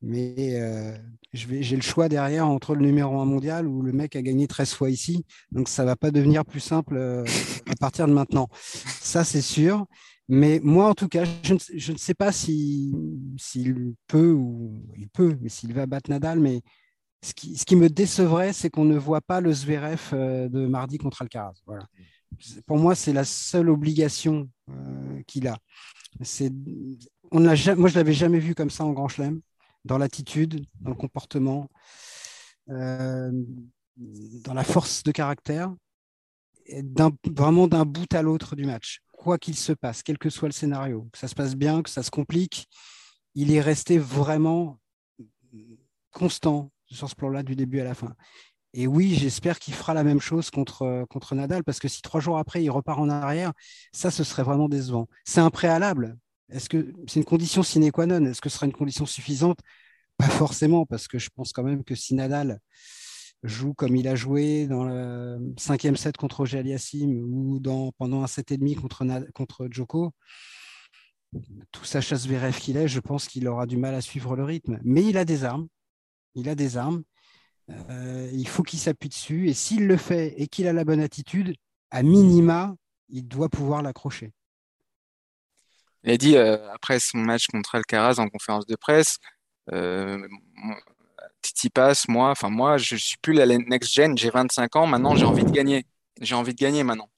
Mais 0.00 0.54
euh, 0.54 0.96
j'ai 1.32 1.76
le 1.76 1.82
choix 1.82 2.08
derrière 2.08 2.46
entre 2.46 2.74
le 2.74 2.86
numéro 2.86 3.20
1 3.20 3.24
mondial 3.24 3.66
où 3.66 3.82
le 3.82 3.92
mec 3.92 4.14
a 4.14 4.22
gagné 4.22 4.46
13 4.46 4.72
fois 4.72 4.90
ici. 4.90 5.24
Donc 5.50 5.68
ça 5.68 5.82
ne 5.82 5.88
va 5.88 5.96
pas 5.96 6.10
devenir 6.10 6.44
plus 6.44 6.60
simple 6.60 6.96
euh, 6.96 7.24
à 7.68 7.74
partir 7.76 8.06
de 8.06 8.12
maintenant. 8.12 8.48
Ça, 8.52 9.24
c'est 9.24 9.40
sûr. 9.42 9.86
Mais 10.28 10.60
moi, 10.62 10.90
en 10.90 10.94
tout 10.94 11.08
cas, 11.08 11.24
je 11.42 11.54
ne, 11.54 11.98
sais 11.98 12.14
pas 12.14 12.32
s'il 12.32 13.94
peut 14.06 14.30
ou 14.30 14.84
il 14.96 15.08
peut, 15.08 15.36
mais 15.40 15.48
s'il 15.48 15.72
va 15.72 15.86
battre 15.86 16.10
Nadal. 16.10 16.38
Mais 16.38 16.60
ce 17.22 17.32
qui, 17.34 17.76
me 17.76 17.88
décevrait, 17.88 18.52
c'est 18.52 18.70
qu'on 18.70 18.84
ne 18.84 18.98
voit 18.98 19.22
pas 19.22 19.40
le 19.40 19.52
Zverev 19.52 20.10
euh, 20.12 20.48
de 20.48 20.66
mardi 20.66 20.98
contre 20.98 21.22
Alcaraz. 21.22 21.54
Pour 22.66 22.76
moi, 22.76 22.94
c'est 22.94 23.12
la 23.12 23.24
seule 23.24 23.70
obligation 23.70 24.48
qu'il 25.26 25.48
a. 25.48 25.56
On 27.32 27.40
moi, 27.40 27.54
je 27.54 27.94
l'avais 27.94 28.12
jamais 28.12 28.38
vu 28.38 28.54
comme 28.54 28.70
ça 28.70 28.84
en 28.84 28.92
Grand 28.92 29.08
Chelem 29.08 29.40
dans 29.88 29.98
l'attitude, 29.98 30.64
dans 30.80 30.90
le 30.90 30.96
comportement, 30.96 31.68
euh, 32.68 33.32
dans 33.96 34.54
la 34.54 34.62
force 34.62 35.02
de 35.02 35.10
caractère, 35.10 35.74
vraiment 37.24 37.66
d'un 37.66 37.84
bout 37.84 38.12
à 38.14 38.22
l'autre 38.22 38.54
du 38.54 38.64
match. 38.64 39.00
Quoi 39.10 39.38
qu'il 39.38 39.56
se 39.56 39.72
passe, 39.72 40.02
quel 40.02 40.18
que 40.18 40.30
soit 40.30 40.48
le 40.48 40.52
scénario, 40.52 41.08
que 41.12 41.18
ça 41.18 41.26
se 41.26 41.34
passe 41.34 41.56
bien, 41.56 41.82
que 41.82 41.90
ça 41.90 42.02
se 42.02 42.10
complique, 42.10 42.68
il 43.34 43.52
est 43.52 43.60
resté 43.60 43.98
vraiment 43.98 44.78
constant 46.12 46.70
sur 46.86 47.08
ce 47.08 47.14
plan-là 47.14 47.42
du 47.42 47.56
début 47.56 47.80
à 47.80 47.84
la 47.84 47.94
fin. 47.94 48.14
Et 48.74 48.86
oui, 48.86 49.14
j'espère 49.14 49.58
qu'il 49.58 49.74
fera 49.74 49.94
la 49.94 50.04
même 50.04 50.20
chose 50.20 50.50
contre, 50.50 51.06
contre 51.08 51.34
Nadal, 51.34 51.64
parce 51.64 51.78
que 51.78 51.88
si 51.88 52.02
trois 52.02 52.20
jours 52.20 52.36
après, 52.36 52.62
il 52.62 52.70
repart 52.70 53.00
en 53.00 53.08
arrière, 53.08 53.52
ça, 53.92 54.10
ce 54.10 54.22
serait 54.22 54.42
vraiment 54.42 54.68
décevant. 54.68 55.08
C'est 55.24 55.40
un 55.40 55.50
préalable 55.50 56.16
est-ce 56.50 56.68
que 56.68 56.92
c'est 57.06 57.20
une 57.20 57.24
condition 57.24 57.62
sine 57.62 57.90
qua 57.92 58.06
non? 58.06 58.24
Est-ce 58.26 58.40
que 58.40 58.48
ce 58.48 58.56
sera 58.56 58.66
une 58.66 58.72
condition 58.72 59.06
suffisante? 59.06 59.60
Pas 60.16 60.28
forcément, 60.28 60.86
parce 60.86 61.08
que 61.08 61.18
je 61.18 61.30
pense 61.34 61.52
quand 61.52 61.62
même 61.62 61.84
que 61.84 61.94
si 61.94 62.14
Nadal 62.14 62.60
joue 63.44 63.74
comme 63.74 63.94
il 63.94 64.08
a 64.08 64.16
joué 64.16 64.66
dans 64.66 64.84
le 64.84 65.38
cinquième 65.58 65.96
set 65.96 66.16
contre 66.16 66.38
Roger 66.38 66.64
ou 66.94 67.60
dans, 67.60 67.92
pendant 67.92 68.22
un 68.22 68.26
set 68.26 68.50
et 68.50 68.56
demi 68.56 68.74
contre, 68.74 69.04
contre 69.32 69.68
Djoko, 69.70 70.12
tout 71.72 71.84
sa 71.84 72.00
chasse 72.00 72.26
rêve 72.26 72.58
qu'il 72.58 72.76
est, 72.76 72.88
je 72.88 73.00
pense 73.00 73.28
qu'il 73.28 73.46
aura 73.48 73.66
du 73.66 73.76
mal 73.76 73.94
à 73.94 74.00
suivre 74.00 74.34
le 74.34 74.44
rythme. 74.44 74.80
Mais 74.82 75.04
il 75.04 75.18
a 75.18 75.24
des 75.24 75.44
armes. 75.44 75.68
Il 76.34 76.48
a 76.48 76.54
des 76.54 76.76
armes. 76.76 77.02
Euh, 77.70 78.30
il 78.32 78.48
faut 78.48 78.62
qu'il 78.62 78.78
s'appuie 78.78 79.10
dessus. 79.10 79.48
Et 79.48 79.54
s'il 79.54 79.86
le 79.86 79.96
fait 79.96 80.34
et 80.38 80.48
qu'il 80.48 80.66
a 80.66 80.72
la 80.72 80.84
bonne 80.84 81.00
attitude, 81.00 81.54
à 81.90 82.02
minima, 82.02 82.74
il 83.08 83.26
doit 83.28 83.48
pouvoir 83.48 83.82
l'accrocher. 83.82 84.32
Il 86.04 86.10
a 86.12 86.16
dit 86.16 86.36
euh, 86.36 86.56
après 86.72 87.00
son 87.00 87.18
match 87.18 87.46
contre 87.48 87.74
Alcaraz 87.74 88.18
en 88.18 88.28
conférence 88.28 88.66
de 88.66 88.76
presse, 88.76 89.18
euh, 89.72 90.26
Titi 91.42 91.70
passe, 91.70 92.08
moi, 92.08 92.30
enfin 92.30 92.50
moi, 92.50 92.78
je 92.78 92.96
suis 92.96 93.16
plus 93.18 93.32
la 93.32 93.46
next 93.46 93.92
gen, 93.92 94.16
j'ai 94.18 94.30
25 94.30 94.76
ans, 94.76 94.86
maintenant 94.86 95.14
j'ai 95.16 95.24
envie 95.24 95.44
de 95.44 95.50
gagner, 95.50 95.86
j'ai 96.20 96.34
envie 96.34 96.54
de 96.54 96.58
gagner 96.60 96.84
maintenant. 96.84 97.10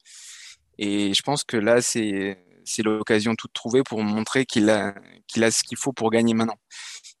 Et 0.77 1.13
je 1.13 1.21
pense 1.23 1.43
que 1.43 1.57
là, 1.57 1.81
c'est 1.81 2.39
c'est 2.65 2.83
l'occasion 2.83 3.35
toute 3.35 3.53
trouvée 3.53 3.83
pour 3.83 4.03
montrer 4.03 4.45
qu'il 4.45 4.69
a 4.69 4.93
qu'il 5.27 5.43
a 5.43 5.51
ce 5.51 5.63
qu'il 5.63 5.77
faut 5.77 5.93
pour 5.93 6.11
gagner 6.11 6.33
maintenant. 6.33 6.57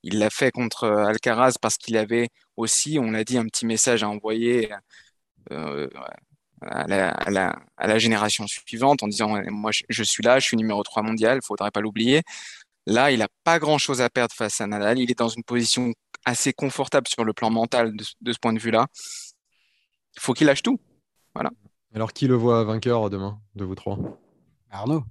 il 0.03 0.19
l'a 0.19 0.29
fait 0.29 0.51
contre 0.51 0.87
Alcaraz 0.87 1.55
parce 1.61 1.77
qu'il 1.77 1.97
avait 1.97 2.29
aussi, 2.57 2.99
on 2.99 3.11
l'a 3.11 3.23
dit, 3.23 3.37
un 3.37 3.45
petit 3.45 3.65
message 3.65 4.03
à 4.03 4.09
envoyer 4.09 4.71
euh, 5.51 5.89
à, 6.61 6.85
la, 6.87 7.99
génération 7.99 8.45
suivante 8.47 9.03
en 9.03 9.07
disant 9.07 9.41
Moi, 9.49 9.71
je, 9.71 10.03
suis 10.03 10.23
là, 10.23 10.39
je 10.39 10.45
suis 10.45 10.57
numéro 10.57 10.83
3 10.83 11.03
mondial, 11.03 11.33
il 11.33 11.37
ne 11.37 11.41
faudrait 11.41 11.71
pas 11.71 11.81
l'oublier. 11.81 12.21
Là, 12.87 13.11
il 13.11 13.19
n'a 13.19 13.27
pas 13.43 13.59
grand-chose 13.59 14.01
à 14.01 14.09
perdre 14.09 14.33
face 14.33 14.61
à 14.61 14.67
Nadal. 14.67 14.99
Il 14.99 15.11
est 15.11 15.17
dans 15.17 15.29
une 15.29 15.43
position 15.43 15.93
assez 16.25 16.53
confortable 16.53 17.07
sur 17.07 17.23
le 17.23 17.33
plan 17.33 17.49
mental 17.49 17.95
de, 17.95 18.03
ce 18.31 18.39
point 18.39 18.53
de 18.53 18.59
vue-là. 18.59 18.87
Il 20.15 20.19
faut 20.19 20.33
qu'il 20.33 20.47
lâche 20.47 20.63
tout. 20.63 20.79
Voilà. 21.35 21.51
Alors, 21.93 22.13
qui 22.13 22.27
le 22.27 22.35
voit 22.35 22.63
vainqueur 22.63 23.09
demain 23.09 23.39
de 23.55 23.65
vous 23.65 23.75
trois? 23.75 23.97
Arnaud. 24.69 25.03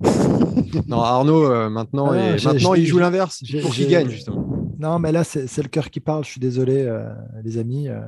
non, 0.86 1.00
Arnaud, 1.00 1.50
euh, 1.50 1.68
maintenant, 1.68 2.12
ah, 2.12 2.36
maintenant 2.44 2.74
il 2.74 2.86
joue 2.86 2.98
l'inverse 2.98 3.42
pour 3.62 3.74
qu'il 3.74 3.88
gagne, 3.88 4.08
justement. 4.08 4.46
Non, 4.78 4.98
mais 5.00 5.10
là, 5.10 5.24
c'est 5.24 5.62
le 5.62 5.68
cœur 5.68 5.90
qui 5.90 6.00
parle. 6.00 6.24
Je 6.24 6.30
suis 6.30 6.40
désolé, 6.40 6.82
euh, 6.82 7.12
les 7.42 7.58
amis. 7.58 7.88
Euh, 7.88 8.00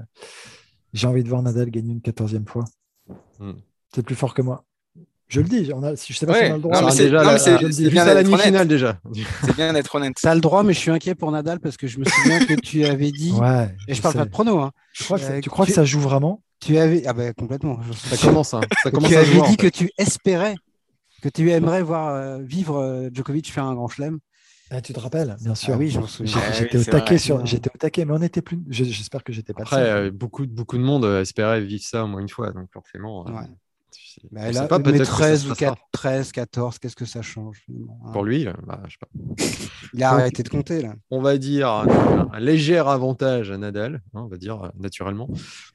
j'ai 0.92 1.06
envie 1.06 1.24
de 1.24 1.28
voir 1.28 1.42
Nadal 1.42 1.70
gagner 1.70 1.92
une 1.92 2.00
quatorzième 2.00 2.46
fois. 2.46 2.64
Hmm. 3.38 3.52
C'est 3.94 4.02
plus 4.02 4.14
fort 4.14 4.34
que 4.34 4.42
moi. 4.42 4.64
Je 5.30 5.40
le 5.40 5.46
dis, 5.46 5.70
on 5.72 5.82
a, 5.84 5.94
je 5.94 6.12
sais 6.12 6.26
pas 6.26 6.34
si 6.34 6.50
on 6.50 6.54
a 6.54 6.56
le 6.56 6.62
droit. 6.62 6.90
c'est 6.90 7.08
bien 7.88 8.02
à 8.02 8.14
la 8.14 8.24
demi-finale 8.24 8.66
déjà. 8.66 8.98
C'est 9.44 9.54
bien 9.54 9.72
d'être 9.72 9.94
honnête. 9.94 10.16
Tu 10.20 10.26
as 10.26 10.34
le 10.34 10.40
droit, 10.40 10.64
mais 10.64 10.72
je 10.72 10.80
suis 10.80 10.90
inquiet 10.90 11.14
pour 11.14 11.30
Nadal 11.30 11.60
parce 11.60 11.76
que 11.76 11.86
je 11.86 12.00
me 12.00 12.04
souviens 12.04 12.44
que 12.44 12.54
tu 12.54 12.84
avais 12.84 13.12
dit. 13.12 13.32
Ouais, 13.32 13.68
et 13.86 13.94
je, 13.94 14.02
parle 14.02 14.14
pas 14.14 14.24
de 14.24 14.30
prono. 14.30 14.58
Hein. 14.58 14.72
Tu 14.92 15.04
crois, 15.04 15.18
que, 15.18 15.40
tu 15.40 15.48
crois 15.48 15.66
que 15.66 15.72
ça 15.72 15.84
joue 15.84 16.00
vraiment? 16.00 16.42
Tu 16.58 16.76
avais. 16.78 17.04
Ah 17.06 17.12
ben 17.12 17.32
complètement. 17.32 17.78
Ça 17.94 18.16
commence. 18.16 18.54
Hein. 18.54 18.60
Ça 18.82 18.90
commence 18.90 19.08
tu 19.08 19.16
avais 19.16 19.40
dit 19.48 19.56
que 19.56 19.68
tu 19.68 19.90
espérais, 19.98 20.56
que 21.22 21.28
tu 21.28 21.48
aimerais 21.52 21.82
voir 21.82 22.08
euh, 22.08 22.38
vivre 22.38 22.78
euh, 22.78 23.08
Djokovic 23.12 23.52
faire 23.52 23.64
un 23.64 23.74
grand 23.74 23.88
chelem. 23.88 24.18
Ah, 24.70 24.80
tu 24.80 24.92
te 24.92 25.00
rappelles? 25.00 25.36
Bien 25.42 25.54
sûr. 25.54 25.74
Ah 25.74 25.78
oui, 25.78 25.90
je 25.90 25.98
m'en 25.98 26.06
souviens. 26.06 26.40
J'étais 26.52 26.78
au 26.78 26.84
taquet 26.84 27.18
sur. 27.18 27.44
J'étais 27.44 27.70
au 27.74 27.78
taquet, 27.78 28.04
mais 28.04 28.12
on 28.12 28.22
était 28.22 28.42
plus. 28.42 28.60
J'espère 28.68 29.24
que 29.24 29.32
j'étais 29.32 29.52
pas. 29.52 29.62
Après, 29.62 29.90
euh, 29.90 30.10
beaucoup, 30.10 30.46
beaucoup 30.46 30.78
de 30.78 30.82
monde 30.82 31.04
espérait 31.04 31.60
vivre 31.60 31.82
ça 31.82 32.04
au 32.04 32.06
moins 32.06 32.20
une 32.20 32.28
fois, 32.28 32.52
donc 32.52 32.68
forcément. 32.72 33.24
Ouais. 33.26 33.48
Bah, 34.30 34.50
là, 34.50 34.66
pas, 34.66 34.78
mais 34.78 34.98
13 34.98 35.50
ou 35.50 35.54
4, 35.54 35.76
13, 35.92 36.32
14, 36.32 36.78
qu'est-ce 36.78 36.96
que 36.96 37.04
ça 37.04 37.22
change 37.22 37.64
hein? 37.70 38.12
Pour 38.12 38.24
lui, 38.24 38.46
bah, 38.66 38.82
je 38.86 38.92
sais 38.92 38.98
pas. 39.00 39.08
Il 39.94 40.02
a 40.02 40.10
arrêté 40.10 40.42
de 40.42 40.48
compter 40.48 40.82
là. 40.82 40.94
On 41.10 41.20
va 41.20 41.38
dire 41.38 41.68
un, 41.68 42.38
léger 42.38 42.78
avantage 42.78 43.50
à 43.50 43.58
Nadal, 43.58 44.02
hein, 44.14 44.22
on 44.24 44.26
va 44.26 44.36
dire 44.36 44.62
euh, 44.62 44.68
naturellement. 44.78 45.28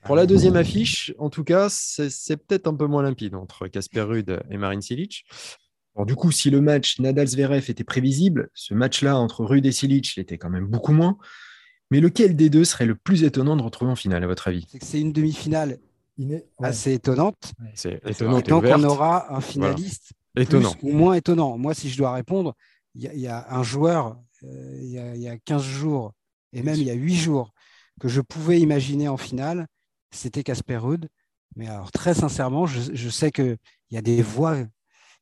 Pour 0.05 0.15
la 0.15 0.25
deuxième 0.25 0.55
affiche, 0.55 1.13
en 1.17 1.29
tout 1.29 1.43
cas, 1.43 1.67
c'est 1.69 2.37
peut-être 2.37 2.67
un 2.67 2.75
peu 2.75 2.87
moins 2.87 3.03
limpide 3.03 3.35
entre 3.35 3.67
Casper 3.67 4.01
Ruud 4.01 4.41
et 4.49 4.57
Marin 4.57 4.81
Cilic. 4.81 5.25
Alors, 5.95 6.05
du 6.05 6.15
coup, 6.15 6.31
si 6.31 6.49
le 6.49 6.61
match 6.61 6.99
Nadal-Zverev 6.99 7.69
était 7.69 7.83
prévisible, 7.83 8.49
ce 8.53 8.73
match-là 8.73 9.17
entre 9.17 9.45
Ruud 9.45 9.65
et 9.65 9.71
Cilic 9.71 10.15
l'était 10.17 10.37
quand 10.37 10.49
même 10.49 10.67
beaucoup 10.67 10.91
moins. 10.91 11.17
Mais 11.91 11.99
lequel 11.99 12.35
des 12.35 12.49
deux 12.49 12.65
serait 12.65 12.85
le 12.85 12.95
plus 12.95 13.23
étonnant 13.23 13.55
de 13.55 13.61
retrouver 13.61 13.91
en 13.91 13.95
finale, 13.95 14.23
à 14.23 14.27
votre 14.27 14.47
avis? 14.47 14.67
C'est 14.81 14.99
une 14.99 15.13
demi-finale 15.13 15.77
assez 16.59 16.93
étonnante. 16.93 17.53
C'est 17.75 18.01
étonnant. 18.05 18.41
tant 18.41 18.61
qu'on 18.61 18.83
aura 18.83 19.33
un 19.33 19.41
finaliste 19.41 20.11
étonnant. 20.35 20.73
ou 20.81 20.91
moins 20.91 21.13
étonnant. 21.13 21.57
Moi, 21.57 21.73
si 21.73 21.89
je 21.89 21.97
dois 21.97 22.13
répondre, 22.13 22.55
il 22.95 23.03
y, 23.03 23.27
a 23.27 23.45
un 23.53 23.63
joueur, 23.63 24.17
euh, 24.43 24.79
il 24.81 25.21
y, 25.21 25.27
a 25.27 25.37
15 25.37 25.61
jours, 25.61 26.13
et 26.53 26.63
même 26.63 26.75
il 26.75 26.83
y 26.83 26.91
a 26.91 26.93
8 26.93 27.15
jours, 27.15 27.51
que 27.99 28.07
je 28.07 28.21
pouvais 28.21 28.59
imaginer 28.59 29.07
en 29.07 29.17
finale, 29.17 29.67
c'était 30.11 30.43
Casper 30.43 30.77
Ruud. 30.77 31.07
Mais 31.55 31.67
alors, 31.67 31.91
très 31.91 32.13
sincèrement, 32.13 32.65
je, 32.65 33.09
sais 33.09 33.31
qu'il 33.31 33.57
y 33.91 33.97
a 33.97 34.01
des 34.01 34.21
voix 34.21 34.57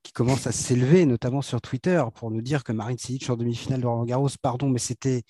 qui 0.04 0.12
commencent 0.12 0.48
à 0.48 0.52
s'élever, 0.52 1.06
notamment 1.06 1.42
sur 1.42 1.62
Twitter, 1.62 2.04
pour 2.16 2.30
nous 2.30 2.42
dire 2.42 2.63
que 2.63 2.72
Marine 2.72 2.98
Silic 2.98 3.30
en 3.30 3.38
demi-finale 3.38 3.82
de 3.82 3.88
Roland 3.88 4.06
Garros, 4.06 4.30
pardon, 4.42 4.70
mais 4.70 4.80
c'était 4.80 5.24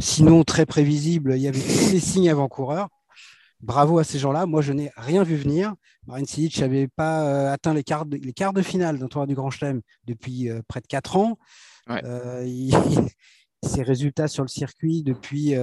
sinon 0.00 0.44
très 0.44 0.66
prévisible. 0.66 1.34
Il 1.36 1.42
y 1.42 1.48
avait 1.48 1.60
tous 1.60 1.92
les 1.92 2.00
signes 2.00 2.30
avant-coureurs 2.30 2.88
bravo 3.64 3.98
à 3.98 4.04
ces 4.04 4.18
gens-là. 4.18 4.46
Moi, 4.46 4.62
je 4.62 4.72
n'ai 4.72 4.92
rien 4.96 5.22
vu 5.22 5.36
venir. 5.36 5.74
Marine 6.06 6.26
Silic 6.26 6.58
n'avait 6.60 6.88
pas 6.88 7.26
euh, 7.26 7.52
atteint 7.52 7.74
les 7.74 7.82
quarts, 7.82 8.06
de, 8.06 8.16
les 8.16 8.32
quarts 8.32 8.52
de 8.52 8.62
finale 8.62 8.98
d'un 8.98 9.08
tournoi 9.08 9.26
du 9.26 9.34
Grand 9.34 9.50
Chelem 9.50 9.80
depuis 10.04 10.50
euh, 10.50 10.60
près 10.68 10.80
de 10.80 10.86
4 10.86 11.16
ans. 11.16 11.38
Euh, 11.90 12.46
ses 13.64 13.82
résultats 13.82 14.28
sur 14.28 14.44
le 14.44 14.48
circuit 14.48 15.02
depuis 15.02 15.54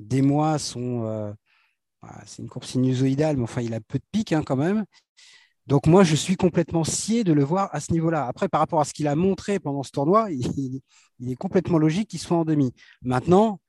des 0.00 0.22
mois 0.22 0.58
sont. 0.58 1.34
c'est 2.24 2.42
une 2.42 2.48
courbe 2.48 2.64
sinusoïdale, 2.64 3.36
mais 3.36 3.42
enfin, 3.42 3.60
il 3.60 3.74
a 3.74 3.80
peu 3.80 3.98
de 3.98 4.04
pics 4.10 4.32
hein, 4.32 4.42
quand 4.44 4.56
même. 4.56 4.84
Donc, 5.68 5.86
moi, 5.86 6.02
je 6.02 6.16
suis 6.16 6.36
complètement 6.36 6.82
scié 6.82 7.24
de 7.24 7.34
le 7.34 7.44
voir 7.44 7.68
à 7.74 7.80
ce 7.80 7.92
niveau-là. 7.92 8.26
Après, 8.26 8.48
par 8.48 8.58
rapport 8.60 8.80
à 8.80 8.86
ce 8.86 8.94
qu'il 8.94 9.06
a 9.06 9.14
montré 9.14 9.58
pendant 9.58 9.82
ce 9.82 9.90
tournoi, 9.90 10.30
il, 10.30 10.80
est 11.30 11.36
complètement 11.36 11.76
logique 11.76 12.08
qu'il 12.08 12.20
soit 12.20 12.38
en 12.38 12.46
demi. 12.46 12.72
Maintenant, 13.02 13.60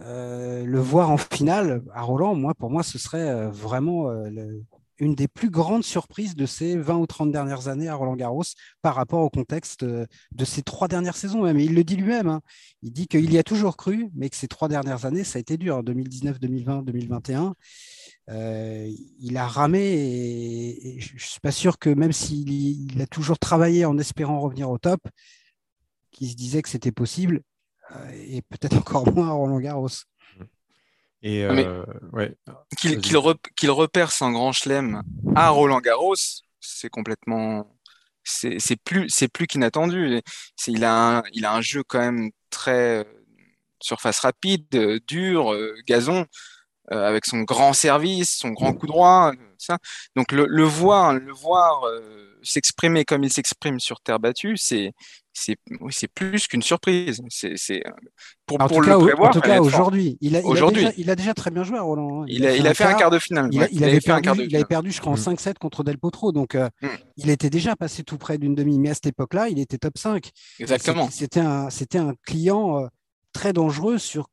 euh, 0.00 0.64
le 0.64 0.78
voir 0.78 1.10
en 1.10 1.16
finale 1.16 1.82
à 1.92 2.02
Roland, 2.02 2.36
moi, 2.36 2.54
pour 2.54 2.70
moi, 2.70 2.84
ce 2.84 2.96
serait 2.96 3.28
euh, 3.28 3.50
vraiment 3.50 4.08
euh, 4.08 4.30
une 4.98 5.16
des 5.16 5.26
plus 5.26 5.50
grandes 5.50 5.82
surprises 5.82 6.36
de 6.36 6.46
ces 6.46 6.76
20 6.76 6.94
ou 6.98 7.06
30 7.08 7.32
dernières 7.32 7.66
années 7.66 7.88
à 7.88 7.96
Roland 7.96 8.14
Garros 8.14 8.44
par 8.80 8.94
rapport 8.94 9.22
au 9.22 9.28
contexte 9.28 9.84
de 9.84 10.44
ces 10.44 10.62
trois 10.62 10.86
dernières 10.86 11.16
saisons 11.16 11.44
il 11.46 11.74
le 11.74 11.82
dit 11.82 11.96
lui-même. 11.96 12.28
Hein. 12.28 12.40
Il 12.82 12.92
dit 12.92 13.08
qu'il 13.08 13.32
y 13.32 13.38
a 13.38 13.42
toujours 13.42 13.76
cru, 13.76 14.10
mais 14.14 14.30
que 14.30 14.36
ces 14.36 14.48
trois 14.48 14.68
dernières 14.68 15.06
années, 15.06 15.24
ça 15.24 15.38
a 15.38 15.40
été 15.40 15.56
dur. 15.56 15.82
2019, 15.82 16.38
2020, 16.38 16.82
2021. 16.82 17.54
Il 18.28 19.36
a 19.36 19.46
ramé 19.46 19.80
et, 19.80 21.00
je 21.00 21.14
ne 21.14 21.18
suis 21.18 21.40
pas 21.40 21.52
sûr 21.52 21.78
que 21.78 21.90
même 21.90 22.12
s'il 22.12 23.00
a 23.00 23.06
toujours 23.06 23.38
travaillé 23.38 23.84
en 23.84 23.98
espérant 23.98 24.40
revenir 24.40 24.68
au 24.70 24.78
top, 24.78 25.00
qu'il 26.16 26.30
se 26.30 26.34
disait 26.34 26.62
que 26.62 26.68
c'était 26.68 26.92
possible, 26.92 27.42
euh, 27.92 28.10
et 28.28 28.42
peut-être 28.42 28.76
encore 28.78 29.12
moins 29.12 29.28
à 29.28 29.32
Roland 29.32 29.60
Garros. 29.60 29.88
Et 31.22 31.44
euh, 31.44 31.84
qu'il 32.76 33.70
repère 33.70 34.12
son 34.12 34.30
grand 34.32 34.52
chelem 34.52 35.02
à 35.34 35.48
Roland 35.48 35.80
Garros, 35.80 36.14
c'est 36.60 36.88
complètement. 36.88 37.72
C'est 38.22 38.76
plus, 38.82 39.08
plus 39.32 39.46
qu'inattendu. 39.46 40.20
Il, 40.66 40.84
a 40.84 41.18
un, 41.18 41.22
il 41.32 41.44
a 41.44 41.54
un 41.54 41.60
jeu 41.60 41.84
quand 41.84 42.00
même 42.00 42.30
très 42.50 42.98
euh, 42.98 43.04
surface 43.80 44.18
rapide, 44.18 45.00
dur, 45.06 45.56
gazon, 45.86 46.26
avec 46.90 47.26
son 47.26 47.40
grand 47.42 47.72
service, 47.72 48.36
son 48.36 48.50
grand 48.50 48.72
coup 48.72 48.86
droit. 48.86 49.32
Ça. 49.58 49.78
Donc 50.14 50.32
le, 50.32 50.46
le 50.46 50.64
voir, 50.64 51.14
le 51.14 51.32
voir 51.32 51.82
s'exprimer 52.42 53.04
comme 53.04 53.24
il 53.24 53.32
s'exprime 53.32 53.80
sur 53.80 54.00
terre 54.00 54.20
battue, 54.20 54.56
c'est 54.56 54.92
c'est 55.36 56.08
plus 56.08 56.46
qu'une 56.46 56.62
surprise. 56.62 57.20
C'est 57.28 57.82
pour, 58.46 58.58
pour 58.58 58.80
le 58.80 58.98
prévoir. 58.98 59.30
En 59.30 59.32
tout 59.32 59.40
cas, 59.40 59.60
aujourd'hui, 59.60 60.18
il, 60.20 60.40
il, 60.96 61.10
a 61.10 61.14
déjà 61.14 61.34
très 61.34 61.50
bien 61.50 61.62
joué, 61.62 61.78
Roland. 61.78 62.22
Hein. 62.22 62.26
Il, 62.28 62.46
a, 62.46 62.74
fait 62.74 62.84
un 62.84 62.94
quart 62.94 63.10
de 63.10 63.18
finale. 63.18 63.50
Il, 63.52 63.84
avait, 63.84 64.00
perdu, 64.00 64.30
il 64.44 64.54
avait 64.54 64.64
perdu, 64.64 64.90
je 64.90 65.00
crois, 65.00 65.12
en 65.12 65.16
5-7 65.16 65.50
mm. 65.50 65.54
contre 65.60 65.84
Del 65.84 65.98
Potro. 65.98 66.32
Donc, 66.32 66.54
euh, 66.54 66.68
mm. 66.82 66.88
il 67.18 67.30
était 67.30 67.50
déjà 67.50 67.76
passé 67.76 68.02
tout 68.02 68.18
près 68.18 68.38
d'une 68.38 68.54
demi. 68.54 68.78
Mais 68.78 68.90
à 68.90 68.94
cette 68.94 69.06
époque-là, 69.06 69.48
il 69.48 69.58
était 69.58 69.78
top 69.78 69.98
5. 69.98 70.30
Exactement. 70.58 71.08
C'était 71.10 71.40
un, 71.40 71.68
un 71.68 72.14
client 72.26 72.82
euh, 72.82 72.86
très 73.32 73.52
dangereux 73.52 73.98
sur 73.98 74.28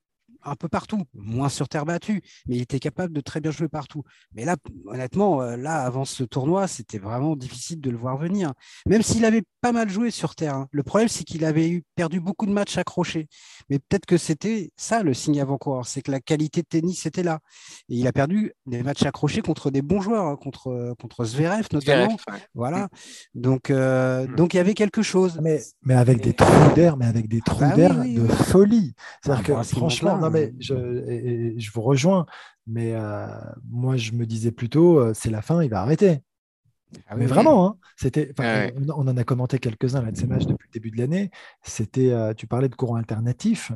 un 0.45 0.56
peu 0.56 0.67
partout, 0.67 1.03
moins 1.13 1.49
sur 1.49 1.67
terre 1.67 1.86
battue, 1.86 2.21
mais 2.47 2.58
il 2.58 2.62
était 2.62 2.79
capable 2.79 3.13
de 3.13 3.21
très 3.21 3.41
bien 3.41 3.51
jouer 3.51 3.67
partout. 3.67 4.03
Mais 4.34 4.45
là, 4.45 4.56
honnêtement, 4.86 5.41
euh, 5.41 5.58
là, 5.58 5.84
avant 5.84 6.06
ce 6.06 6.23
tournoi, 6.23 6.67
c'était 6.67 6.97
vraiment 6.97 7.36
difficile 7.36 7.82
de 7.82 7.89
le 7.89 7.97
voir 7.97 8.17
venir. 8.17 8.53
Même 8.86 9.01
s'il 9.01 9.25
avait 9.25 9.43
pas 9.62 9.71
mal 9.71 9.89
joué 9.89 10.12
sur 10.12 10.36
terre. 10.36 10.56
Hein. 10.56 10.67
Le 10.71 10.84
problème, 10.84 11.08
c'est 11.08 11.23
qu'il 11.23 11.45
avait 11.45 11.69
eu, 11.69 11.84
perdu 11.95 12.19
beaucoup 12.19 12.45
de 12.45 12.51
matchs 12.51 12.77
accrochés. 12.77 13.27
Mais 13.69 13.79
peut-être 13.79 14.06
que 14.06 14.17
c'était 14.17 14.71
ça 14.75 15.03
le 15.03 15.13
signe 15.13 15.39
avant-coureur, 15.39 15.88
c'est 15.88 16.01
que 16.01 16.12
la 16.12 16.19
qualité 16.19 16.62
de 16.62 16.67
tennis 16.67 17.06
était 17.06 17.23
là. 17.23 17.39
Et 17.89 17.95
il 17.95 18.08
a 18.08 18.12
perdu 18.12 18.53
des 18.65 18.84
matchs 18.84 19.03
accrochés 19.03 19.41
contre 19.41 19.71
des 19.71 19.82
bons 19.82 20.01
joueurs, 20.01 20.25
hein, 20.25 20.36
contre, 20.36 20.93
contre 20.99 21.25
Zverev 21.25 21.67
notamment. 21.71 22.17
Voilà. 22.53 22.89
Donc, 23.36 23.69
euh, 23.69 24.27
mm. 24.27 24.36
donc 24.36 24.53
il 24.53 24.58
y 24.58 24.60
avait 24.60 24.73
quelque 24.73 25.01
chose. 25.01 25.39
Mais, 25.41 25.62
mais 25.84 25.95
avec 25.95 26.21
des 26.21 26.34
trous 26.34 26.73
d'air, 26.75 26.97
mais 26.97 27.06
avec 27.06 27.27
des 27.27 27.39
ah 27.45 27.49
trous 27.49 27.60
bah 27.62 27.75
d'air 27.75 27.95
de 27.95 28.27
folie. 28.27 28.93
C'est-à-dire 29.21 29.58
ah, 29.58 29.62
que 29.62 29.67
franchement, 29.67 30.17
non, 30.17 30.29
mais 30.34 30.54
je, 30.60 31.54
je 31.58 31.72
vous 31.72 31.82
rejoins, 31.82 32.26
mais 32.67 32.93
euh, 32.93 33.28
moi 33.69 33.98
je 33.98 34.12
me 34.13 34.26
disais 34.26 34.52
plutôt, 34.52 35.00
euh, 35.00 35.13
c'est 35.13 35.29
la 35.29 35.42
fin, 35.42 35.63
il 35.63 35.69
va 35.69 35.81
arrêter. 35.81 36.19
Ah 37.08 37.15
mais 37.15 37.25
vraiment, 37.25 37.67
hein, 37.67 37.77
c'était, 37.96 38.34
on, 38.40 39.08
en 39.08 39.17
a 39.17 39.23
commenté 39.23 39.58
quelques-uns 39.58 40.02
là 40.02 40.12
de 40.12 40.17
ces 40.17 40.27
matchs 40.27 40.46
depuis 40.46 40.67
le 40.67 40.73
début 40.73 40.92
de 40.92 40.98
l'année. 40.98 41.31
C'était, 41.63 42.12
euh, 42.12 42.34
tu 42.34 42.46
parlais 42.46 42.69
de 42.69 42.75
courant 42.75 42.96
alternatif, 42.96 43.71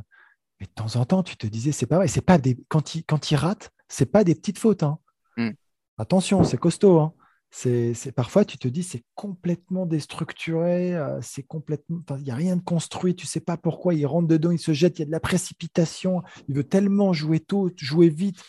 mais 0.60 0.68
de 0.68 0.72
temps 0.72 0.96
en 0.98 1.06
temps, 1.06 1.24
tu 1.24 1.36
te 1.36 1.48
disais, 1.48 1.72
c'est 1.72 1.88
pas 1.88 1.98
vrai. 1.98 2.08
C'est 2.08 2.22
pas 2.22 2.38
des, 2.38 2.60
quand 2.68 2.94
il, 2.94 3.04
quand 3.06 3.32
il 3.32 3.36
rate, 3.36 3.72
c'est 3.88 4.06
pas 4.06 4.24
des 4.24 4.36
petites 4.36 4.60
fautes. 4.60 4.84
Hein. 4.84 5.00
Mm. 5.36 5.50
Attention, 5.98 6.44
c'est 6.44 6.58
costaud. 6.58 7.00
Hein. 7.00 7.14
C'est, 7.60 8.12
parfois 8.12 8.46
tu 8.46 8.60
te 8.60 8.68
dis 8.68 8.84
c'est 8.84 9.04
complètement 9.16 9.88
déstructuré, 9.88 10.96
euh, 10.96 11.18
c'est 11.24 11.42
complètement, 11.42 12.04
il 12.18 12.24
n'y 12.24 12.30
a 12.30 12.36
rien 12.36 12.56
de 12.56 12.62
construit, 12.62 13.16
tu 13.16 13.26
sais 13.26 13.40
pas 13.40 13.58
pourquoi 13.58 13.96
il 13.96 14.06
rentre 14.06 14.28
dedans, 14.28 14.52
il 14.52 14.60
se 14.60 14.74
jette, 14.74 15.00
il 15.00 15.02
y 15.02 15.04
a 15.04 15.06
de 15.08 15.12
la 15.12 15.20
précipitation, 15.20 16.22
il 16.48 16.56
veut 16.56 16.64
tellement 16.64 17.14
jouer 17.14 17.40
tôt, 17.40 17.72
jouer 17.76 18.10
vite. 18.10 18.44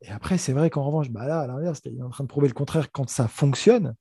Et 0.00 0.08
après 0.08 0.38
c'est 0.38 0.54
vrai 0.54 0.70
qu'en 0.70 0.84
revanche, 0.84 1.10
bah 1.10 1.26
là 1.26 1.40
à 1.40 1.46
l'inverse, 1.46 1.82
il 1.84 1.98
est 1.98 2.02
en 2.02 2.08
train 2.08 2.24
de 2.24 2.28
prouver 2.28 2.48
le 2.48 2.54
contraire 2.54 2.90
quand 2.90 3.10
ça 3.10 3.28
fonctionne, 3.28 3.94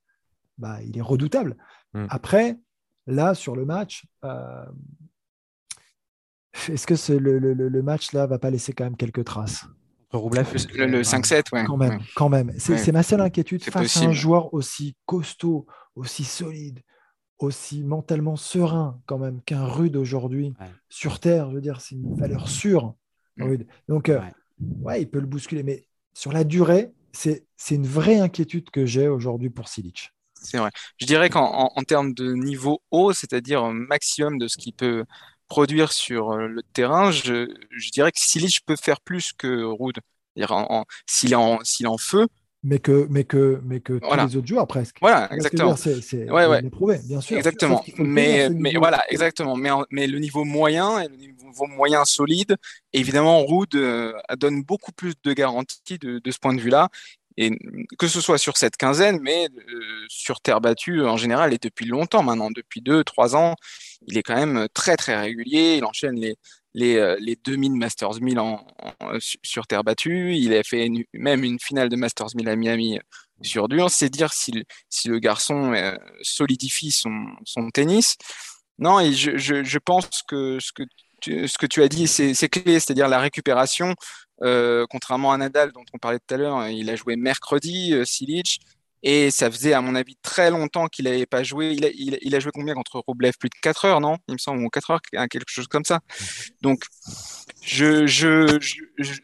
bah 0.58 0.82
il 0.84 0.98
est 0.98 1.02
redoutable. 1.02 1.58
Mm. 1.94 2.06
Après 2.10 2.58
là 3.08 3.36
sur 3.36 3.58
le 3.58 3.66
match, 3.66 4.06
euh, 4.24 4.66
est-ce 6.70 6.88
que 6.88 7.12
le, 7.12 7.40
le, 7.40 7.84
match 7.84 8.14
là 8.14 8.26
va 8.26 8.40
pas 8.40 8.52
laisser 8.52 8.72
quand 8.72 8.86
même 8.86 8.96
quelques 8.96 9.26
traces? 9.26 9.66
Le, 10.12 10.86
le 10.88 11.01
5-7, 11.03 11.53
ouais. 11.53 11.66
Quand 11.66 11.78
même, 11.78 11.99
quand 12.16 12.30
même. 12.30 12.53
C'est 12.57 12.91
ma 12.91 13.03
seule 13.03 13.22
inquiétude 13.22 13.64
face 13.64 13.97
à 13.97 14.05
un 14.05 14.12
joueur 14.12 14.53
aussi 14.53 14.95
costaud, 15.05 15.68
aussi 15.95 16.24
solide, 16.24 16.82
aussi 17.38 17.84
mentalement 17.84 18.36
serein 18.36 18.99
quand 19.05 19.18
même 19.18 19.41
qu'un 19.41 19.66
rude 19.66 19.95
aujourd'hui 19.95 20.53
sur 20.89 21.20
Terre. 21.20 21.49
Je 21.49 21.55
veux 21.55 21.62
dire, 21.62 21.82
c'est 21.82 21.95
une 21.95 22.16
valeur 22.16 22.49
sûre. 22.49 22.95
Mm. 23.38 23.43
Rude. 23.43 23.68
Donc, 23.88 24.10
euh, 24.10 24.20
ouais. 24.82 25.01
il 25.01 25.10
peut 25.10 25.20
le 25.20 25.28
bousculer, 25.28 25.64
mais 25.64 25.86
sur 26.14 26.32
la 26.32 26.43
durée, 26.43 26.91
c'est 27.12 27.45
une 27.70 27.88
vraie 27.88 28.20
inquiétude 28.20 28.70
que 28.70 28.86
j'ai 28.86 29.07
aujourd'hui 29.07 29.49
pour 29.49 29.68
Silic. 29.68 30.12
C'est 30.34 30.57
vrai. 30.57 30.72
Je 30.97 31.05
dirais 31.05 31.30
qu'en 31.30 31.70
termes 31.88 32.14
de 32.14 32.34
niveau 32.34 32.82
haut, 32.91 33.14
c'est-à-dire 33.14 33.66
maximum 33.72 34.38
de 34.38 34.47
ce 34.47 34.57
qu'il 34.57 34.74
peut 34.74 35.05
produire 35.50 35.91
sur 35.91 36.32
euh, 36.32 36.47
le 36.47 36.64
terrain, 36.74 37.12
je, 37.12 37.54
je 37.72 37.89
dirais 37.91 38.12
que 38.12 38.20
Silic 38.20 38.62
peut 38.66 38.78
faire 38.82 39.02
plus 39.02 39.34
que 39.34 39.64
Rude. 39.64 40.00
S'il 41.06 41.34
est, 41.34 41.36
en, 41.36 41.97
feu, 41.97 42.28
mais 42.64 42.80
que, 42.80 43.08
mais 43.10 43.26
que, 43.26 43.60
mais 43.66 43.82
que 43.82 44.00
tous 44.00 44.16
les 44.16 44.36
autres 44.38 44.47
joueurs 44.47 44.68
presque. 44.68 44.97
Voilà, 45.02 45.28
exactement. 45.34 45.76
C'est 45.76 46.32
ouais, 46.32 46.45
ouais. 46.45 46.62
prouvé, 46.70 47.00
bien 47.04 47.20
sûr. 47.20 47.38
Exactement. 47.38 47.84
Mais, 47.97 48.50
mais 48.50 48.74
voilà, 48.76 49.04
exactement. 49.10 49.58
Mais, 49.58 49.70
mais 49.91 50.08
le 50.08 50.20
niveau 50.20 50.45
moyen, 50.45 51.04
le 51.08 51.16
niveau 51.16 51.68
moyen 51.68 52.06
solide, 52.06 52.56
évidemment, 52.93 53.45
Rude 53.45 53.76
euh, 53.76 54.14
donne 54.38 54.64
beaucoup 54.64 54.93
plus 54.93 55.14
de 55.24 55.34
garanties 55.34 55.97
de, 56.00 56.20
de 56.20 56.32
ce 56.32 56.39
point 56.39 56.54
de 56.54 56.62
vue-là. 56.62 56.89
Et 57.38 57.58
que 57.97 58.08
ce 58.08 58.20
soit 58.20 58.38
sur 58.38 58.58
cette 58.58 58.76
quinzaine, 58.76 59.20
mais 59.22 59.47
euh, 59.47 59.82
sur 60.10 60.41
terre 60.41 60.60
battue 60.60 61.06
en 61.06 61.16
général, 61.16 61.54
et 61.54 61.58
depuis 61.58 61.86
longtemps 61.86 62.22
maintenant, 62.22 62.52
depuis 62.52 62.82
deux, 62.82 63.04
trois 63.06 63.36
ans, 63.36 63.56
il 64.08 64.18
est 64.18 64.24
quand 64.24 64.36
même 64.36 64.68
très 64.74 64.97
très 64.97 65.20
régulier. 65.20 65.76
Il 65.78 65.86
enchaîne 65.86 66.20
les, 66.20 66.36
les, 66.74 66.97
euh, 66.97 67.18
les 67.20 67.36
2000 67.36 67.74
Masters 67.74 68.22
1000 68.22 68.39
en, 68.39 68.66
sur 69.43 69.68
terre 69.68 69.84
battue. 69.84 70.36
Il 70.36 70.54
a 70.54 70.64
fait 70.64 70.89
même 71.14 71.43
une 71.43 71.60
finale 71.60 71.89
de 71.89 71.95
Masters 71.95 72.36
1000 72.36 72.50
à 72.50 72.56
Miami 72.56 73.00
sur 73.41 73.68
dur. 73.68 73.89
C'est 73.89 74.10
dire 74.10 74.32
si, 74.34 74.52
le 75.06 75.20
garçon 75.20 75.74
euh, 75.74 75.95
solidifie 76.22 76.91
son, 76.91 77.28
son, 77.45 77.70
tennis. 77.70 78.16
Non, 78.78 79.00
et 79.00 79.14
je, 79.14 79.38
je, 79.38 79.78
pense 79.78 80.08
que 80.28 80.58
ce 80.60 80.72
que 80.72 80.84
tu, 81.22 81.47
ce 81.47 81.58
que 81.58 81.66
tu 81.66 81.84
as 81.84 81.89
dit, 81.89 82.08
c'est 82.08 82.50
clé, 82.50 82.80
c'est-à-dire 82.80 83.10
la 83.10 83.20
récupération. 83.20 83.93
Euh, 84.41 84.86
contrairement 84.89 85.34
à 85.34 85.38
Nadal, 85.38 85.72
dont 85.74 85.84
on 85.93 85.97
parlait 85.97 86.20
tout 86.20 86.34
à 86.34 86.38
l'heure, 86.38 86.68
il 86.70 86.89
a 86.89 86.95
joué 86.95 87.18
mercredi, 87.18 87.93
euh. 87.93 88.06
Et 89.02 89.32
ça 89.32 89.50
faisait, 89.50 89.74
à 89.74 89.82
mon 89.82 89.95
avis, 89.95 90.16
très 90.22 90.52
longtemps 90.52 90.88
qu'il 90.88 91.06
n'avait 91.06 91.26
pas 91.26 91.43
joué. 91.43 91.72
Il 91.72 91.86
a, 91.86 91.89
il, 91.93 92.36
a, 92.36 92.39
joué 92.39 92.52
combien 92.54 92.74
contre 92.74 93.02
Roblev 93.08 93.34
Plus 93.39 93.50
de 93.50 93.56
4 93.62 93.86
heures, 93.86 94.02
non? 94.02 94.18
Il 94.28 94.34
me 94.34 94.38
semble, 94.38 94.64
ou 94.64 94.70
4 94.70 94.91
heures, 94.91 95.02
quelque 95.30 95.50
chose 95.50 95.68
comme 95.68 95.86
ça. 95.86 96.00
Donc, 96.62 96.84
je, 97.62 98.08
je, 98.08 98.58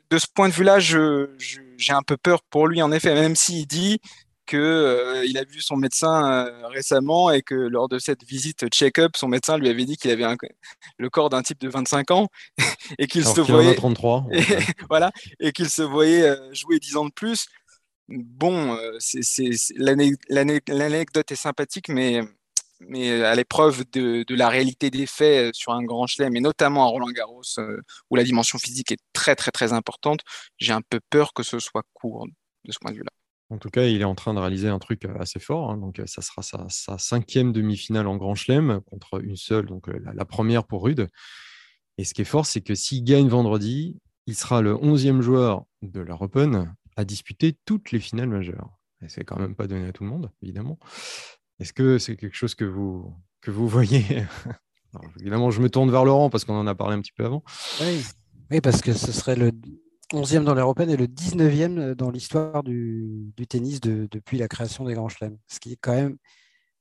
de 0.09 0.17
ce 0.17 0.27
point 0.33 0.49
de 0.49 0.53
vue-là, 0.53 0.79
j'ai 0.79 1.93
un 1.93 2.03
peu 2.03 2.17
peur 2.17 2.41
pour 2.43 2.67
lui, 2.67 2.81
en 2.81 2.91
effet, 2.91 3.13
même 3.13 3.35
s'il 3.35 3.67
dit 3.67 3.99
qu'il 4.45 4.59
euh, 4.59 5.23
a 5.35 5.43
vu 5.43 5.59
son 5.61 5.75
médecin 5.75 6.45
euh, 6.45 6.67
récemment 6.67 7.31
et 7.31 7.41
que 7.41 7.55
lors 7.55 7.87
de 7.89 7.99
cette 7.99 8.23
visite 8.23 8.67
check-up, 8.69 9.13
son 9.15 9.27
médecin 9.27 9.57
lui 9.57 9.69
avait 9.69 9.85
dit 9.85 9.97
qu'il 9.97 10.11
avait 10.11 10.25
le 10.97 11.09
corps 11.09 11.29
d'un 11.29 11.41
type 11.41 11.59
de 11.59 11.69
25 11.69 12.11
ans 12.11 12.27
et 12.99 13.07
qu'il 13.07 13.25
se 13.25 13.41
voyait 13.41 13.75
33. 13.75 14.27
Et, 14.31 14.41
voilà, 14.89 15.11
et 15.39 15.51
qu'il 15.51 15.69
se 15.69 15.81
voyait 15.81 16.27
euh, 16.27 16.53
jouer 16.53 16.79
10 16.79 16.97
ans 16.97 17.05
de 17.05 17.11
plus 17.11 17.47
bon, 18.07 18.75
euh, 18.75 18.97
l'anecdote 19.77 21.31
est 21.31 21.35
sympathique, 21.35 21.89
mais, 21.89 22.21
mais 22.79 23.23
à 23.23 23.35
l'épreuve 23.35 23.83
de, 23.91 24.25
la 24.29 24.49
réalité 24.49 24.89
des 24.89 25.05
faits 25.05 25.49
euh, 25.49 25.51
sur 25.53 25.73
un 25.73 25.83
grand 25.83 26.07
chelem, 26.07 26.35
et 26.35 26.41
notamment 26.41 26.83
à 26.83 26.87
Roland 26.87 27.11
Garros, 27.11 27.41
euh, 27.57 27.81
où 28.09 28.15
la 28.15 28.23
dimension 28.23 28.57
physique 28.57 28.91
est 28.91 28.99
très 29.13 29.35
très 29.35 29.51
très 29.51 29.73
importante, 29.73 30.21
j'ai 30.57 30.73
un 30.73 30.81
peu 30.81 30.99
peur 31.09 31.33
que 31.33 31.43
ce 31.43 31.59
soit 31.59 31.83
court 31.93 32.27
de 32.65 32.71
ce 32.71 32.79
point 32.79 32.91
de 32.91 32.97
vue-là. 32.97 33.11
En 33.51 33.59
tout 33.59 33.69
cas, 33.69 33.83
il 33.83 34.01
est 34.01 34.05
en 34.05 34.15
train 34.15 34.33
de 34.33 34.39
réaliser 34.39 34.69
un 34.69 34.79
truc 34.79 35.05
assez 35.19 35.39
fort. 35.39 35.69
Hein, 35.69 35.77
donc, 35.77 36.01
ça 36.07 36.23
sera 36.23 36.41
sa, 36.41 36.97
cinquième 36.97 37.53
demi-finale 37.53 38.07
en 38.07 38.17
Grand 38.17 38.33
Chelem 38.33 38.81
contre 38.89 39.23
une 39.23 39.35
seule, 39.35 39.67
donc 39.67 39.85
la, 39.87 40.25
première 40.25 40.65
pour 40.65 40.83
Rude. 40.83 41.09
Et 41.99 42.05
ce 42.05 42.15
qui 42.15 42.23
est 42.23 42.25
fort, 42.25 42.47
c'est 42.47 42.61
que 42.61 42.73
s'il 42.73 43.03
gagne 43.03 43.27
vendredi, 43.27 43.99
il 44.25 44.35
sera 44.35 44.63
le 44.63 44.75
onzième 44.75 45.21
joueur 45.21 45.65
de 45.83 46.01
la 46.01 46.15
a 46.95 47.05
disputé 47.05 47.57
toutes 47.65 47.91
les 47.91 47.99
finales 47.99 48.29
majeures. 48.29 48.69
Et 49.01 49.09
c'est 49.09 49.23
quand 49.23 49.39
même 49.39 49.55
pas 49.55 49.67
donné 49.67 49.87
à 49.87 49.91
tout 49.91 50.03
le 50.03 50.09
monde, 50.09 50.31
évidemment. 50.41 50.79
Est-ce 51.59 51.73
que 51.73 51.97
c'est 51.97 52.15
quelque 52.15 52.35
chose 52.35 52.55
que 52.55 52.65
vous, 52.65 53.13
que 53.41 53.51
vous 53.51 53.67
voyez 53.67 54.03
Évidemment, 55.19 55.51
je 55.51 55.61
me 55.61 55.69
tourne 55.69 55.91
vers 55.91 56.05
Laurent 56.05 56.29
parce 56.29 56.45
qu'on 56.45 56.55
en 56.55 56.67
a 56.67 56.75
parlé 56.75 56.95
un 56.95 57.01
petit 57.01 57.11
peu 57.11 57.25
avant. 57.25 57.43
Oui, 58.51 58.61
parce 58.61 58.81
que 58.81 58.93
ce 58.93 59.11
serait 59.11 59.35
le 59.35 59.51
11e 60.13 60.43
dans 60.43 60.53
l'Européenne 60.53 60.89
et 60.89 60.97
le 60.97 61.07
19e 61.07 61.95
dans 61.95 62.11
l'histoire 62.11 62.63
du, 62.63 63.33
tennis 63.49 63.81
depuis 63.81 64.37
la 64.37 64.47
création 64.47 64.85
des 64.85 64.93
Grands 64.93 65.09
Chelems. 65.09 65.37
Ce 65.47 65.59
qui 65.59 65.73
est 65.73 65.77
quand 65.81 65.93
même 65.93 66.17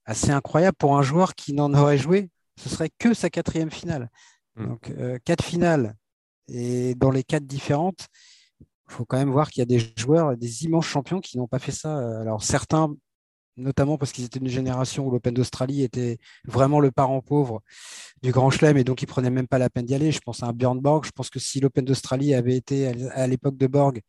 assez 0.04 0.30
incroyable 0.30 0.76
pour 0.78 0.96
un 0.96 1.02
joueur 1.02 1.34
qui 1.34 1.54
n'en 1.54 1.72
aurait 1.74 1.98
joué. 1.98 2.30
Ce 2.60 2.68
serait 2.68 2.90
que 2.98 3.14
sa 3.14 3.30
quatrième 3.30 3.70
finale. 3.70 4.10
Hmm. 4.56 4.68
Donc, 4.68 4.90
euh, 4.90 5.18
quatre 5.24 5.44
finales 5.44 5.96
et 6.46 6.94
dans 6.94 7.10
les 7.10 7.24
quatre 7.24 7.46
différentes, 7.46 8.08
faut 8.86 9.04
quand 9.04 9.16
même 9.16 9.30
voir 9.30 9.50
qu'il 9.50 9.60
y 9.60 9.62
a 9.62 9.66
des 9.66 9.80
joueurs, 9.96 10.36
des 10.36 10.64
immenses 10.64 10.86
champions 10.86 11.20
qui 11.20 11.38
n'ont 11.38 11.48
pas 11.48 11.58
fait 11.58 11.72
ça. 11.72 11.96
Alors 12.20 12.42
certains, 12.42 12.94
notamment 13.56 13.98
parce 13.98 14.12
qu'ils 14.12 14.24
étaient 14.24 14.38
une 14.38 14.48
génération 14.48 15.06
où 15.06 15.10
l'Open 15.10 15.34
d'Australie 15.34 15.82
était 15.82 16.18
vraiment 16.44 16.80
le 16.80 16.90
parent 16.90 17.20
pauvre 17.20 17.62
du 18.22 18.32
Grand 18.32 18.50
Chelem 18.50 18.76
et 18.76 18.84
donc 18.84 19.02
ils 19.02 19.06
prenaient 19.06 19.30
même 19.30 19.48
pas 19.48 19.58
la 19.58 19.70
peine 19.70 19.86
d'y 19.86 19.94
aller. 19.94 20.12
Je 20.12 20.20
pense 20.20 20.42
à 20.42 20.46
un 20.46 20.52
Björn 20.52 20.80
Borg. 20.80 21.04
Je 21.04 21.12
pense 21.12 21.30
que 21.30 21.38
si 21.38 21.60
l'Open 21.60 21.84
d'Australie 21.84 22.34
avait 22.34 22.56
été 22.56 22.88
à 23.12 23.26
l'époque 23.26 23.56
de 23.56 23.66
Borg 23.66 24.00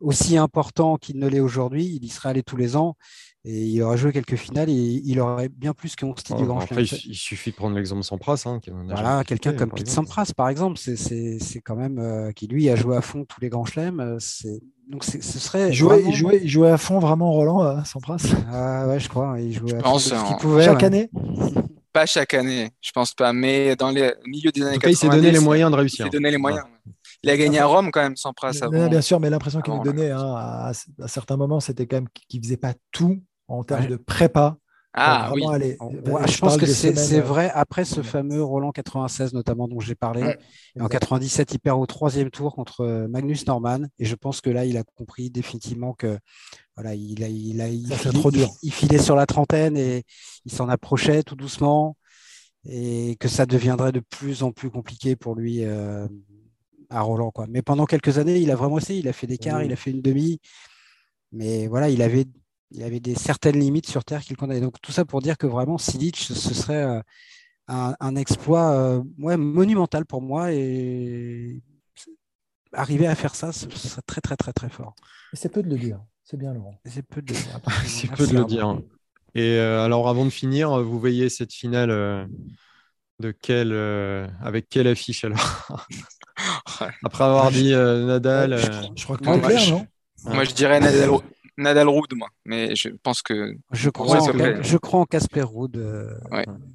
aussi 0.00 0.36
important 0.36 0.96
qu'il 0.96 1.18
ne 1.18 1.28
l'est 1.28 1.40
aujourd'hui, 1.40 1.84
il 1.84 2.04
y 2.04 2.08
serait 2.08 2.30
allé 2.30 2.42
tous 2.42 2.56
les 2.56 2.76
ans 2.76 2.96
et 3.44 3.64
il 3.64 3.82
aurait 3.82 3.96
joué 3.96 4.12
quelques 4.12 4.36
finales 4.36 4.70
et 4.70 5.02
il 5.04 5.18
aurait 5.18 5.48
bien 5.48 5.72
plus 5.72 5.96
que 5.96 6.06
style 6.16 6.36
du 6.36 6.44
Grand 6.44 6.64
Chelem. 6.64 6.86
Il, 7.06 7.16
suffit 7.16 7.50
de 7.50 7.56
prendre 7.56 7.74
l'exemple 7.74 8.04
Sampras. 8.04 8.44
Hein, 8.46 8.60
voilà, 8.88 9.24
quelqu'un 9.24 9.52
comme 9.52 9.72
Pete 9.72 9.88
Sampras, 9.88 10.30
par 10.36 10.48
exemple, 10.48 10.78
c'est 10.78 11.60
quand 11.64 11.74
même 11.74 11.98
euh, 11.98 12.30
qui 12.30 12.46
lui 12.46 12.68
a 12.70 12.76
joué 12.76 12.96
à 12.96 13.00
fond 13.00 13.24
tous 13.24 13.40
les 13.40 13.48
Grands 13.48 13.64
Chelems. 13.64 13.98
Euh, 14.00 14.18
donc 14.88 15.04
ce 15.04 15.20
serait. 15.20 15.70
Il 15.70 15.74
jouait, 15.74 16.04
il, 16.06 16.48
jouait, 16.48 16.70
à 16.70 16.78
fond 16.78 17.00
vraiment 17.00 17.32
Roland, 17.32 17.64
euh, 17.64 17.82
Sampras 17.84 18.24
Ah 18.52 18.86
ouais, 18.86 19.00
je 19.00 19.08
crois. 19.08 19.34
Il 19.40 19.52
jouait 19.52 19.74
à 19.74 19.80
fond 19.80 19.98
ce 19.98 20.14
qu'il 20.28 20.36
pouvait. 20.36 20.64
Chaque 20.64 20.82
année 20.82 21.10
Pas 21.92 22.06
chaque 22.06 22.32
année, 22.32 22.70
je 22.80 22.90
pense 22.92 23.12
pas, 23.12 23.34
mais 23.34 23.76
dans 23.76 23.90
les 23.90 24.14
milieu 24.24 24.50
des 24.50 24.62
années 24.62 24.78
90. 24.78 24.92
il 24.92 24.96
s'est 24.96 25.08
donné 25.10 25.30
les 25.30 25.40
moyens 25.40 25.70
de 25.70 25.76
réussir. 25.76 26.06
Il 26.06 26.08
s'est 26.08 26.16
donné 26.16 26.30
les 26.30 26.38
moyens. 26.38 26.64
Il 27.22 27.28
a 27.28 27.36
gagné 27.36 27.58
à 27.58 27.66
Rome 27.66 27.90
quand 27.92 28.00
même, 28.00 28.16
sans 28.16 28.30
Sampras. 28.30 28.58
Avant, 28.62 28.88
bien 28.88 29.02
sûr, 29.02 29.20
mais 29.20 29.28
l'impression 29.28 29.60
qu'il 29.60 29.74
nous 29.74 29.82
donnait 29.82 30.10
hein, 30.10 30.34
à, 30.34 30.72
certains 31.06 31.36
moments, 31.36 31.60
c'était 31.60 31.86
quand 31.86 31.96
même 31.96 32.08
qu'il 32.28 32.42
faisait 32.42 32.56
pas 32.56 32.72
tout 32.92 33.20
en 33.52 33.64
termes 33.64 33.86
de 33.86 33.96
prépa. 33.96 34.56
Ah 34.94 35.32
oui. 35.32 35.42
je, 36.26 36.38
pense 36.38 36.58
que 36.58 36.66
c'est 36.66 37.20
vrai 37.20 37.50
après 37.54 37.86
ce 37.86 38.02
fameux 38.02 38.42
Roland 38.42 38.72
96 38.72 39.32
notamment 39.32 39.66
dont 39.66 39.80
j'ai 39.80 39.94
parlé. 39.94 40.36
en 40.78 40.86
97, 40.86 41.54
il 41.54 41.58
perd 41.60 41.80
au 41.80 41.86
troisième 41.86 42.30
tour 42.30 42.54
contre 42.54 42.82
euh, 42.82 43.08
Magnus 43.08 43.46
Norman 43.46 43.86
et 43.98 44.04
je 44.04 44.14
pense 44.14 44.42
que 44.42 44.50
là, 44.50 44.66
il 44.66 44.76
a 44.76 44.82
compris 44.82 45.30
définitivement 45.30 45.94
que 45.94 46.18
voilà, 46.76 46.94
il 46.94 47.24
a, 47.24 47.28
il 47.28 47.62
a, 47.62 47.68
il, 47.68 47.90
filait, 47.90 48.48
il 48.62 48.72
filait 48.72 48.98
sur 48.98 49.16
la 49.16 49.24
trentaine 49.24 49.78
et 49.78 50.04
il 50.44 50.52
s'en 50.52 50.68
approchait 50.68 51.22
tout 51.22 51.36
doucement 51.36 51.96
et 52.68 53.16
que 53.18 53.28
ça 53.28 53.46
deviendrait 53.46 53.92
de 53.92 54.00
plus 54.00 54.42
en 54.42 54.52
plus 54.52 54.70
compliqué 54.70 55.16
pour 55.16 55.34
lui 55.34 55.64
euh, 55.64 56.06
à 56.90 57.00
Roland. 57.00 57.30
Quoi. 57.30 57.46
Mais 57.48 57.62
pendant 57.62 57.86
quelques 57.86 58.18
années, 58.18 58.38
il 58.38 58.50
a 58.50 58.56
vraiment 58.56 58.78
essayé. 58.78 59.00
Il 59.00 59.08
a 59.08 59.14
fait 59.14 59.26
des 59.26 59.38
quarts, 59.38 59.62
il 59.62 59.72
a 59.72 59.76
fait 59.76 59.90
une 59.90 60.02
demi. 60.02 60.38
Mais 61.32 61.66
voilà, 61.66 61.88
il 61.88 62.02
avait 62.02 62.26
il 62.74 62.80
y 62.80 62.84
avait 62.84 63.00
des 63.00 63.14
certaines 63.14 63.58
limites 63.58 63.88
sur 63.88 64.04
Terre 64.04 64.22
qu'il 64.22 64.36
condamnait. 64.36 64.60
Donc 64.60 64.80
tout 64.80 64.92
ça 64.92 65.04
pour 65.04 65.20
dire 65.20 65.36
que 65.36 65.46
vraiment 65.46 65.78
Silic, 65.78 66.16
ce 66.16 66.34
serait 66.34 66.84
euh, 66.84 67.00
un, 67.68 68.16
exploit 68.16 68.72
euh, 68.72 69.02
monumental 69.16 70.06
pour 70.06 70.22
moi 70.22 70.52
et 70.52 71.62
arriver 72.72 73.06
à 73.06 73.14
faire 73.14 73.34
ça, 73.34 73.52
ce 73.52 73.68
serait 73.70 74.02
très 74.06 74.20
très 74.20 74.36
très 74.36 74.52
très 74.52 74.68
fort. 74.70 74.94
C'est 75.34 75.50
peu 75.50 75.62
de 75.62 75.68
le 75.68 75.78
dire, 75.78 76.00
c'est 76.24 76.36
bien 76.36 76.54
Laurent. 76.54 76.78
C'est 76.86 77.02
peu 77.02 77.20
de 77.20 77.32
le 77.32 77.38
dire. 77.38 77.60
c'est 77.86 78.10
peu 78.10 78.26
de 78.26 78.34
le 78.34 78.44
dire. 78.44 78.78
Et 79.34 79.56
euh, 79.58 79.84
alors 79.84 80.08
avant 80.08 80.24
de 80.24 80.30
finir, 80.30 80.82
vous 80.82 80.98
voyez 80.98 81.28
cette 81.28 81.52
finale 81.52 82.28
de 83.20 83.30
quelle, 83.30 83.72
avec 84.40 84.68
quelle 84.68 84.88
affiche 84.88 85.24
alors? 85.24 85.86
Après 87.04 87.24
avoir 87.24 87.50
dit 87.50 87.72
Nadal. 87.72 88.58
Je, 88.96 89.04
crois 89.04 89.18
que 89.18 89.24
est 89.24 89.40
clair, 89.40 89.70
non? 89.70 89.86
moi, 90.24 90.44
je 90.44 90.54
dirais 90.54 90.80
Nadal, 90.80 91.10
Nadal 91.58 91.88
Rood, 91.88 92.14
moi. 92.14 92.28
Mais 92.44 92.74
je 92.74 92.88
pense 93.02 93.22
que. 93.22 93.56
Je 93.72 93.90
crois, 93.90 94.22
en, 94.22 94.62
je 94.62 94.76
crois 94.78 95.00
en 95.00 95.04
Casper 95.04 95.42
Rood, 95.42 95.76
euh, 95.76 96.14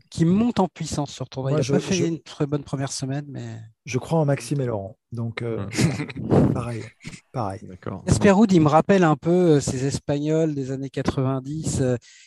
qui 0.09 0.25
monte 0.25 0.59
en 0.59 0.67
puissance 0.67 1.11
sur 1.11 1.27
tournoi. 1.29 1.51
Il 1.51 1.57
n'a 1.57 1.63
pas 1.63 1.79
fait 1.79 2.07
une 2.07 2.21
très 2.21 2.45
bonne 2.45 2.63
première 2.63 2.91
semaine, 2.91 3.25
mais. 3.27 3.59
Je 3.85 3.97
crois 3.97 4.19
en 4.19 4.25
Maxime 4.25 4.61
et 4.61 4.65
Laurent. 4.65 4.97
Donc, 5.11 5.41
euh, 5.41 5.65
pareil. 6.53 6.83
pareil. 7.31 7.61
Casper 8.05 8.31
Rood, 8.31 8.51
il 8.51 8.61
me 8.61 8.67
rappelle 8.67 9.03
un 9.03 9.15
peu 9.15 9.55
euh, 9.55 9.59
ces 9.59 9.85
Espagnols 9.85 10.53
des 10.53 10.71
années 10.71 10.89
90 10.89 11.83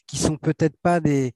qui 0.07 0.17
sont 0.17 0.37
peut-être 0.37 0.77
pas 0.83 1.01
des. 1.01 1.33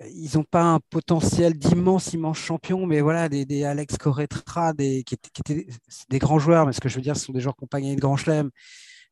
ils 0.00 0.30
n'ont 0.36 0.44
pas 0.44 0.62
un 0.62 0.80
potentiel 0.90 1.54
d'immense, 1.54 2.12
immense 2.12 2.38
champion, 2.38 2.86
mais 2.86 3.00
voilà, 3.00 3.28
des, 3.28 3.64
Alex 3.64 3.96
Corretra, 3.96 4.72
des, 4.72 5.02
qui, 5.02 5.14
étaient, 5.14 5.66
des 6.10 6.18
grands 6.18 6.38
joueurs, 6.38 6.66
mais 6.66 6.72
ce 6.72 6.80
que 6.80 6.88
je 6.88 6.96
veux 6.96 7.02
dire, 7.02 7.16
ce 7.16 7.24
sont 7.24 7.32
des 7.32 7.40
joueurs 7.40 7.56
qui 7.56 7.64
n'ont 7.64 7.68
pas 7.68 7.80
gagné 7.80 7.96
de 7.96 8.00
grand 8.00 8.16
chelem, 8.16 8.50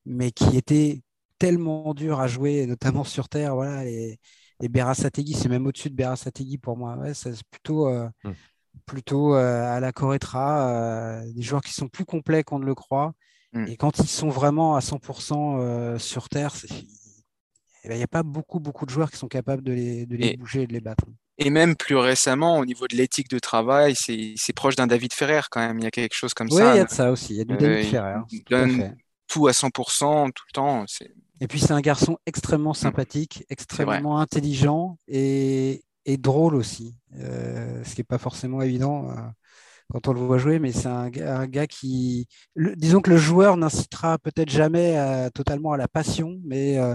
mais 0.06 0.30
qui 0.30 0.56
étaient 0.56 1.02
tellement 1.38 1.94
durs 1.94 2.20
à 2.20 2.26
jouer, 2.26 2.66
notamment 2.66 3.04
sur 3.04 3.28
Terre. 3.28 3.54
Voilà, 3.54 3.84
et, 3.86 4.18
et 4.60 4.68
Berasategui, 4.68 5.34
c'est 5.34 5.48
même 5.48 5.66
au-dessus 5.66 5.90
de 5.90 5.94
Berasategui 5.94 6.58
pour 6.58 6.76
moi. 6.76 6.96
Ouais, 6.96 7.14
c'est 7.14 7.32
plutôt, 7.50 7.88
euh, 7.88 8.08
hmm. 8.24 8.32
plutôt 8.86 9.34
euh, 9.34 9.76
à 9.76 9.80
la 9.80 9.92
Corretra, 9.92 10.68
euh, 10.68 11.32
des 11.32 11.42
joueurs 11.42 11.62
qui 11.62 11.72
sont 11.72 11.88
plus 11.88 12.04
complets 12.04 12.44
qu'on 12.44 12.58
ne 12.58 12.66
le 12.66 12.74
croit. 12.74 13.12
Hmm. 13.52 13.66
Et 13.66 13.76
quand 13.76 13.98
ils 13.98 14.08
sont 14.08 14.30
vraiment 14.30 14.76
à 14.76 14.80
100% 14.80 15.98
sur 15.98 16.28
Terre, 16.28 16.54
eh 17.84 17.88
ben, 17.88 17.94
il 17.94 17.98
n'y 17.98 18.02
a 18.02 18.08
pas 18.08 18.22
beaucoup, 18.22 18.60
beaucoup 18.60 18.86
de 18.86 18.90
joueurs 18.90 19.10
qui 19.10 19.18
sont 19.18 19.28
capables 19.28 19.62
de 19.62 19.72
les, 19.72 20.06
de 20.06 20.16
les 20.16 20.36
bouger 20.36 20.62
et 20.62 20.66
de 20.66 20.72
les 20.72 20.80
battre. 20.80 21.04
Et 21.36 21.50
même 21.50 21.74
plus 21.74 21.96
récemment, 21.96 22.58
au 22.58 22.64
niveau 22.64 22.86
de 22.86 22.96
l'éthique 22.96 23.28
de 23.28 23.40
travail, 23.40 23.94
c'est 23.96 24.52
proche 24.54 24.76
d'un 24.76 24.86
David 24.86 25.12
Ferrer 25.12 25.40
quand 25.50 25.60
même. 25.60 25.78
Il 25.78 25.84
y 25.84 25.86
a 25.88 25.90
quelque 25.90 26.14
chose 26.14 26.32
comme 26.32 26.48
ça. 26.48 26.64
Oui, 26.64 26.74
il 26.74 26.76
y 26.78 26.80
a 26.80 26.84
de 26.84 26.90
ça 26.90 27.10
aussi. 27.10 27.34
Il 27.34 27.38
y 27.38 27.40
a 27.40 27.44
du 27.44 27.56
David 27.56 27.86
Ferrer. 27.86 28.20
Il 28.30 28.44
donne 28.44 28.96
tout 29.26 29.46
à, 29.46 29.52
100% 29.52 30.32
tout 30.32 30.44
le 30.48 30.52
temps. 30.52 30.84
Et 31.40 31.46
puis 31.46 31.60
c'est 31.60 31.72
un 31.72 31.80
garçon 31.80 32.18
extrêmement 32.26 32.70
mmh. 32.70 32.74
sympathique, 32.74 33.44
extrêmement 33.48 34.18
intelligent 34.18 34.98
et, 35.08 35.84
et, 36.04 36.16
drôle 36.16 36.54
aussi, 36.54 36.96
euh, 37.16 37.82
ce 37.84 37.94
qui 37.94 38.00
n'est 38.00 38.04
pas 38.04 38.18
forcément 38.18 38.62
évident. 38.62 39.10
Euh, 39.10 39.14
quand 39.90 40.08
on 40.08 40.12
le 40.12 40.20
voit 40.20 40.38
jouer, 40.38 40.58
mais 40.58 40.72
c'est 40.72 40.88
un, 40.88 41.08
gars 41.08 41.66
qui, 41.66 42.26
disons 42.56 43.00
que 43.00 43.10
le 43.10 43.16
joueur 43.16 43.56
n'incitera 43.56 44.18
peut-être 44.18 44.50
jamais 44.50 45.30
totalement 45.34 45.72
à 45.72 45.76
la 45.76 45.88
passion, 45.88 46.40
mais 46.44 46.78
euh, 46.78 46.94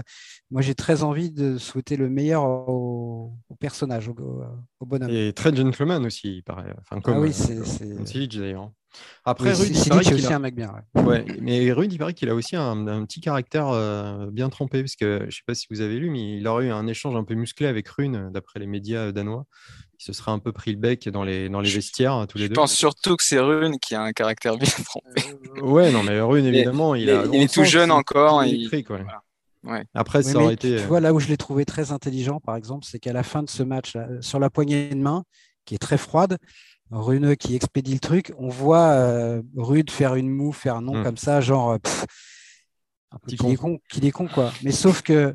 moi 0.50 0.60
j'ai 0.60 0.74
très 0.74 1.02
envie 1.02 1.30
de 1.30 1.56
souhaiter 1.56 1.96
le 1.96 2.10
meilleur 2.10 2.44
au, 2.44 3.32
personnage, 3.58 4.08
au, 4.08 4.42
au, 4.80 4.86
bonhomme. 4.86 5.10
Et 5.10 5.32
très 5.32 5.54
gentleman 5.54 6.04
aussi, 6.04 6.38
il 6.38 6.42
paraît. 6.42 6.74
Enfin, 6.80 7.00
comme, 7.00 7.14
ah 7.14 7.20
oui, 7.20 7.32
c'est 7.32 7.56
euh, 7.56 8.26
d'ailleurs. 8.26 8.70
Après, 9.24 9.52
Rudy, 9.52 9.74
c'est 9.74 9.92
aussi 9.94 10.32
un 10.32 10.38
mec 10.38 10.54
bien. 10.54 10.72
Ouais. 10.94 11.24
mais 11.40 11.72
Rudy, 11.72 11.96
il 11.96 11.98
paraît 11.98 12.14
qu'il 12.14 12.28
a 12.30 12.34
aussi 12.34 12.56
un, 12.56 13.04
petit 13.04 13.20
caractère 13.20 13.68
euh, 13.68 14.26
bien 14.30 14.48
trempé, 14.48 14.82
parce 14.82 14.96
que 14.96 15.20
je 15.20 15.26
ne 15.26 15.30
sais 15.30 15.42
pas 15.46 15.54
si 15.54 15.66
vous 15.70 15.80
avez 15.80 15.98
lu, 15.98 16.10
mais 16.10 16.38
il 16.38 16.46
aurait 16.46 16.66
eu 16.66 16.70
un 16.70 16.86
échange 16.86 17.16
un 17.16 17.24
peu 17.24 17.34
musclé 17.34 17.66
avec 17.66 17.88
Rune, 17.88 18.30
d'après 18.32 18.60
les 18.60 18.66
médias 18.66 19.12
danois. 19.12 19.44
Il 19.98 20.04
se 20.04 20.12
serait 20.12 20.30
un 20.30 20.38
peu 20.38 20.52
pris 20.52 20.70
le 20.72 20.78
bec 20.78 21.08
dans 21.10 21.24
les, 21.24 21.48
dans 21.48 21.60
les 21.60 21.70
vestiaires, 21.70 22.26
tous 22.26 22.38
les 22.38 22.48
deux. 22.48 22.54
Je 22.54 22.60
pense 22.60 22.72
surtout 22.72 23.16
que 23.16 23.24
c'est 23.24 23.38
Rune 23.38 23.78
qui 23.78 23.94
a 23.94 24.02
un 24.02 24.12
caractère 24.12 24.56
bien 24.56 24.68
trempé. 24.84 25.22
Euh, 25.58 25.60
ouais, 25.60 25.92
non, 25.92 26.02
mais 26.02 26.20
Rune, 26.20 26.46
évidemment, 26.46 26.94
il, 26.94 27.08
est 27.08 27.52
tout 27.52 27.64
jeune 27.64 27.90
encore. 27.90 28.44
Il... 28.44 28.68
Ouais. 29.62 29.84
Après, 29.92 30.22
ça 30.22 30.38
aurait 30.38 30.54
été. 30.54 30.76
Tu 30.76 30.84
vois, 30.84 31.00
là 31.00 31.12
où 31.12 31.20
je 31.20 31.28
l'ai 31.28 31.36
trouvé 31.36 31.66
très 31.66 31.92
intelligent, 31.92 32.40
par 32.40 32.56
exemple, 32.56 32.86
c'est 32.88 32.98
qu'à 32.98 33.12
la 33.12 33.22
fin 33.22 33.42
de 33.42 33.50
ce 33.50 33.62
match, 33.62 33.92
sur 34.20 34.38
la 34.38 34.48
poignée 34.48 34.88
de 34.88 34.94
main, 34.96 35.24
qui 35.66 35.74
est 35.74 35.78
très 35.78 35.98
froide, 35.98 36.38
Rune 36.90 37.36
qui 37.36 37.54
expédie 37.54 37.94
le 37.94 38.00
truc, 38.00 38.32
on 38.36 38.48
voit 38.48 38.88
euh, 38.90 39.42
Rude 39.56 39.90
faire 39.90 40.16
une 40.16 40.28
moue, 40.28 40.52
faire 40.52 40.76
un 40.76 40.82
nom 40.82 40.96
hmm. 41.00 41.04
comme 41.04 41.16
ça, 41.16 41.40
genre 41.40 41.78
qu'il 43.26 43.46
est 43.46 43.56
con, 43.56 43.78
qu'il 43.88 44.04
est 44.04 44.10
con 44.10 44.26
quoi. 44.28 44.52
Mais 44.62 44.72
sauf 44.72 45.02
que 45.02 45.34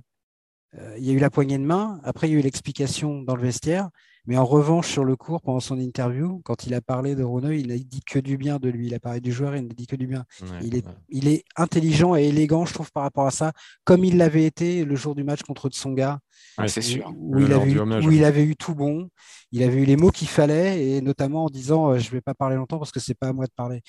euh, 0.77 0.95
il 0.97 1.05
y 1.05 1.09
a 1.11 1.13
eu 1.13 1.19
la 1.19 1.29
poignée 1.29 1.57
de 1.57 1.63
main, 1.63 1.99
après 2.03 2.27
il 2.27 2.33
y 2.33 2.35
a 2.35 2.39
eu 2.39 2.41
l'explication 2.41 3.21
dans 3.21 3.35
le 3.35 3.41
vestiaire, 3.41 3.89
mais 4.27 4.37
en 4.37 4.45
revanche, 4.45 4.87
sur 4.87 5.03
le 5.03 5.15
cours, 5.15 5.41
pendant 5.41 5.59
son 5.59 5.79
interview, 5.79 6.41
quand 6.43 6.65
il 6.65 6.73
a 6.73 6.81
parlé 6.81 7.15
de 7.15 7.23
Roneux, 7.23 7.55
il 7.55 7.67
n'a 7.67 7.77
dit 7.77 8.01
que 8.05 8.17
du 8.17 8.37
bien 8.37 8.57
de 8.57 8.69
lui. 8.69 8.87
Il 8.87 8.95
a 8.95 8.99
parlé 8.99 9.21
du 9.21 9.31
joueur, 9.31 9.55
il 9.55 9.67
n'a 9.67 9.73
dit 9.73 9.85
que 9.85 9.95
du 9.95 10.07
bien. 10.07 10.25
il, 10.61 10.75
est, 10.75 10.85
il 11.09 11.27
est 11.27 11.43
intelligent 11.55 12.15
et 12.15 12.25
élégant, 12.25 12.65
je 12.65 12.73
trouve, 12.73 12.91
par 12.91 13.03
rapport 13.03 13.27
à 13.27 13.31
ça, 13.31 13.53
comme 13.83 14.03
il 14.03 14.17
l'avait 14.17 14.45
été 14.45 14.83
le 14.83 14.95
jour 14.95 15.13
du 15.13 15.23
match 15.23 15.43
contre 15.43 15.69
Tsonga. 15.69 16.19
c'est 16.67 16.81
sûr. 16.81 17.13
Où, 17.15 17.39
il 17.39 17.53
avait, 17.53 17.71
eu, 17.71 17.79
où 17.79 18.11
il 18.11 18.23
avait, 18.23 18.43
eu, 18.43 18.55
tout 18.55 18.73
bon. 18.73 19.09
Il 19.51 19.61
avait 19.61 19.81
eu 19.81 19.85
les 19.85 19.95
mots 19.95 20.11
qu'il 20.11 20.27
fallait, 20.27 20.83
et 20.83 21.01
notamment 21.01 21.45
en 21.45 21.49
disant 21.49 21.91
euh, 21.91 21.99
Je 21.99 22.07
ne 22.07 22.11
vais 22.11 22.21
pas 22.21 22.33
parler 22.33 22.55
longtemps 22.55 22.79
parce 22.79 22.91
que 22.91 22.99
ce 22.99 23.11
n'est 23.11 23.15
pas 23.15 23.27
à 23.27 23.33
moi 23.33 23.45
de 23.45 23.53
parler. 23.55 23.81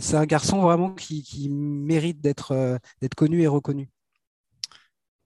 C'est 0.00 0.16
un 0.16 0.26
garçon 0.26 0.60
vraiment 0.60 0.90
qui, 0.90 1.22
qui 1.22 1.48
mérite 1.50 2.20
d'être 2.20 2.52
euh, 2.52 2.78
connu 3.16 3.42
et 3.42 3.46
reconnu. 3.46 3.88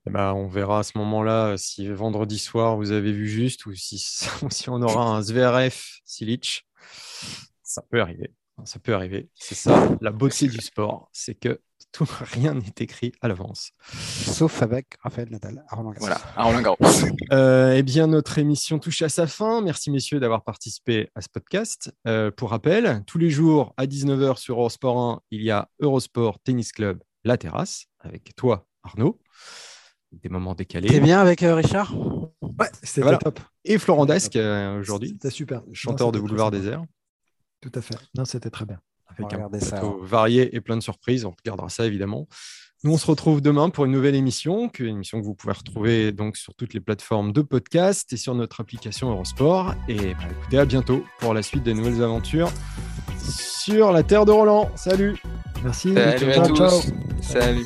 Eh 0.07 0.11
ben, 0.11 0.33
on 0.33 0.47
verra 0.47 0.79
à 0.79 0.83
ce 0.83 0.97
moment-là 0.97 1.57
si 1.57 1.87
vendredi 1.89 2.37
soir 2.37 2.77
vous 2.77 2.91
avez 2.91 3.11
vu 3.11 3.27
juste 3.27 3.65
ou 3.65 3.73
si, 3.73 3.97
si 4.49 4.69
on 4.69 4.81
aura 4.81 5.17
un 5.17 5.21
Zverev 5.21 5.75
Silic. 6.05 6.67
Ça 7.63 7.81
peut 7.81 8.01
arriver. 8.01 8.31
Ça 8.63 8.79
peut 8.79 8.93
arriver. 8.93 9.29
C'est 9.33 9.55
ça 9.55 9.89
la 10.01 10.11
beauté 10.11 10.47
du 10.47 10.61
sport, 10.61 11.09
c'est 11.11 11.35
que 11.35 11.59
tout, 11.91 12.07
rien 12.21 12.53
n'est 12.53 12.73
écrit 12.79 13.13
à 13.21 13.27
l'avance. 13.27 13.71
Sauf 13.91 14.61
avec 14.61 14.97
Raphaël 15.01 15.29
Nadal 15.31 15.65
à 15.69 15.75
Roland 15.75 15.93
Voilà, 15.97 16.21
à 16.35 16.43
Roland 16.43 16.61
Garros. 16.61 16.77
Euh, 17.31 17.73
eh 17.75 17.81
bien, 17.81 18.07
notre 18.07 18.37
émission 18.37 18.77
touche 18.77 19.01
à 19.01 19.09
sa 19.09 19.25
fin. 19.25 19.61
Merci 19.61 19.89
messieurs 19.89 20.19
d'avoir 20.19 20.43
participé 20.43 21.09
à 21.15 21.21
ce 21.21 21.27
podcast. 21.27 21.91
Euh, 22.07 22.29
pour 22.29 22.51
rappel, 22.51 23.03
tous 23.07 23.17
les 23.17 23.31
jours 23.31 23.73
à 23.77 23.87
19h 23.87 24.37
sur 24.37 24.59
Eurosport 24.59 24.99
1, 24.99 25.21
il 25.31 25.41
y 25.41 25.49
a 25.49 25.69
Eurosport 25.79 26.39
Tennis 26.43 26.71
Club 26.71 27.01
La 27.23 27.37
Terrasse 27.37 27.87
avec 27.99 28.35
toi, 28.35 28.67
Arnaud 28.83 29.19
des 30.21 30.29
moments 30.29 30.55
décalés. 30.55 30.87
T'es 30.87 30.99
bien 30.99 31.19
avec 31.19 31.43
euh, 31.43 31.55
Richard? 31.55 31.93
Ouais, 32.41 32.69
c'était 32.83 33.17
top. 33.17 33.39
Et 33.63 33.77
Florent 33.77 34.05
Dasque 34.05 34.35
euh, 34.35 34.79
aujourd'hui. 34.79 35.09
C'était 35.09 35.29
super. 35.29 35.63
Chanteur 35.73 36.11
de 36.11 36.19
Boulevard 36.19 36.51
Désert. 36.51 36.83
Tout 37.61 37.71
à 37.73 37.81
fait. 37.81 37.95
Non, 38.15 38.25
c'était 38.25 38.49
très 38.49 38.65
bien. 38.65 38.79
Avec 39.07 39.33
un 39.33 39.49
plateau 39.49 39.99
varié 40.03 40.55
et 40.55 40.61
plein 40.61 40.77
de 40.77 40.81
surprises. 40.81 41.25
On 41.25 41.31
regardera 41.31 41.69
ça 41.69 41.85
évidemment. 41.85 42.27
Nous, 42.83 42.93
on 42.93 42.97
se 42.97 43.07
retrouve 43.07 43.41
demain 43.41 43.69
pour 43.69 43.85
une 43.85 43.91
nouvelle 43.91 44.13
émission, 44.13 44.69
une 44.77 44.95
émission 44.97 45.19
que 45.19 45.25
vous 45.25 45.33
pouvez 45.33 45.53
retrouver 45.53 46.11
donc 46.11 46.37
sur 46.37 46.53
toutes 46.53 46.73
les 46.73 46.81
plateformes 46.81 47.31
de 47.31 47.41
podcast 47.41 48.11
et 48.13 48.17
sur 48.17 48.35
notre 48.35 48.61
application 48.61 49.09
Eurosport. 49.09 49.73
Et 49.87 50.13
bah, 50.13 50.27
écoutez, 50.29 50.59
à 50.59 50.65
bientôt 50.65 51.03
pour 51.19 51.33
la 51.33 51.41
suite 51.41 51.63
des 51.63 51.73
nouvelles 51.73 52.03
aventures 52.03 52.51
sur 53.27 53.91
la 53.91 54.03
terre 54.03 54.25
de 54.25 54.31
Roland. 54.31 54.69
Salut. 54.75 55.19
Merci. 55.63 55.95
Salut 55.95 56.31
à 56.31 56.47
tous. 56.47 56.91
Salut. 57.21 57.65